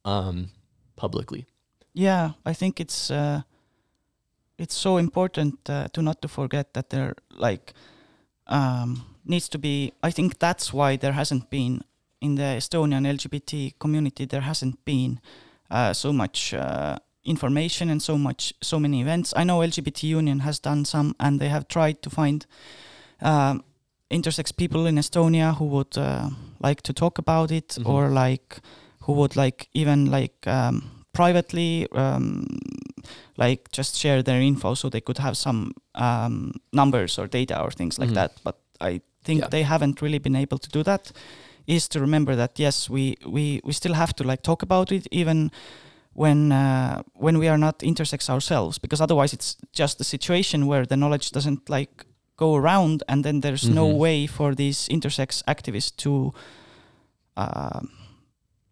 um, 0.05 0.49
publicly 0.95 1.45
Yeah, 1.93 2.31
I 2.45 2.53
think 2.53 2.79
it's 2.79 3.11
uh, 3.11 3.41
it's 4.57 4.75
so 4.75 4.97
important 4.97 5.69
uh, 5.69 5.87
to 5.93 6.01
not 6.01 6.21
to 6.21 6.27
forget 6.27 6.73
that 6.73 6.89
there 6.89 7.13
like 7.37 7.73
um, 8.47 9.03
needs 9.25 9.49
to 9.49 9.57
be. 9.57 9.91
I 10.03 10.11
think 10.11 10.39
that's 10.39 10.73
why 10.73 10.95
there 10.97 11.13
hasn't 11.13 11.49
been 11.49 11.81
in 12.21 12.35
the 12.35 12.57
Estonian 12.57 13.05
LGBT 13.05 13.73
community 13.79 14.25
there 14.25 14.41
hasn't 14.41 14.83
been 14.85 15.19
uh, 15.69 15.93
so 15.93 16.11
much 16.11 16.53
uh, 16.53 16.97
information 17.23 17.89
and 17.89 18.01
so 18.01 18.17
much 18.17 18.53
so 18.61 18.79
many 18.79 19.01
events. 19.01 19.33
I 19.35 19.43
know 19.43 19.59
LGBT 19.59 20.03
Union 20.03 20.39
has 20.39 20.59
done 20.59 20.85
some 20.85 21.13
and 21.19 21.39
they 21.39 21.49
have 21.49 21.67
tried 21.67 22.01
to 22.01 22.09
find 22.09 22.45
um, 23.21 23.63
intersex 24.09 24.55
people 24.55 24.85
in 24.87 24.95
Estonia 24.97 25.55
who 25.57 25.65
would 25.65 25.97
uh, 25.97 26.29
like 26.59 26.81
to 26.83 26.93
talk 26.93 27.17
about 27.19 27.51
it 27.51 27.77
Mhm. 27.79 27.85
or 27.89 28.09
like 28.09 28.59
who 29.01 29.13
would 29.13 29.35
like 29.35 29.67
even 29.73 30.09
like 30.11 30.47
um, 30.47 30.81
privately 31.13 31.87
um, 31.91 32.45
like 33.37 33.61
just 33.71 33.95
share 33.95 34.23
their 34.23 34.41
info 34.41 34.73
so 34.75 34.89
they 34.89 35.01
could 35.01 35.17
have 35.19 35.35
some 35.35 35.71
um, 35.95 36.51
numbers 36.71 37.17
or 37.19 37.27
data 37.27 37.61
or 37.61 37.71
things 37.71 37.97
like 37.99 38.09
Mhm. 38.11 38.15
that 38.15 38.31
but 38.43 38.55
i 38.81 39.01
think 39.23 39.41
Yeah. 39.41 39.49
they 39.49 39.63
haven't 39.63 40.01
really 40.01 40.19
been 40.19 40.35
able 40.35 40.57
to 40.59 40.69
do 40.69 40.83
that 40.83 41.11
is 41.67 41.87
to 41.89 41.99
remember 41.99 42.35
that 42.35 42.59
yes 42.59 42.89
we 42.89 43.15
we, 43.25 43.59
we 43.63 43.73
still 43.73 43.93
have 43.95 44.13
to 44.13 44.23
like 44.23 44.41
talk 44.41 44.63
about 44.63 44.91
it 44.91 45.07
even 45.11 45.51
when 46.13 46.51
uh, 46.51 47.01
when 47.13 47.37
we 47.39 47.47
are 47.49 47.57
not 47.57 47.79
intersex 47.79 48.29
ourselves 48.29 48.79
because 48.79 49.03
otherwise 49.03 49.33
it's 49.35 49.57
just 49.79 50.01
a 50.01 50.03
situation 50.03 50.65
where 50.67 50.85
the 50.85 50.95
knowledge 50.95 51.31
doesn't 51.31 51.69
like 51.69 52.05
go 52.37 52.55
around 52.55 53.03
and 53.07 53.23
then 53.23 53.41
there's 53.41 53.69
no 53.69 53.87
Mhm. 53.87 53.97
way 53.97 54.27
for 54.27 54.55
these 54.55 54.87
intersex 54.89 55.43
activists 55.45 55.95
to 55.97 56.33
um 57.35 57.89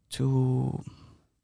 to 0.10 0.24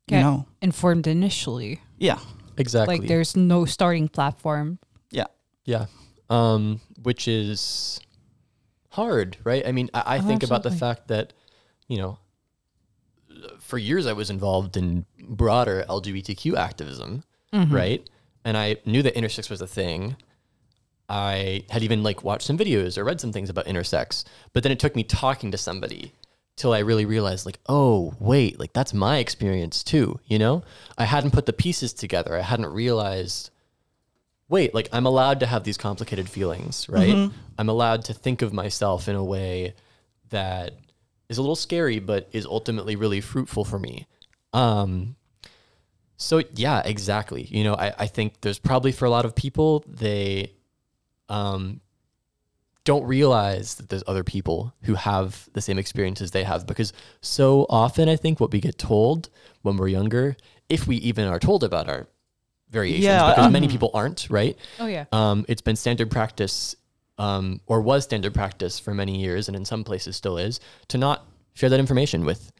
you 0.08 0.20
know 0.20 0.46
Informed 0.62 1.08
initially. 1.08 1.80
yeah 2.00 2.20
exactly 2.62 2.97
Like 2.99 3.07
there's 3.07 3.36
no 3.36 3.66
starting 3.66 4.07
platform. 4.07 4.80
Yeah. 5.09 5.28
Yeah. 5.66 5.86
Um, 6.30 6.80
which 7.03 7.28
is 7.28 7.99
hard, 8.89 9.38
right? 9.43 9.66
I 9.68 9.72
mean, 9.72 9.89
I, 9.93 10.03
I 10.05 10.18
Oh, 10.20 10.22
think 10.22 10.43
about 10.43 10.64
the 10.64 10.72
fact 10.72 11.07
that, 11.09 11.34
you 11.88 11.97
know, 11.97 12.18
for 13.59 13.78
years 13.78 14.05
I 14.07 14.14
was 14.14 14.30
involved 14.30 14.78
in 14.78 15.05
broader 15.20 15.84
LGBTQ 15.89 16.55
activism, 16.55 17.24
Mm-hmm. 17.53 17.76
right? 17.76 18.09
And 18.45 18.55
I 18.57 18.78
knew 18.86 19.01
that 19.03 19.14
intersex 19.16 19.49
was 19.49 19.62
a 19.62 19.68
thing. 19.68 20.16
I 21.09 21.66
had 21.70 21.84
even 21.84 22.01
like 22.01 22.24
watched 22.24 22.47
some 22.47 22.57
videos 22.57 22.97
or 22.97 23.03
read 23.03 23.20
some 23.20 23.34
things 23.34 23.49
about 23.49 23.66
intersex, 23.66 24.24
but 24.53 24.64
then 24.64 24.72
it 24.72 24.80
took 24.80 24.95
me 24.95 25.03
talking 25.03 25.51
to 25.51 25.57
somebody 25.57 26.14
till 26.62 26.74
I 26.74 26.80
really 26.80 27.05
realized 27.05 27.45
like, 27.47 27.59
oh, 27.68 28.14
wait, 28.20 28.59
like 28.59 28.72
that's 28.72 28.93
my 28.93 29.18
experience 29.18 29.84
too, 29.84 30.20
you 30.28 30.38
know? 30.38 30.64
I 30.95 31.05
hadn't 31.05 31.32
put 31.32 31.47
the 31.47 31.53
pieces 31.53 31.91
together. 31.91 32.38
I 32.38 32.41
hadn't 32.41 32.68
realized 32.68 33.49
wait, 34.47 34.74
like 34.74 34.89
I'm 34.91 35.05
allowed 35.05 35.39
to 35.39 35.45
have 35.45 35.64
these 35.64 35.78
complicated 35.78 36.30
feelings, 36.30 36.89
right? 36.89 37.32
I'm 37.57 37.70
allowed 37.70 38.03
to 38.05 38.14
think 38.14 38.41
of 38.41 38.51
myself 38.51 39.07
in 39.07 39.16
a 39.16 39.24
way 39.24 39.74
that 40.30 40.76
is 41.30 41.38
a 41.38 41.41
little 41.41 41.55
scary, 41.55 41.99
but 41.99 42.28
is 42.34 42.45
ultimately 42.45 42.97
really 42.97 43.22
fruitful 43.22 43.64
for 43.64 43.80
me. 43.80 44.07
Um, 44.51 45.16
so 46.18 46.43
yeah, 46.53 46.82
exactly. 46.84 47.43
You 47.43 47.64
know, 47.64 47.76
I, 47.76 47.93
I 47.97 48.07
think 48.07 48.41
there's 48.41 48.59
probably 48.59 48.91
for 48.91 49.05
a 49.05 49.09
lot 49.09 49.24
of 49.24 49.36
people, 49.36 49.86
they 49.88 50.51
um, 51.30 51.80
don't 52.84 53.06
realize 53.06 53.76
that 53.76 53.90
there's 53.90 54.04
other 54.08 54.24
people 54.24 54.74
who 54.84 54.96
have 54.96 55.50
the 55.54 55.62
same 55.62 55.78
experiences 55.78 56.32
they 56.32 56.44
have 56.44 56.66
because 56.66 56.94
so 57.22 57.66
often 57.70 58.10
I 58.10 58.16
think 58.16 58.40
what 58.40 58.52
we 58.52 58.60
get 58.60 58.78
told 58.78 59.30
when 59.62 59.78
we're 59.78 59.88
younger, 59.88 60.36
if 60.68 60.88
we 60.88 60.96
even 60.98 61.28
are 61.28 61.40
told 61.40 61.64
about 61.64 61.88
our 61.88 62.08
variations, 62.70 63.06
Yeah, 63.06 63.30
because 63.30 63.46
uh, 63.46 63.50
many 63.50 63.68
people 63.68 63.92
aren't, 63.94 64.28
right? 64.30 64.58
Oh 64.80 64.88
yeah. 64.88 65.06
Um, 65.12 65.46
it's 65.48 65.62
been 65.62 65.76
standard 65.76 66.10
practice, 66.10 66.76
um, 67.18 67.62
or 67.68 67.82
was 67.82 68.04
standard 68.04 68.34
practice 68.34 68.80
for 68.80 68.94
many 68.94 69.20
years, 69.20 69.48
and 69.48 69.56
in 69.56 69.66
some 69.66 69.84
places 69.84 70.16
still 70.16 70.38
is, 70.38 70.60
to 70.88 70.98
not 70.98 71.26
share 71.54 71.70
that 71.70 71.80
information 71.80 72.26
with 72.26 72.52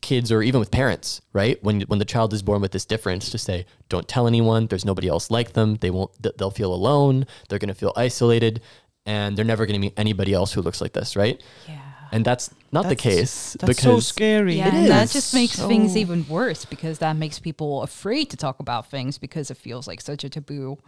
kids 0.00 0.30
or 0.30 0.42
even 0.42 0.60
with 0.60 0.70
parents. 0.70 1.20
Right 1.32 1.62
when 1.64 1.82
when 1.82 1.98
the 1.98 2.04
child 2.04 2.32
is 2.32 2.42
born 2.42 2.62
with 2.62 2.72
this 2.72 2.84
difference, 2.86 3.30
to 3.30 3.38
say, 3.38 3.66
don't 3.88 4.08
tell 4.08 4.26
anyone. 4.26 4.68
There's 4.68 4.84
nobody 4.84 5.08
else 5.08 5.30
like 5.30 5.52
them. 5.52 5.76
They 5.76 5.90
won't. 5.90 6.10
They'll 6.38 6.50
feel 6.50 6.72
alone. 6.72 7.26
They're 7.48 7.58
going 7.58 7.68
to 7.68 7.74
feel 7.74 7.92
isolated, 7.96 8.60
and 9.06 9.36
they're 9.36 9.44
never 9.44 9.66
going 9.66 9.74
to 9.74 9.80
meet 9.80 9.94
anybody 9.96 10.32
else 10.32 10.52
who 10.52 10.62
looks 10.62 10.80
like 10.80 10.92
this. 10.92 11.16
Right, 11.16 11.42
Yeah. 11.68 11.80
and 12.12 12.24
that's 12.24 12.50
not 12.72 12.82
the 12.84 12.90
That's- 12.90 13.02
case 13.02 13.56
that's 13.60 13.82
so 13.82 14.00
scary 14.00 14.56
Yeah, 14.56 14.68
It 14.68 14.74
and 14.74 14.86
that 14.90 15.04
is. 15.04 15.12
just 15.12 15.34
makes 15.34 15.56
things 15.58 15.96
even 15.96 16.26
worse 16.28 16.64
because 16.64 16.98
that 16.98 17.16
makes 17.16 17.38
people 17.38 17.82
afraid 17.82 18.30
to 18.30 18.36
talk 18.36 18.60
about 18.60 18.90
things 18.90 19.18
because 19.18 19.50
it 19.50 19.56
feels 19.56 19.86
like 19.86 20.00
such 20.00 20.24
a 20.24 20.28
taboo, 20.28 20.78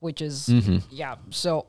which 0.00 0.20
is 0.20 0.48
Mhm. 0.48 0.82
yeah. 0.90 1.16
So 1.30 1.66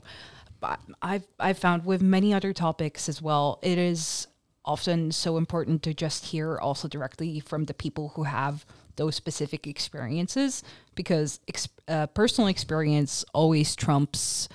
I- 0.61 0.77
I've 1.01 1.27
I've 1.39 1.57
found 1.59 1.85
with 1.85 2.01
many 2.01 2.33
other 2.33 2.53
topics 2.53 3.07
as 3.09 3.21
well, 3.21 3.59
it 3.61 3.77
is 3.77 4.27
often 4.65 5.11
so 5.11 5.35
important 5.37 5.83
to 5.83 5.93
just 5.93 6.27
hear 6.27 6.57
also 6.57 6.87
directly 6.87 7.39
from 7.41 7.65
the 7.65 7.73
people 7.73 8.13
who 8.15 8.23
have 8.23 8.65
those 8.95 9.13
specific 9.15 9.67
experiences 9.67 10.63
because 10.95 11.39
ex- 11.49 11.67
uh, 11.89 12.07
personal 12.07 12.47
experience 12.47 13.25
always 13.33 13.75
trumps 13.75 14.47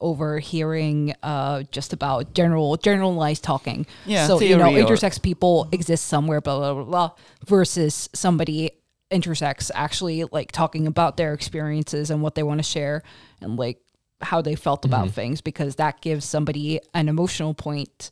over 0.00 0.38
hearing 0.38 1.14
uh, 1.22 1.62
just 1.70 1.92
about 1.92 2.34
general 2.34 2.76
generalized 2.76 3.42
talking. 3.42 3.86
Yeah, 4.04 4.26
so 4.26 4.40
you 4.40 4.56
know, 4.56 4.68
theory 4.68 4.82
or- 4.82 4.86
intersex 4.86 5.20
people 5.20 5.68
exist 5.72 6.06
somewhere, 6.06 6.40
blah 6.40 6.58
blah 6.58 6.74
blah 6.74 6.84
blah, 6.84 7.10
versus 7.46 8.08
somebody 8.12 8.70
intersex 9.10 9.70
actually 9.74 10.24
like 10.32 10.50
talking 10.50 10.86
about 10.86 11.16
their 11.16 11.32
experiences 11.32 12.10
and 12.10 12.22
what 12.22 12.34
they 12.34 12.42
want 12.42 12.58
to 12.58 12.64
share 12.64 13.02
and 13.40 13.56
like 13.56 13.78
how 14.20 14.42
they 14.42 14.56
felt 14.56 14.84
about 14.84 15.10
things 15.10 15.40
because 15.40 15.76
that 15.76 16.00
gives 16.00 16.24
somebody 16.24 16.80
an 16.92 17.08
emotional 17.08 17.54
point 17.54 18.10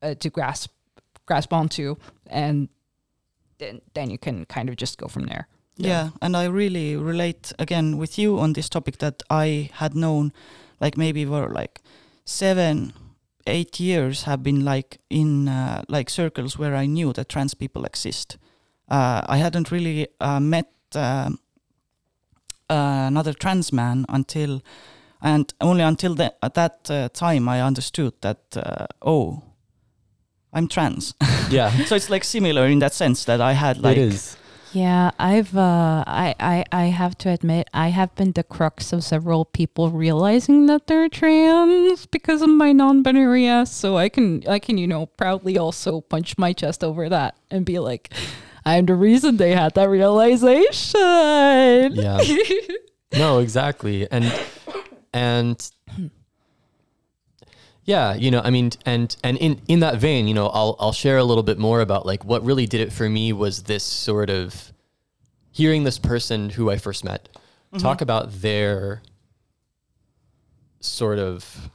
uh, 0.00 0.14
to 0.14 0.30
grasp 0.30 0.70
grasp 1.26 1.52
onto 1.52 1.96
and 2.28 2.68
then 3.58 3.80
then 3.94 4.10
you 4.10 4.18
can 4.18 4.44
kind 4.46 4.68
of 4.68 4.76
just 4.76 4.98
go 4.98 5.06
from 5.06 5.26
there. 5.26 5.48
Yeah. 5.76 6.10
and 6.20 6.36
I 6.36 6.44
really 6.46 6.96
relate 6.96 7.52
again 7.58 7.96
with 7.96 8.18
you 8.18 8.38
on 8.38 8.52
this 8.52 8.68
topic 8.68 8.98
that 8.98 9.22
I 9.30 9.70
had 9.74 9.94
known, 9.94 10.32
like 10.82 10.98
maybe 10.98 11.24
for 11.24 11.48
like 11.48 11.80
seven, 12.24 12.92
eight 13.46 13.80
years 13.80 14.24
have 14.24 14.42
been 14.42 14.64
like 14.64 14.98
in 15.08 15.48
uh, 15.48 15.82
like 15.88 16.10
circles 16.10 16.58
where 16.58 16.74
I 16.74 16.86
knew 16.86 17.12
that 17.14 17.28
trans 17.28 17.54
people 17.54 17.84
exist. 17.84 18.36
Uh, 18.90 19.22
I 19.26 19.38
hadn't 19.38 19.70
really 19.70 20.08
uh, 20.20 20.40
met 20.40 20.68
um 20.94 21.38
uh, 22.68 23.06
another 23.06 23.34
trans 23.34 23.72
man 23.72 24.06
until, 24.08 24.62
and 25.20 25.52
only 25.60 25.82
until 25.82 26.14
the, 26.14 26.32
at 26.42 26.54
that 26.54 26.90
uh, 26.90 27.08
time 27.10 27.48
I 27.48 27.60
understood 27.60 28.14
that 28.22 28.40
uh, 28.56 28.86
oh, 29.02 29.42
I'm 30.52 30.68
trans. 30.68 31.14
yeah, 31.50 31.70
so 31.86 31.94
it's 31.96 32.10
like 32.10 32.24
similar 32.24 32.66
in 32.66 32.78
that 32.78 32.94
sense 32.94 33.24
that 33.26 33.40
I 33.40 33.52
had 33.52 33.78
like 33.78 33.98
it 33.98 34.14
is. 34.14 34.36
Yeah, 34.72 35.10
I've 35.18 35.54
uh 35.56 36.02
I, 36.06 36.34
I 36.40 36.64
I 36.72 36.84
have 36.86 37.18
to 37.18 37.28
admit 37.28 37.68
I 37.74 37.88
have 37.88 38.14
been 38.14 38.32
the 38.32 38.42
crux 38.42 38.92
of 38.92 39.04
several 39.04 39.44
people 39.44 39.90
realizing 39.90 40.66
that 40.66 40.86
they're 40.86 41.10
trans 41.10 42.06
because 42.06 42.40
of 42.40 42.48
my 42.48 42.72
non-binary 42.72 43.46
ass. 43.46 43.72
So 43.72 43.98
I 43.98 44.08
can 44.08 44.42
I 44.48 44.58
can, 44.58 44.78
you 44.78 44.86
know, 44.86 45.06
proudly 45.06 45.58
also 45.58 46.00
punch 46.00 46.38
my 46.38 46.54
chest 46.54 46.82
over 46.82 47.08
that 47.10 47.36
and 47.50 47.66
be 47.66 47.78
like, 47.78 48.14
I'm 48.64 48.86
the 48.86 48.94
reason 48.94 49.36
they 49.36 49.52
had 49.52 49.74
that 49.74 49.88
realization. 49.90 51.00
Yeah. 51.94 52.22
no, 53.12 53.40
exactly. 53.40 54.10
And 54.10 54.32
and 55.12 55.70
yeah, 57.84 58.14
you 58.14 58.30
know, 58.30 58.40
I 58.44 58.50
mean, 58.50 58.70
and 58.86 59.14
and 59.24 59.36
in 59.38 59.60
in 59.66 59.80
that 59.80 59.96
vein, 59.96 60.28
you 60.28 60.34
know, 60.34 60.46
I'll 60.48 60.76
I'll 60.78 60.92
share 60.92 61.18
a 61.18 61.24
little 61.24 61.42
bit 61.42 61.58
more 61.58 61.80
about 61.80 62.06
like 62.06 62.24
what 62.24 62.44
really 62.44 62.66
did 62.66 62.80
it 62.80 62.92
for 62.92 63.08
me 63.08 63.32
was 63.32 63.64
this 63.64 63.82
sort 63.82 64.30
of 64.30 64.72
hearing 65.50 65.84
this 65.84 65.98
person 65.98 66.50
who 66.50 66.70
I 66.70 66.78
first 66.78 67.04
met 67.04 67.28
mm-hmm. 67.34 67.78
talk 67.78 68.00
about 68.00 68.32
their 68.40 69.02
sort 70.80 71.18
of 71.18 71.70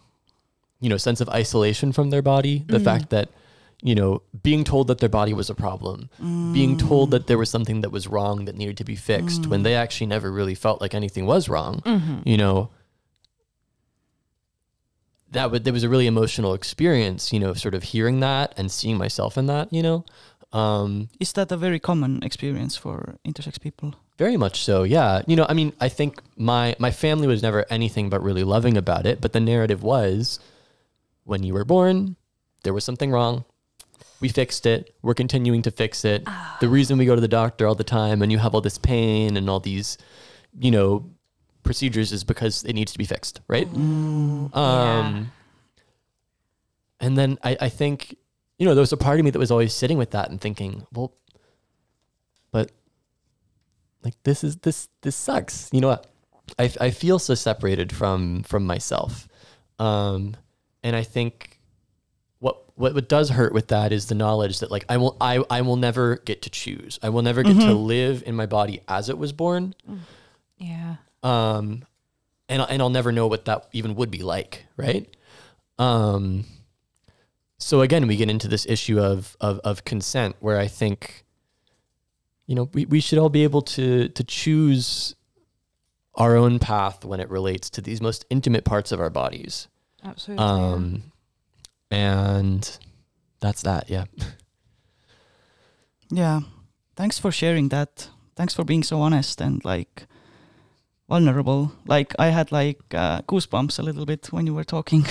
you 0.80 0.90
know 0.90 0.98
sense 0.98 1.20
of 1.20 1.28
isolation 1.30 1.92
from 1.92 2.10
their 2.10 2.22
body, 2.22 2.64
the 2.68 2.78
mm. 2.78 2.84
fact 2.84 3.10
that 3.10 3.30
you 3.82 3.94
know 3.94 4.22
being 4.44 4.64
told 4.64 4.88
that 4.88 5.00
their 5.00 5.10
body 5.10 5.34
was 5.34 5.50
a 5.50 5.56
problem, 5.56 6.10
being 6.54 6.78
told 6.78 7.12
that 7.12 7.28
there 7.28 7.38
was 7.38 7.50
something 7.50 7.82
that 7.82 7.92
was 7.92 8.08
wrong 8.08 8.46
that 8.46 8.56
needed 8.56 8.78
to 8.78 8.86
be 8.86 8.96
fixed 8.96 9.48
when 9.48 9.60
mm. 9.60 9.64
they 9.64 9.76
actually 9.76 10.08
never 10.08 10.32
really 10.32 10.56
felt 10.56 10.80
like 10.80 10.96
anything 10.96 11.26
was 11.26 11.50
wrong, 11.50 11.82
mm-hmm. 11.82 12.20
you 12.26 12.38
know 12.38 12.70
that 15.32 15.52
would 15.52 15.64
there 15.64 15.74
was 15.74 15.84
a 15.84 15.90
really 15.90 16.08
emotional 16.08 16.54
experience, 16.54 17.34
you 17.34 17.40
know, 17.40 17.54
sort 17.54 17.76
of 17.76 17.84
hearing 17.84 18.20
that 18.22 18.54
and 18.58 18.72
seeing 18.72 18.98
myself 18.98 19.38
in 19.38 19.48
that, 19.48 19.72
you 19.72 19.84
know. 19.84 20.06
Um, 20.54 21.10
Is 21.20 21.34
that 21.34 21.52
a 21.52 21.58
very 21.58 21.80
common 21.80 22.24
experience 22.24 22.78
for 22.78 23.18
intersex 23.26 23.60
people? 23.60 23.96
very 24.18 24.38
much 24.38 24.64
so, 24.64 24.84
yeah. 24.84 25.22
You 25.28 25.36
know, 25.36 25.46
I 25.48 25.54
mean, 25.54 25.74
I 25.80 25.90
think 25.90 26.22
my 26.36 26.76
my 26.80 26.92
family 26.92 27.28
was 27.28 27.42
never 27.44 27.66
anything 27.70 28.10
but 28.10 28.24
really 28.24 28.44
loving 28.44 28.76
about 28.78 29.06
it, 29.06 29.22
but 29.22 29.32
the 29.32 29.40
narrative 29.40 29.84
was 29.84 30.40
when 31.24 31.44
you 31.44 31.54
were 31.54 31.66
born, 31.66 32.16
there 32.64 32.74
was 32.74 32.84
something 32.84 33.12
wrong. 33.12 33.46
We 34.20 34.30
fixed 34.30 34.66
it. 34.66 34.96
We're 35.04 35.14
continuing 35.14 35.62
to 35.64 35.72
fix 35.72 36.04
it. 36.04 36.28
The 36.60 36.68
reason 36.68 36.98
we 36.98 37.06
go 37.06 37.14
to 37.14 37.22
the 37.22 37.28
doctor 37.28 37.68
all 37.68 37.76
the 37.76 37.84
time 37.84 38.24
and 38.24 38.32
you 38.32 38.40
have 38.40 38.56
all 38.56 38.62
this 38.62 38.80
pain 38.80 39.38
and 39.38 39.48
all 39.48 39.60
these, 39.60 39.98
you 40.58 40.72
know, 40.72 41.06
procedures 41.64 42.12
is 42.12 42.24
because 42.24 42.64
it 42.64 42.74
needs 42.74 42.92
to 42.94 42.98
be 42.98 43.06
fixed, 43.06 43.42
right? 43.48 43.68
Um, 44.54 45.32
and 47.00 47.18
then 47.18 47.38
I, 47.44 47.58
I 47.62 47.70
think, 47.70 48.16
you 48.58 48.66
know, 48.66 48.74
there 48.74 48.82
was 48.82 48.94
a 48.94 48.98
part 48.98 49.20
of 49.20 49.26
me 49.26 49.32
that 49.32 49.40
was 49.40 49.52
always 49.52 49.74
sitting 49.74 49.98
with 49.98 50.12
that 50.12 50.30
and 50.30 50.40
thinking, 50.40 50.86
well, 50.94 51.14
but 52.52 52.72
like 54.04 54.16
this 54.24 54.44
is 54.44 54.56
this 54.58 54.88
this 55.02 55.16
sucks. 55.16 55.70
You 55.72 55.82
know 55.82 55.90
what? 55.90 56.08
I, 56.58 56.72
I 56.80 56.92
feel 56.92 57.20
so 57.20 57.36
separated 57.36 57.94
from 57.94 58.44
from 58.44 58.66
myself, 58.66 59.28
um, 59.80 60.36
and 60.82 60.96
I 60.96 61.04
think 61.04 61.60
what 62.40 62.64
what 62.76 62.94
what 62.96 63.10
does 63.10 63.32
hurt 63.32 63.54
with 63.54 63.68
that 63.68 63.92
is 63.92 64.06
the 64.08 64.16
knowledge 64.16 64.60
that 64.60 64.72
like 64.72 64.86
I 64.88 64.96
will 64.98 65.18
I 65.20 65.44
I 65.50 65.62
will 65.62 65.76
never 65.76 66.18
get 66.18 66.42
to 66.44 66.50
choose. 66.50 67.00
I 67.04 67.10
will 67.10 67.22
never 67.22 67.44
get 67.44 67.60
to 67.60 67.74
live 67.74 68.24
in 68.26 68.34
my 68.36 68.46
body 68.46 68.80
as 68.88 69.10
it 69.10 69.18
was 69.18 69.34
born 69.34 69.76
Yeah. 70.58 70.96
Um, 71.24 71.84
and 72.50 72.62
and 72.62 72.82
I'll 72.82 72.90
never 72.90 73.12
know 73.12 73.28
what 73.28 73.46
that 73.46 73.68
even 73.74 73.96
would 73.96 74.12
be 74.12 74.24
like, 74.24 74.66
right? 74.78 75.08
Um, 75.80 76.46
so 77.58 77.82
again, 77.82 78.08
we 78.08 78.16
get 78.16 78.30
into 78.30 78.48
this 78.48 78.66
issue 78.68 79.00
of 79.00 79.36
of 79.42 79.60
of 79.60 79.84
consent, 79.86 80.36
where 80.40 80.60
I 80.60 80.68
think, 80.68 81.26
you 82.46 82.56
know, 82.56 82.70
we, 82.74 82.86
we 82.86 83.00
should 83.00 83.20
all 83.20 83.30
be 83.30 83.44
able 83.44 83.62
to 83.64 84.10
to 84.10 84.24
choose 84.24 85.16
our 86.16 86.36
own 86.36 86.60
path 86.60 87.06
when 87.06 87.20
it 87.20 87.30
relates 87.30 87.70
to 87.70 87.82
these 87.82 88.02
most 88.02 88.26
intimate 88.30 88.66
parts 88.66 88.92
of 88.92 89.00
our 89.00 89.10
bodies. 89.10 89.68
Absolutely. 90.04 90.44
Um, 90.44 91.04
and 91.92 92.78
that's 93.40 93.62
that. 93.62 93.90
Yeah. 93.90 94.06
Yeah. 96.10 96.42
Thanks 96.96 97.20
for 97.20 97.32
sharing 97.32 97.70
that. 97.70 98.10
Thanks 98.36 98.54
for 98.54 98.64
being 98.64 98.84
so 98.84 99.00
honest 99.00 99.42
and 99.42 99.64
like 99.64 100.08
vulnerable. 101.10 101.72
Like 101.86 102.14
I 102.20 102.28
had 102.28 102.52
like 102.52 102.80
uh, 102.94 103.22
goosebumps 103.24 103.80
a 103.80 103.84
little 103.84 104.06
bit 104.06 104.28
when 104.32 104.46
you 104.46 104.54
were 104.54 104.64
talking. 104.64 105.06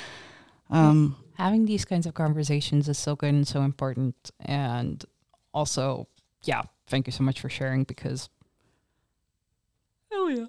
um, 0.70 1.16
Having 1.34 1.66
these 1.66 1.84
kinds 1.84 2.06
of 2.06 2.14
conversations 2.14 2.88
is 2.88 2.98
so 2.98 3.14
good 3.16 3.34
and 3.34 3.46
so 3.46 3.62
important. 3.62 4.30
And 4.40 5.04
also, 5.52 6.08
yeah, 6.44 6.62
thank 6.86 7.06
you 7.06 7.12
so 7.12 7.22
much 7.22 7.40
for 7.40 7.48
sharing 7.48 7.84
because. 7.84 8.28
Oh 10.12 10.28
yeah. 10.28 10.46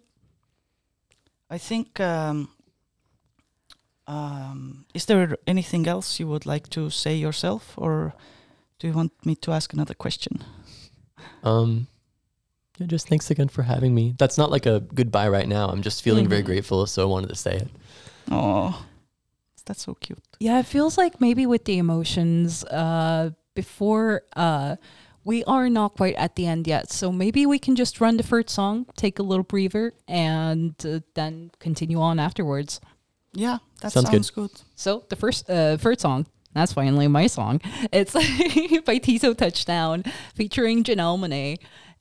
I 1.49 1.57
think. 1.57 1.99
Um, 1.99 2.49
um, 4.07 4.85
is 4.93 5.05
there 5.05 5.35
anything 5.45 5.85
else 5.85 6.17
you 6.17 6.27
would 6.27 6.45
like 6.45 6.69
to 6.69 6.89
say 6.89 7.15
yourself, 7.15 7.73
or 7.77 8.13
do 8.79 8.88
you 8.88 8.93
want 8.93 9.11
me 9.25 9.35
to 9.35 9.51
ask 9.51 9.73
another 9.73 9.93
question? 9.93 10.45
Um, 11.43 11.88
yeah, 12.78 12.88
just 12.88 13.07
thanks 13.07 13.30
again 13.32 13.47
for 13.49 13.63
having 13.63 13.93
me. 13.95 14.13
That's 14.17 14.38
not 14.38 14.51
like 14.51 14.65
a 14.65 14.80
goodbye 14.93 15.30
right 15.30 15.47
now. 15.47 15.67
I'm 15.69 15.82
just 15.82 16.01
feeling 16.01 16.28
very 16.28 16.41
Mhm. 16.43 16.45
grateful, 16.45 16.86
so 16.88 17.01
I 17.03 17.05
wanted 17.05 17.30
to 17.30 17.36
say 17.36 17.55
it. 17.55 17.69
Oh, 18.32 18.86
that's 19.65 19.84
so 19.84 19.95
cute. 19.95 20.19
Yeah, 20.39 20.59
it 20.59 20.65
feels 20.65 20.97
like 20.97 21.19
maybe 21.21 21.45
with 21.45 21.65
the 21.65 21.78
emotions, 21.78 22.63
uh, 22.65 23.32
before 23.55 24.21
uh, 24.36 24.75
we 25.23 25.43
are 25.45 25.69
not 25.69 25.95
quite 25.95 26.15
at 26.15 26.36
the 26.36 26.45
end 26.45 26.67
yet. 26.67 26.91
So 26.91 27.11
maybe 27.11 27.45
we 27.45 27.59
can 27.59 27.75
just 27.75 27.99
run 27.99 28.17
the 28.17 28.23
first 28.23 28.49
song, 28.49 28.86
take 28.95 29.19
a 29.19 29.23
little 29.23 29.43
breather, 29.43 29.93
and 30.07 30.73
uh, 30.86 30.99
then 31.15 31.51
continue 31.59 31.99
on 31.99 32.19
afterwards. 32.19 32.80
Yeah, 33.34 33.57
that 33.82 33.91
Sounds 33.91 34.09
sounds, 34.09 34.30
good. 34.30 34.51
good. 34.51 34.61
So 34.75 35.03
the 35.09 35.15
first 35.15 35.49
uh, 35.49 35.78
first 35.78 35.99
song, 36.01 36.28
that's 36.53 36.73
finally 36.73 37.07
my 37.07 37.28
song. 37.28 37.59
It's 37.91 38.13
by 38.86 38.99
Teezo 38.99 39.36
Touchdown 39.36 40.03
featuring 40.36 40.84
Janelle 40.84 41.17
Monáe. 41.19 41.57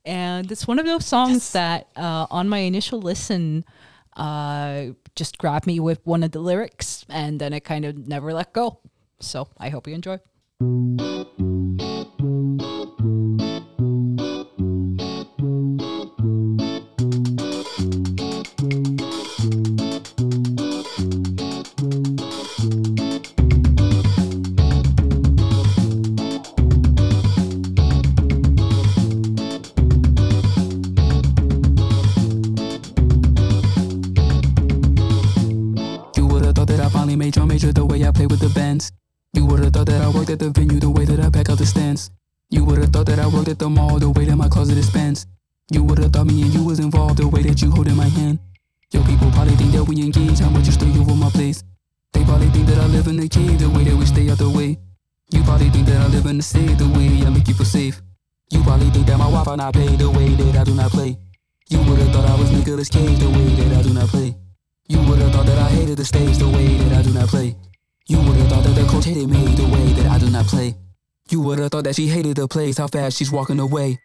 And 0.06 0.50
it's 0.52 0.66
one 0.66 0.78
of 0.78 0.86
those 0.86 1.04
songs 1.04 1.52
that 1.52 1.88
uh, 1.96 2.26
on 2.30 2.48
my 2.48 2.58
initial 2.58 3.00
listen 3.00 3.64
uh, 4.16 4.86
just 5.16 5.36
grabbed 5.36 5.66
me 5.66 5.80
with 5.80 6.00
one 6.06 6.22
of 6.22 6.30
the 6.30 6.38
lyrics 6.38 7.04
and 7.08 7.40
then 7.40 7.52
it 7.52 7.64
kind 7.64 7.84
of 7.84 8.06
never 8.06 8.32
let 8.32 8.52
go. 8.52 8.78
So 9.18 9.48
I 9.58 9.68
hope 9.68 9.88
you 9.88 9.94
enjoy. 9.94 10.20
Place, 72.48 72.78
how 72.78 72.86
fast 72.86 73.18
she's 73.18 73.30
walking 73.30 73.60
away. 73.60 73.98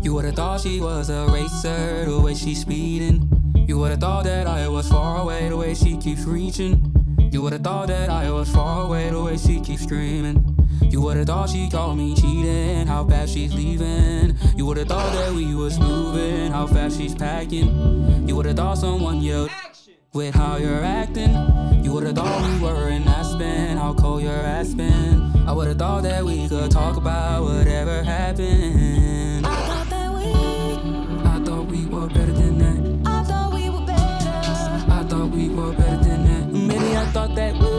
You 0.00 0.14
would've 0.14 0.34
thought 0.34 0.60
she 0.60 0.80
was 0.80 1.10
a 1.10 1.26
racer, 1.26 2.06
the 2.06 2.20
way 2.20 2.34
she's 2.34 2.62
speeding. 2.62 3.28
You 3.68 3.78
would've 3.78 4.00
thought 4.00 4.24
that 4.24 4.46
I 4.46 4.66
was 4.68 4.88
far 4.88 5.20
away, 5.20 5.48
the 5.48 5.56
way 5.56 5.74
she 5.74 5.98
keeps 5.98 6.24
reaching. 6.24 6.94
You 7.30 7.42
would've 7.42 7.60
thought 7.60 7.88
that 7.88 8.08
I 8.08 8.30
was 8.30 8.48
far 8.48 8.86
away, 8.86 9.10
the 9.10 9.22
way 9.22 9.36
she 9.36 9.60
keeps 9.60 9.82
screaming. 9.82 10.56
You 10.90 11.02
would've 11.02 11.26
thought 11.26 11.50
she 11.50 11.68
called 11.68 11.98
me 11.98 12.14
cheating, 12.14 12.86
how 12.86 13.04
fast 13.06 13.34
she's 13.34 13.52
leaving. 13.54 14.37
You 14.58 14.66
would've 14.66 14.88
thought 14.88 15.12
that 15.12 15.32
we 15.34 15.54
was 15.54 15.78
moving, 15.78 16.50
how 16.50 16.66
fast 16.66 16.98
she's 16.98 17.14
packing. 17.14 18.26
You 18.26 18.34
would've 18.34 18.56
thought 18.56 18.78
someone 18.78 19.22
yelled 19.22 19.52
with 20.12 20.34
how 20.34 20.56
you're 20.56 20.82
acting. 20.82 21.30
You 21.84 21.92
would've 21.92 22.16
thought 22.16 22.42
we 22.42 22.60
were 22.60 22.88
in 22.88 23.06
Aspen, 23.06 23.76
how 23.76 23.94
cold 23.94 24.20
your 24.20 24.32
ass 24.32 24.74
been. 24.74 25.30
I 25.46 25.52
would've 25.52 25.78
thought 25.78 26.02
that 26.02 26.24
we 26.24 26.48
could 26.48 26.72
talk 26.72 26.96
about 26.96 27.44
whatever 27.44 28.02
happened. 28.02 29.46
I 29.46 29.54
thought 29.54 29.90
that 29.90 30.12
we, 30.12 30.32
I 31.22 31.44
thought 31.44 31.66
we 31.68 31.86
were 31.86 32.08
better 32.08 32.32
than 32.32 32.58
that. 32.58 33.08
I 33.08 33.22
thought 33.22 33.54
we 33.54 33.70
were 33.70 33.86
better. 33.86 34.92
I 34.92 35.04
thought 35.08 35.30
we 35.30 35.48
were 35.50 35.72
better 35.72 36.02
than 36.02 36.24
that. 36.24 36.52
Maybe 36.52 36.96
I 36.96 37.04
thought 37.12 37.28
thought 37.28 37.36
that 37.36 37.54
we, 37.54 37.77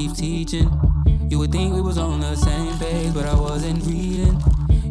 keeps 0.00 0.18
teaching. 0.18 0.70
You 1.28 1.38
would 1.40 1.52
think 1.52 1.74
we 1.74 1.82
was 1.82 1.98
on 1.98 2.20
the 2.20 2.34
same 2.34 2.78
page, 2.78 3.12
but 3.12 3.26
I 3.26 3.34
wasn't 3.34 3.84
reading. 3.84 4.40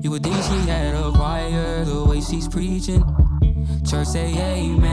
You 0.03 0.11
would 0.11 0.21
think 0.21 0.35
she 0.35 0.69
had 0.69 0.93
a 0.93 1.11
choir 1.11 1.83
the 1.83 2.05
way 2.05 2.21
she's 2.21 2.47
preaching. 2.47 3.03
Church 3.89 4.05
say 4.07 4.31
amen. 4.37 4.85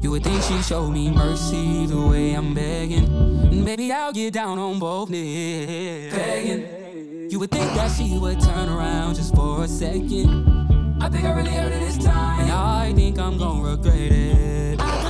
You 0.00 0.10
would 0.12 0.24
think 0.24 0.42
she 0.42 0.62
showed 0.62 0.92
me 0.92 1.10
mercy 1.10 1.84
the 1.84 2.00
way 2.06 2.32
I'm 2.32 2.54
begging. 2.54 3.64
Baby, 3.66 3.92
I'll 3.92 4.14
get 4.14 4.32
down 4.32 4.58
on 4.58 4.78
both 4.78 5.10
knees. 5.10 6.10
Begging. 6.14 7.28
You 7.30 7.38
would 7.38 7.50
think 7.50 7.70
that 7.74 7.90
she 7.90 8.18
would 8.18 8.40
turn 8.40 8.70
around 8.70 9.16
just 9.16 9.34
for 9.34 9.64
a 9.64 9.68
second. 9.68 11.02
I 11.02 11.10
think 11.10 11.24
I 11.24 11.32
really 11.32 11.50
heard 11.50 11.70
it 11.72 11.80
this 11.80 11.98
time. 11.98 12.40
And 12.40 12.50
I 12.50 12.94
think 12.94 13.18
I'm 13.18 13.36
gonna 13.36 13.62
regret 13.62 13.94
it. 13.94 14.80
I 14.80 15.03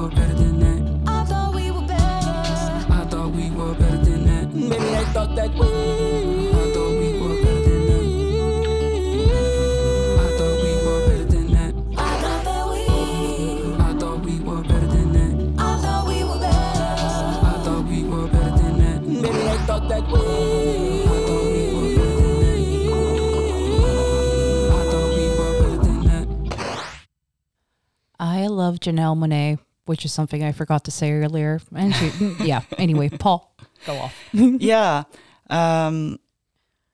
were 0.00 0.08
better 0.08 0.34
than 0.34 0.58
that. 0.60 0.80
I 1.10 1.24
thought 1.24 1.54
we 1.54 1.70
were 1.70 1.82
better. 1.82 1.96
I 1.98 3.04
thought 3.10 3.32
we 3.34 3.50
were 3.50 3.74
better 3.74 3.98
than 3.98 4.24
that. 4.26 4.54
Maybe 4.54 4.94
I 4.96 5.04
thought 5.12 5.34
that 5.36 5.50
we. 5.52 5.60
I 5.60 6.72
thought 6.72 6.92
we 7.00 7.08
were 7.20 7.36
better 7.44 7.60
than 7.68 7.82
that. 7.90 8.04
I 10.20 10.28
thought 10.38 10.56
we 10.64 10.72
were 10.86 11.00
better 11.06 11.24
than 11.24 11.46
that. 11.52 11.72
I 11.98 12.16
thought 12.22 12.44
that 12.48 12.64
we, 12.72 12.82
I 13.76 13.92
thought 14.00 14.18
we 14.24 14.34
were 14.40 14.62
better 14.62 14.86
than 14.86 15.12
that. 15.12 15.32
I 15.60 15.76
thought 15.82 16.06
we 16.08 16.18
were 16.24 16.38
better. 16.38 16.96
I 17.44 17.60
thought 17.64 17.84
we 17.84 17.98
were 18.04 18.28
better 18.28 18.56
than 18.56 18.74
that. 18.78 19.00
Maybe 19.02 19.42
I 19.48 19.56
thought 19.68 19.84
that 19.90 20.04
we. 20.08 20.20
I 21.00 21.18
thought 21.26 21.44
we 21.52 21.64
were 21.76 21.92
better 21.96 22.16
than 22.22 22.40
that. 22.40 22.60
I 24.72 24.82
thought 24.90 25.10
we 25.18 25.26
were 25.38 25.52
better 25.60 25.78
than 25.84 26.00
that. 26.08 26.26
I 28.18 28.46
love 28.46 28.80
Janelle 28.80 29.16
Monáe, 29.16 29.58
which 29.90 30.04
is 30.04 30.12
something 30.12 30.44
I 30.44 30.52
forgot 30.52 30.84
to 30.84 30.92
say 30.92 31.10
earlier. 31.10 31.60
And 31.74 31.92
she, 31.92 32.06
yeah. 32.44 32.62
Anyway, 32.78 33.08
Paul, 33.08 33.52
go 33.84 33.94
off. 33.96 34.14
yeah. 34.32 35.02
Um, 35.50 36.20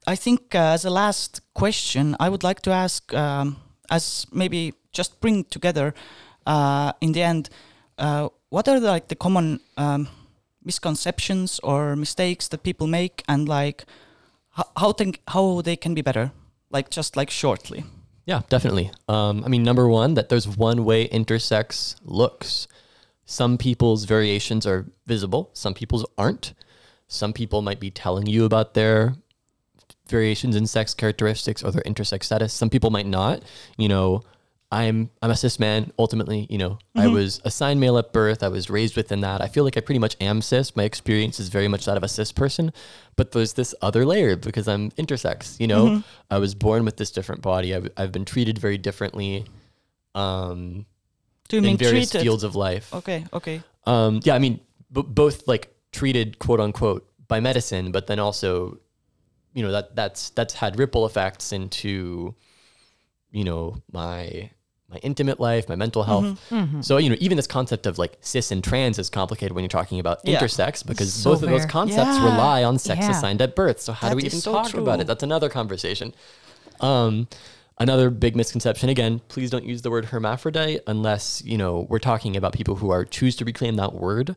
I 0.06 0.16
think 0.16 0.54
uh, 0.54 0.72
as 0.76 0.86
a 0.86 0.90
last 0.90 1.42
question, 1.52 2.16
I 2.18 2.30
would 2.30 2.42
like 2.42 2.62
to 2.62 2.70
ask, 2.70 3.12
um, 3.12 3.56
as 3.90 4.26
maybe 4.32 4.72
just 4.92 5.20
bring 5.20 5.44
together 5.44 5.92
uh, 6.46 6.92
in 7.02 7.12
the 7.12 7.22
end, 7.22 7.50
uh, 7.98 8.30
what 8.48 8.66
are 8.66 8.80
the, 8.80 8.88
like 8.88 9.08
the 9.08 9.14
common 9.14 9.60
um, 9.76 10.08
misconceptions 10.64 11.60
or 11.62 11.96
mistakes 11.96 12.48
that 12.48 12.62
people 12.62 12.86
make, 12.86 13.22
and 13.28 13.46
like 13.46 13.84
how 14.52 14.64
how, 14.76 14.92
think, 14.92 15.20
how 15.28 15.60
they 15.60 15.76
can 15.76 15.92
be 15.92 16.00
better, 16.00 16.32
like 16.70 16.88
just 16.88 17.14
like 17.14 17.30
shortly. 17.30 17.84
Yeah, 18.24 18.40
definitely. 18.48 18.90
Um, 19.06 19.44
I 19.44 19.48
mean, 19.48 19.62
number 19.62 19.86
one, 19.86 20.14
that 20.14 20.30
there's 20.30 20.48
one 20.48 20.84
way 20.84 21.08
intersex 21.08 21.96
looks. 22.02 22.68
Some 23.26 23.58
people's 23.58 24.04
variations 24.04 24.66
are 24.66 24.86
visible, 25.06 25.50
some 25.52 25.74
people's 25.74 26.06
aren't. 26.16 26.54
Some 27.08 27.32
people 27.32 27.62
might 27.62 27.78
be 27.78 27.90
telling 27.90 28.26
you 28.26 28.44
about 28.44 28.74
their 28.74 29.14
variations 30.08 30.56
in 30.56 30.66
sex 30.66 30.94
characteristics 30.94 31.62
or 31.62 31.70
their 31.70 31.82
intersex 31.82 32.24
status. 32.24 32.52
Some 32.52 32.70
people 32.70 32.90
might 32.90 33.06
not. 33.06 33.42
You 33.76 33.88
know, 33.88 34.22
I'm 34.72 35.10
I'm 35.22 35.30
a 35.30 35.36
cis 35.36 35.60
man. 35.60 35.92
Ultimately, 35.98 36.46
you 36.50 36.58
know, 36.58 36.78
I 36.96 37.06
was 37.06 37.40
assigned 37.44 37.78
male 37.80 37.98
at 37.98 38.12
birth. 38.12 38.42
I 38.42 38.48
was 38.48 38.68
raised 38.68 38.96
within 38.96 39.20
that. 39.20 39.40
I 39.40 39.46
feel 39.46 39.62
like 39.62 39.76
I 39.76 39.80
pretty 39.80 40.00
much 40.00 40.16
am 40.20 40.42
cis. 40.42 40.74
My 40.74 40.82
experience 40.82 41.38
is 41.38 41.48
very 41.48 41.68
much 41.68 41.84
that 41.84 41.96
of 41.96 42.02
a 42.02 42.08
cis 42.08 42.32
person. 42.32 42.72
But 43.14 43.30
there's 43.32 43.52
this 43.52 43.74
other 43.80 44.04
layer 44.04 44.36
because 44.36 44.66
I'm 44.66 44.90
intersex. 44.92 45.58
You 45.60 45.68
know, 45.68 46.02
I 46.30 46.38
was 46.38 46.54
born 46.54 46.84
with 46.84 46.96
this 46.96 47.12
different 47.12 47.42
body. 47.42 47.74
I've, 47.74 47.88
I've 47.96 48.12
been 48.12 48.24
treated 48.24 48.58
very 48.58 48.78
differently. 48.78 49.44
Um, 50.16 50.86
in 51.52 51.62
mean 51.64 51.76
various 51.76 52.10
treated? 52.10 52.22
fields 52.24 52.44
of 52.44 52.54
life. 52.56 52.92
Okay, 52.94 53.24
okay. 53.32 53.62
Um, 53.86 54.20
yeah, 54.24 54.34
I 54.34 54.38
mean, 54.38 54.60
b- 54.92 55.02
both 55.06 55.46
like 55.46 55.74
treated 55.92 56.38
quote 56.38 56.60
unquote 56.60 57.08
by 57.28 57.40
medicine, 57.40 57.92
but 57.92 58.06
then 58.06 58.18
also, 58.18 58.78
you 59.54 59.62
know, 59.62 59.72
that 59.72 59.94
that's 59.96 60.30
that's 60.30 60.54
had 60.54 60.78
ripple 60.78 61.06
effects 61.06 61.52
into, 61.52 62.34
you 63.30 63.44
know, 63.44 63.76
my 63.92 64.50
my 64.88 64.98
intimate 65.02 65.40
life, 65.40 65.68
my 65.68 65.74
mental 65.74 66.04
health. 66.04 66.38
So 66.80 66.98
you 66.98 67.10
know, 67.10 67.16
even 67.18 67.36
this 67.36 67.48
concept 67.48 67.86
of 67.86 67.98
like 67.98 68.18
cis 68.20 68.52
and 68.52 68.62
trans 68.62 68.98
is 69.00 69.10
complicated 69.10 69.52
when 69.52 69.62
you're 69.64 69.68
talking 69.68 69.98
about 69.98 70.20
Yeah. 70.24 70.40
intersex 70.40 70.86
because 70.86 71.12
So 71.12 71.30
both 71.30 71.42
of 71.42 71.48
those 71.50 71.66
concepts 71.66 72.18
Yeah. 72.18 72.24
rely 72.24 72.62
on 72.62 72.78
sex 72.78 73.00
Yeah. 73.00 73.10
assigned 73.10 73.42
at 73.42 73.56
birth. 73.56 73.80
So 73.80 73.92
how 73.92 74.10
do 74.10 74.16
we 74.16 74.22
even 74.24 74.40
so 74.40 74.52
talk 74.52 74.74
about 74.74 75.00
it? 75.00 75.06
That's 75.08 75.24
another 75.24 75.48
conversation. 75.48 76.14
Um, 76.80 77.26
another 77.78 78.10
big 78.10 78.36
misconception 78.36 78.88
again, 78.88 79.20
please 79.28 79.50
don't 79.50 79.64
use 79.64 79.82
the 79.82 79.90
word 79.90 80.06
hermaphrodite 80.06 80.80
unless, 80.86 81.42
you 81.44 81.58
know, 81.58 81.86
we're 81.88 81.98
talking 81.98 82.36
about 82.36 82.52
people 82.52 82.76
who 82.76 82.90
are 82.90 83.04
choose 83.04 83.36
to 83.36 83.44
reclaim 83.44 83.76
that 83.76 83.94
word. 83.94 84.36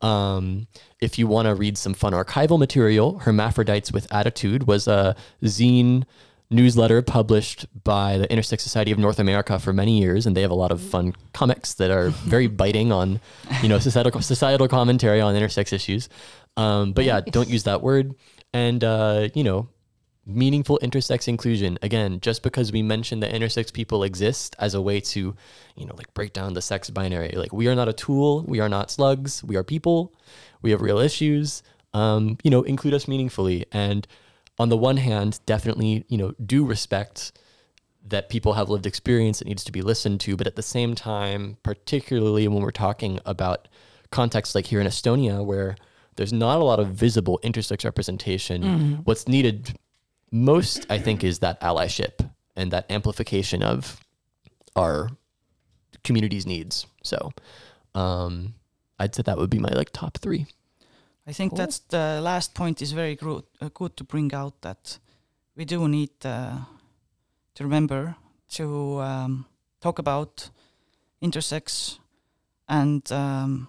Um, 0.00 0.66
if 1.00 1.18
you 1.18 1.26
want 1.26 1.46
to 1.46 1.54
read 1.54 1.76
some 1.76 1.94
fun 1.94 2.12
archival 2.12 2.58
material, 2.58 3.18
Hermaphrodites 3.18 3.92
with 3.92 4.12
Attitude 4.12 4.66
was 4.66 4.88
a 4.88 5.14
zine 5.42 6.04
newsletter 6.50 7.00
published 7.00 7.66
by 7.84 8.18
the 8.18 8.26
Intersex 8.28 8.60
Society 8.60 8.90
of 8.90 8.98
North 8.98 9.18
America 9.18 9.58
for 9.58 9.72
many 9.72 10.00
years, 10.00 10.26
and 10.26 10.36
they 10.36 10.42
have 10.42 10.50
a 10.50 10.54
lot 10.54 10.72
of 10.72 10.80
fun 10.80 11.14
comics 11.32 11.74
that 11.74 11.90
are 11.90 12.08
very 12.24 12.46
biting 12.46 12.92
on, 12.92 13.20
you 13.62 13.68
know, 13.68 13.78
societal 13.78 14.20
societal 14.20 14.68
commentary 14.68 15.20
on 15.20 15.34
intersex 15.34 15.72
issues. 15.72 16.08
Um, 16.56 16.92
but 16.92 17.04
yeah, 17.04 17.20
don't 17.20 17.48
use 17.48 17.64
that 17.64 17.82
word. 17.82 18.14
And 18.52 18.82
uh, 18.82 19.28
you 19.34 19.44
know, 19.44 19.68
meaningful 20.34 20.78
intersex 20.82 21.28
inclusion. 21.28 21.78
Again 21.82 22.20
just 22.20 22.42
because 22.42 22.72
we 22.72 22.82
mention 22.82 23.20
that 23.20 23.32
intersex 23.32 23.72
people 23.72 24.02
exist 24.02 24.56
as 24.58 24.74
a 24.74 24.80
way 24.80 25.00
to 25.00 25.34
you 25.76 25.86
know 25.86 25.94
like 25.96 26.12
break 26.14 26.32
down 26.32 26.54
the 26.54 26.62
sex 26.62 26.90
binary. 26.90 27.32
Like 27.36 27.52
we 27.52 27.68
are 27.68 27.74
not 27.74 27.88
a 27.88 27.92
tool. 27.92 28.44
We 28.46 28.60
are 28.60 28.68
not 28.68 28.90
slugs. 28.90 29.44
We 29.44 29.56
are 29.56 29.64
people. 29.64 30.14
We 30.62 30.70
have 30.70 30.80
real 30.80 30.98
issues. 30.98 31.62
Um, 31.92 32.38
you 32.42 32.50
know 32.50 32.62
include 32.62 32.94
us 32.94 33.08
meaningfully. 33.08 33.66
And 33.72 34.06
on 34.58 34.68
the 34.68 34.76
one 34.76 34.98
hand 34.98 35.40
definitely 35.46 36.04
you 36.08 36.18
know 36.18 36.32
do 36.44 36.64
respect 36.64 37.32
that 38.06 38.30
people 38.30 38.54
have 38.54 38.70
lived 38.70 38.86
experience 38.86 39.40
that 39.40 39.48
needs 39.48 39.64
to 39.64 39.72
be 39.72 39.82
listened 39.82 40.20
to. 40.20 40.36
But 40.36 40.46
at 40.46 40.56
the 40.56 40.62
same 40.62 40.94
time 40.94 41.56
particularly 41.62 42.48
when 42.48 42.62
we're 42.62 42.70
talking 42.70 43.20
about 43.26 43.68
contexts 44.10 44.54
like 44.54 44.66
here 44.66 44.80
in 44.80 44.86
estonia 44.86 45.44
where 45.44 45.76
there's 46.16 46.32
not 46.32 46.60
a 46.60 46.64
lot 46.64 46.80
of 46.80 46.88
visible 46.88 47.38
intersex 47.44 47.84
representation 47.84 48.62
what's 49.04 49.28
needed 49.28 49.76
most 50.30 50.86
i 50.90 50.98
think 50.98 51.24
is 51.24 51.38
that 51.40 51.60
allyship 51.60 52.30
and 52.56 52.70
that 52.70 52.90
amplification 52.90 53.62
of 53.62 54.00
our 54.76 55.10
community's 56.04 56.46
needs. 56.46 56.86
So 57.02 57.32
um 57.94 58.54
i'd 58.98 59.14
say 59.14 59.22
that 59.22 59.38
would 59.38 59.50
be 59.50 59.58
my 59.58 59.72
like 59.72 59.90
top 59.92 60.18
three. 60.18 60.46
I 61.26 61.32
think 61.32 61.54
that's 61.54 61.78
the 61.78 62.20
last 62.22 62.54
point 62.54 62.82
is 62.82 62.92
very 62.92 63.14
good, 63.14 63.44
uh, 63.60 63.68
good 63.72 63.96
to 63.98 64.04
bring 64.04 64.34
out 64.34 64.62
that 64.62 64.98
we 65.54 65.64
do 65.64 65.86
need 65.86 66.10
uh, 66.24 66.58
to 67.54 67.64
remember 67.64 68.16
to 68.48 69.00
um, 69.00 69.46
talk 69.80 69.98
about 69.98 70.50
intersex 71.22 71.98
and 72.68 73.10
um, 73.12 73.68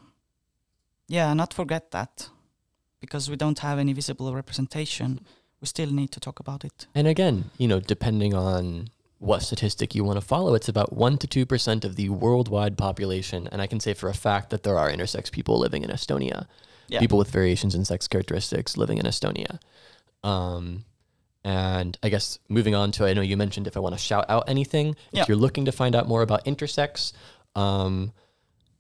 yeah, 1.08 1.34
not 1.34 1.54
forget 1.54 1.92
that 1.92 2.30
because 3.00 3.30
we 3.30 3.36
don't 3.36 3.60
have 3.60 3.80
any 3.80 3.94
visible 3.94 4.34
representation. 4.34 5.20
We 5.62 5.68
still 5.68 5.92
need 5.92 6.12
to 6.12 6.20
talk 6.20 6.40
about 6.40 6.66
it. 6.66 6.88
And 6.96 7.08
again, 7.08 7.52
you 7.58 7.68
know, 7.68 7.80
depending 7.80 8.34
on 8.34 8.90
what 9.20 9.44
statistic 9.44 9.94
you 9.94 10.04
want 10.04 10.18
to 10.20 10.26
follow, 10.26 10.56
it's 10.56 10.68
about 10.68 10.96
1% 10.96 11.20
to 11.20 11.46
2% 11.46 11.86
of 11.86 11.96
the 11.96 12.10
worldwide 12.10 12.78
population. 12.78 13.48
And 13.52 13.62
I 13.62 13.68
can 13.68 13.80
say 13.80 13.94
for 13.94 14.10
a 14.10 14.14
fact 14.16 14.50
that 14.50 14.64
there 14.64 14.78
are 14.80 14.90
intersex 14.92 15.32
people 15.32 15.60
living 15.60 15.84
in 15.84 15.92
Estonia, 15.92 16.48
Yeah. 16.88 17.00
people 17.00 17.20
with 17.20 17.30
variations 17.30 17.76
in 17.76 17.86
sex 17.86 18.08
characteristics 18.08 18.76
living 18.76 18.98
in 18.98 19.06
Estonia. 19.06 19.60
Um, 20.24 20.86
and 21.44 21.98
I 22.02 22.10
guess 22.10 22.40
moving 22.50 22.74
on 22.74 22.92
to, 22.94 23.06
I 23.06 23.14
know 23.14 23.22
you 23.22 23.38
mentioned 23.38 23.68
if 23.68 23.78
I 23.78 23.80
want 23.80 23.94
to 23.94 24.00
shout 24.02 24.26
out 24.30 24.50
anything, 24.50 24.96
Yeah. 25.12 25.22
if 25.22 25.28
you're 25.28 25.38
looking 25.38 25.66
to 25.66 25.72
find 25.72 25.96
out 25.96 26.08
more 26.08 26.24
about 26.24 26.44
intersex, 26.46 27.14
um, 27.56 28.14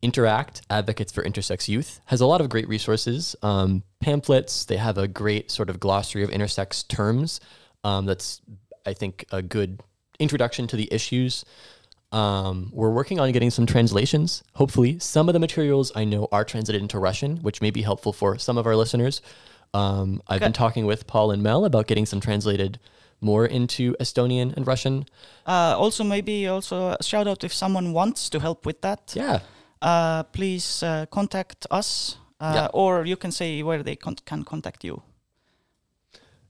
Interact, 0.01 0.61
Advocates 0.69 1.11
for 1.11 1.23
Intersex 1.23 1.67
Youth, 1.67 2.01
has 2.05 2.21
a 2.21 2.25
lot 2.25 2.41
of 2.41 2.49
great 2.49 2.67
resources, 2.67 3.35
um, 3.41 3.83
pamphlets. 3.99 4.65
They 4.65 4.77
have 4.77 4.97
a 4.97 5.07
great 5.07 5.51
sort 5.51 5.69
of 5.69 5.79
glossary 5.79 6.23
of 6.23 6.29
intersex 6.29 6.87
terms. 6.87 7.39
Um, 7.83 8.05
that's, 8.05 8.41
I 8.85 8.93
think, 8.93 9.25
a 9.31 9.41
good 9.41 9.81
introduction 10.19 10.67
to 10.67 10.75
the 10.75 10.91
issues. 10.91 11.45
Um, 12.11 12.71
we're 12.73 12.89
working 12.89 13.19
on 13.19 13.31
getting 13.31 13.51
some 13.51 13.65
translations. 13.65 14.43
Hopefully, 14.55 14.99
some 14.99 15.29
of 15.29 15.33
the 15.33 15.39
materials 15.39 15.91
I 15.95 16.03
know 16.03 16.27
are 16.31 16.43
translated 16.43 16.81
into 16.81 16.99
Russian, 16.99 17.37
which 17.37 17.61
may 17.61 17.71
be 17.71 17.83
helpful 17.83 18.11
for 18.11 18.37
some 18.37 18.57
of 18.57 18.65
our 18.65 18.75
listeners. 18.75 19.21
Um, 19.73 20.21
I've 20.27 20.41
been 20.41 20.51
talking 20.53 20.85
with 20.85 21.07
Paul 21.07 21.31
and 21.31 21.41
Mel 21.41 21.63
about 21.63 21.87
getting 21.87 22.05
some 22.05 22.19
translated 22.19 22.79
more 23.21 23.45
into 23.45 23.95
Estonian 23.99 24.53
and 24.57 24.67
Russian. 24.67 25.05
Uh, 25.47 25.75
also, 25.77 26.03
maybe 26.03 26.47
also 26.47 26.97
a 26.99 27.03
shout 27.03 27.27
out 27.27 27.43
if 27.43 27.53
someone 27.53 27.93
wants 27.93 28.29
to 28.31 28.39
help 28.39 28.65
with 28.65 28.81
that. 28.81 29.13
Yeah, 29.15 29.39
Uh, 29.81 30.23
please 30.31 30.83
uh, 30.83 31.05
contact 31.09 31.65
us, 31.71 32.17
uh, 32.39 32.51
Yeah. 32.55 32.67
or 32.73 33.05
you 33.05 33.17
can 33.17 33.31
say 33.31 33.63
where 33.63 33.83
they 33.83 33.95
con- 33.95 34.17
can 34.25 34.43
contact 34.43 34.83
you. 34.83 35.01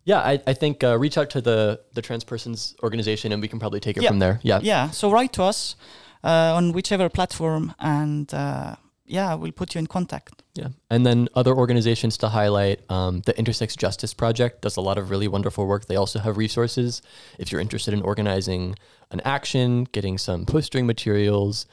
Yeah, 0.04 0.20
I, 0.20 0.40
I 0.48 0.54
think 0.54 0.84
uh, 0.84 0.98
reach 0.98 1.18
out 1.18 1.30
to 1.30 1.42
the 1.42 1.80
the 1.94 2.02
trans 2.02 2.24
persons 2.24 2.76
organization 2.84 3.32
and 3.32 3.42
we 3.42 3.48
can 3.48 3.60
probably 3.60 3.80
take 3.80 3.98
it 3.98 4.04
Yeah. 4.04 4.10
from 4.10 4.20
there. 4.20 4.40
Yeah. 4.44 4.60
Yeah, 4.64 4.92
so 4.92 5.12
write 5.12 5.32
to 5.34 5.44
us 5.44 5.76
uh, 6.24 6.56
on 6.58 6.74
whichever 6.74 7.10
platform, 7.10 7.74
and 7.80 8.34
uh, 8.34 8.76
yeah, 9.06 9.36
we'll 9.36 9.52
put 9.52 9.76
you 9.76 9.80
in 9.80 9.88
contact. 9.88 10.44
Yeah. 10.56 10.70
And 10.90 11.06
then 11.06 11.28
other 11.36 11.54
organizations 11.56 12.18
to 12.18 12.28
highlight 12.30 12.80
um, 12.90 13.22
the 13.26 13.34
Intersex 13.34 13.78
Justice 13.78 14.14
Project 14.16 14.62
does 14.64 14.78
a 14.78 14.82
lot 14.82 14.98
of 14.98 15.10
really 15.12 15.28
wonderful 15.28 15.66
work. 15.68 15.86
They 15.86 15.96
also 15.98 16.20
have 16.20 16.36
resources 16.38 17.02
if 17.40 17.52
you're 17.52 17.62
interested 17.62 17.94
in 17.94 18.02
organizing 18.02 18.76
an 19.12 19.22
action, 19.24 19.86
getting 19.92 20.18
some 20.18 20.46
postering 20.46 20.86
materials. 20.88 21.66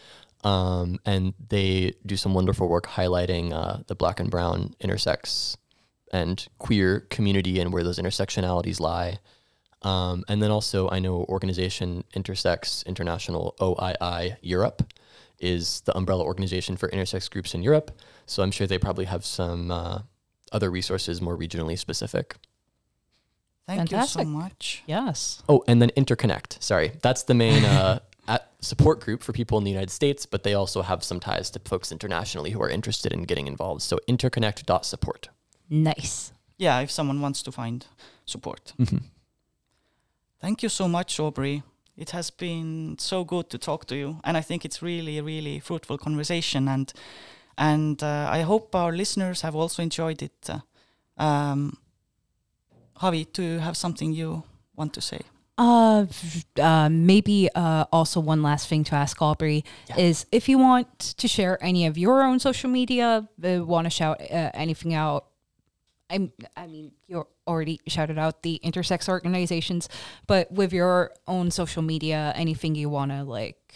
Um, 0.44 0.98
and 1.04 1.34
they 1.48 1.94
do 2.06 2.16
some 2.16 2.32
wonderful 2.32 2.68
work 2.68 2.86
highlighting 2.86 3.52
uh, 3.52 3.82
the 3.86 3.94
black 3.94 4.20
and 4.20 4.30
brown 4.30 4.74
intersex 4.80 5.56
and 6.12 6.46
queer 6.58 7.00
community 7.10 7.60
and 7.60 7.72
where 7.72 7.82
those 7.82 7.98
intersectionalities 7.98 8.80
lie. 8.80 9.18
Um, 9.82 10.24
and 10.28 10.42
then 10.42 10.50
also, 10.50 10.88
I 10.90 10.98
know 10.98 11.24
organization 11.28 12.04
Intersex 12.14 12.84
International 12.86 13.54
OII 13.60 14.36
Europe 14.40 14.92
is 15.38 15.82
the 15.82 15.96
umbrella 15.96 16.24
organization 16.24 16.76
for 16.76 16.88
intersex 16.88 17.30
groups 17.30 17.54
in 17.54 17.62
Europe. 17.62 17.92
So 18.26 18.42
I'm 18.42 18.50
sure 18.50 18.66
they 18.66 18.78
probably 18.78 19.04
have 19.04 19.24
some 19.24 19.70
uh, 19.70 20.00
other 20.50 20.70
resources 20.70 21.20
more 21.20 21.36
regionally 21.36 21.78
specific. 21.78 22.36
Thank 23.66 23.80
Fantastic. 23.80 24.20
you 24.20 24.32
so 24.32 24.38
much. 24.38 24.82
Yes. 24.86 25.42
Oh, 25.48 25.62
and 25.68 25.80
then 25.80 25.90
Interconnect. 25.90 26.60
Sorry, 26.62 26.92
that's 27.02 27.24
the 27.24 27.34
main 27.34 27.64
uh, 27.64 28.00
at 28.28 28.52
support 28.60 29.00
group 29.00 29.22
for 29.22 29.32
people 29.32 29.58
in 29.58 29.64
the 29.64 29.70
United 29.70 29.90
States, 29.90 30.26
but 30.26 30.42
they 30.42 30.54
also 30.54 30.82
have 30.82 31.02
some 31.02 31.18
ties 31.18 31.50
to 31.50 31.58
folks 31.64 31.90
internationally 31.90 32.50
who 32.50 32.62
are 32.62 32.68
interested 32.68 33.12
in 33.12 33.24
getting 33.24 33.46
involved. 33.46 33.82
So 33.82 33.98
interconnect.support. 34.06 35.28
Nice. 35.70 36.32
Yeah, 36.58 36.80
if 36.80 36.90
someone 36.90 37.20
wants 37.20 37.42
to 37.42 37.52
find 37.52 37.86
support. 38.26 38.74
Thank 40.40 40.62
you 40.62 40.68
so 40.68 40.86
much, 40.86 41.18
Aubrey. 41.18 41.62
It 41.96 42.10
has 42.10 42.30
been 42.30 42.96
so 42.98 43.24
good 43.24 43.50
to 43.50 43.58
talk 43.58 43.86
to 43.86 43.96
you, 43.96 44.20
and 44.22 44.36
I 44.36 44.40
think 44.40 44.64
it's 44.64 44.82
really, 44.82 45.20
really 45.20 45.58
fruitful 45.58 45.98
conversation. 45.98 46.68
And 46.68 46.92
and 47.56 48.00
uh, 48.02 48.28
I 48.30 48.42
hope 48.42 48.74
our 48.74 48.92
listeners 48.92 49.40
have 49.40 49.56
also 49.56 49.82
enjoyed 49.82 50.22
it. 50.22 50.48
Uh, 50.48 50.60
um, 51.20 51.76
Javi, 53.00 53.26
do 53.32 53.42
you 53.42 53.58
have 53.58 53.76
something 53.76 54.12
you 54.12 54.44
want 54.76 54.92
to 54.94 55.00
say? 55.00 55.20
Uh, 55.58 56.06
uh, 56.60 56.88
maybe 56.88 57.48
uh, 57.52 57.84
also 57.92 58.20
one 58.20 58.42
last 58.42 58.68
thing 58.68 58.84
to 58.84 58.94
ask 58.94 59.20
Aubrey 59.20 59.64
is 59.96 60.24
if 60.30 60.48
you 60.48 60.56
want 60.56 61.00
to 61.18 61.26
share 61.26 61.62
any 61.62 61.84
of 61.86 61.98
your 61.98 62.22
own 62.22 62.38
social 62.38 62.70
media, 62.70 63.28
uh, 63.44 63.64
want 63.64 63.84
to 63.84 63.90
shout 63.90 64.20
uh, 64.20 64.50
anything 64.54 64.94
out. 64.94 65.26
I'm, 66.08 66.32
I 66.56 66.68
mean, 66.68 66.92
you 67.08 67.26
already 67.46 67.80
shouted 67.88 68.18
out 68.18 68.42
the 68.42 68.60
intersex 68.64 69.08
organizations, 69.08 69.88
but 70.28 70.50
with 70.50 70.72
your 70.72 71.10
own 71.26 71.50
social 71.50 71.82
media, 71.82 72.32
anything 72.36 72.76
you 72.76 72.88
want 72.88 73.10
to 73.10 73.24
like 73.24 73.74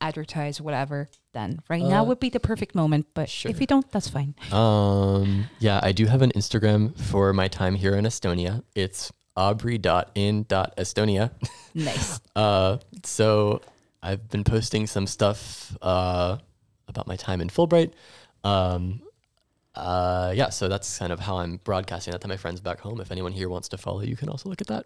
advertise, 0.00 0.60
whatever, 0.60 1.08
then 1.32 1.60
right 1.68 1.82
now 1.82 2.04
would 2.04 2.20
be 2.20 2.30
the 2.30 2.40
perfect 2.40 2.74
moment. 2.74 3.06
But 3.12 3.28
sure. 3.28 3.50
if 3.50 3.60
you 3.60 3.66
don't, 3.66 3.90
that's 3.90 4.08
fine. 4.08 4.34
Um, 4.52 5.46
yeah, 5.58 5.80
I 5.82 5.92
do 5.92 6.06
have 6.06 6.22
an 6.22 6.30
Instagram 6.32 6.96
for 6.96 7.32
my 7.32 7.48
time 7.48 7.74
here 7.74 7.94
in 7.96 8.04
Estonia. 8.04 8.62
It's 8.74 9.12
aubrey.in.estonia. 9.38 11.30
Nice. 11.74 12.20
Uh, 12.36 12.78
so 13.04 13.60
I've 14.00 14.28
been 14.30 14.44
posting 14.44 14.86
some 14.86 15.06
stuff 15.08 15.76
uh, 15.82 16.36
about 16.86 17.06
my 17.08 17.16
time 17.16 17.40
in 17.40 17.48
Fulbright. 17.50 17.90
Um, 18.44 19.00
uh, 19.74 20.32
yeah, 20.36 20.50
so 20.50 20.68
that's 20.68 20.98
kind 20.98 21.12
of 21.12 21.18
how 21.20 21.38
I'm 21.38 21.58
broadcasting 21.64 22.12
that 22.12 22.20
to 22.22 22.28
my 22.28 22.36
friends 22.36 22.60
back 22.60 22.80
home. 22.80 23.00
If 23.00 23.10
anyone 23.10 23.32
here 23.32 23.48
wants 23.48 23.68
to 23.70 23.76
follow, 23.76 24.02
you 24.02 24.16
can 24.16 24.28
also 24.28 24.48
look 24.50 24.60
at 24.60 24.68
that. 24.68 24.84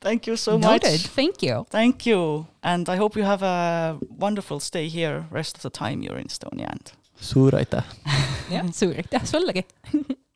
Thank 0.00 0.26
you 0.28 0.36
so 0.36 0.58
Noted. 0.58 0.90
much. 0.92 1.06
Thank 1.16 1.42
you. 1.42 1.66
Thank 1.70 2.06
you, 2.06 2.46
and 2.62 2.88
I 2.88 2.96
hope 2.96 3.16
you 3.18 3.24
have 3.24 3.42
a 3.42 3.98
wonderful 4.18 4.60
stay 4.60 4.86
here 4.88 5.26
rest 5.30 5.56
of 5.56 5.62
the 5.62 5.70
time 5.70 6.02
you're 6.02 6.18
in 6.20 6.26
Estonia. 6.28 6.68
And 6.70 6.92
Suur 7.20 7.50
aitäh! 7.52 7.82
Ja, 8.50 8.62
suur 8.72 8.94
aitäh 8.94 9.24
sullegi. 9.26 9.64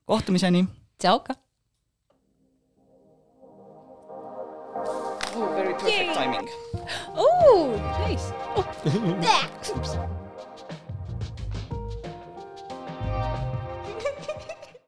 kohtumiseni. 0.06 0.66
Tšauka. 0.98 1.34
Very 5.48 5.74
perfect 5.74 6.14
timing. 6.14 6.48
Oh, 7.16 7.76
nice. 7.98 8.32
Oh. 8.56 10.16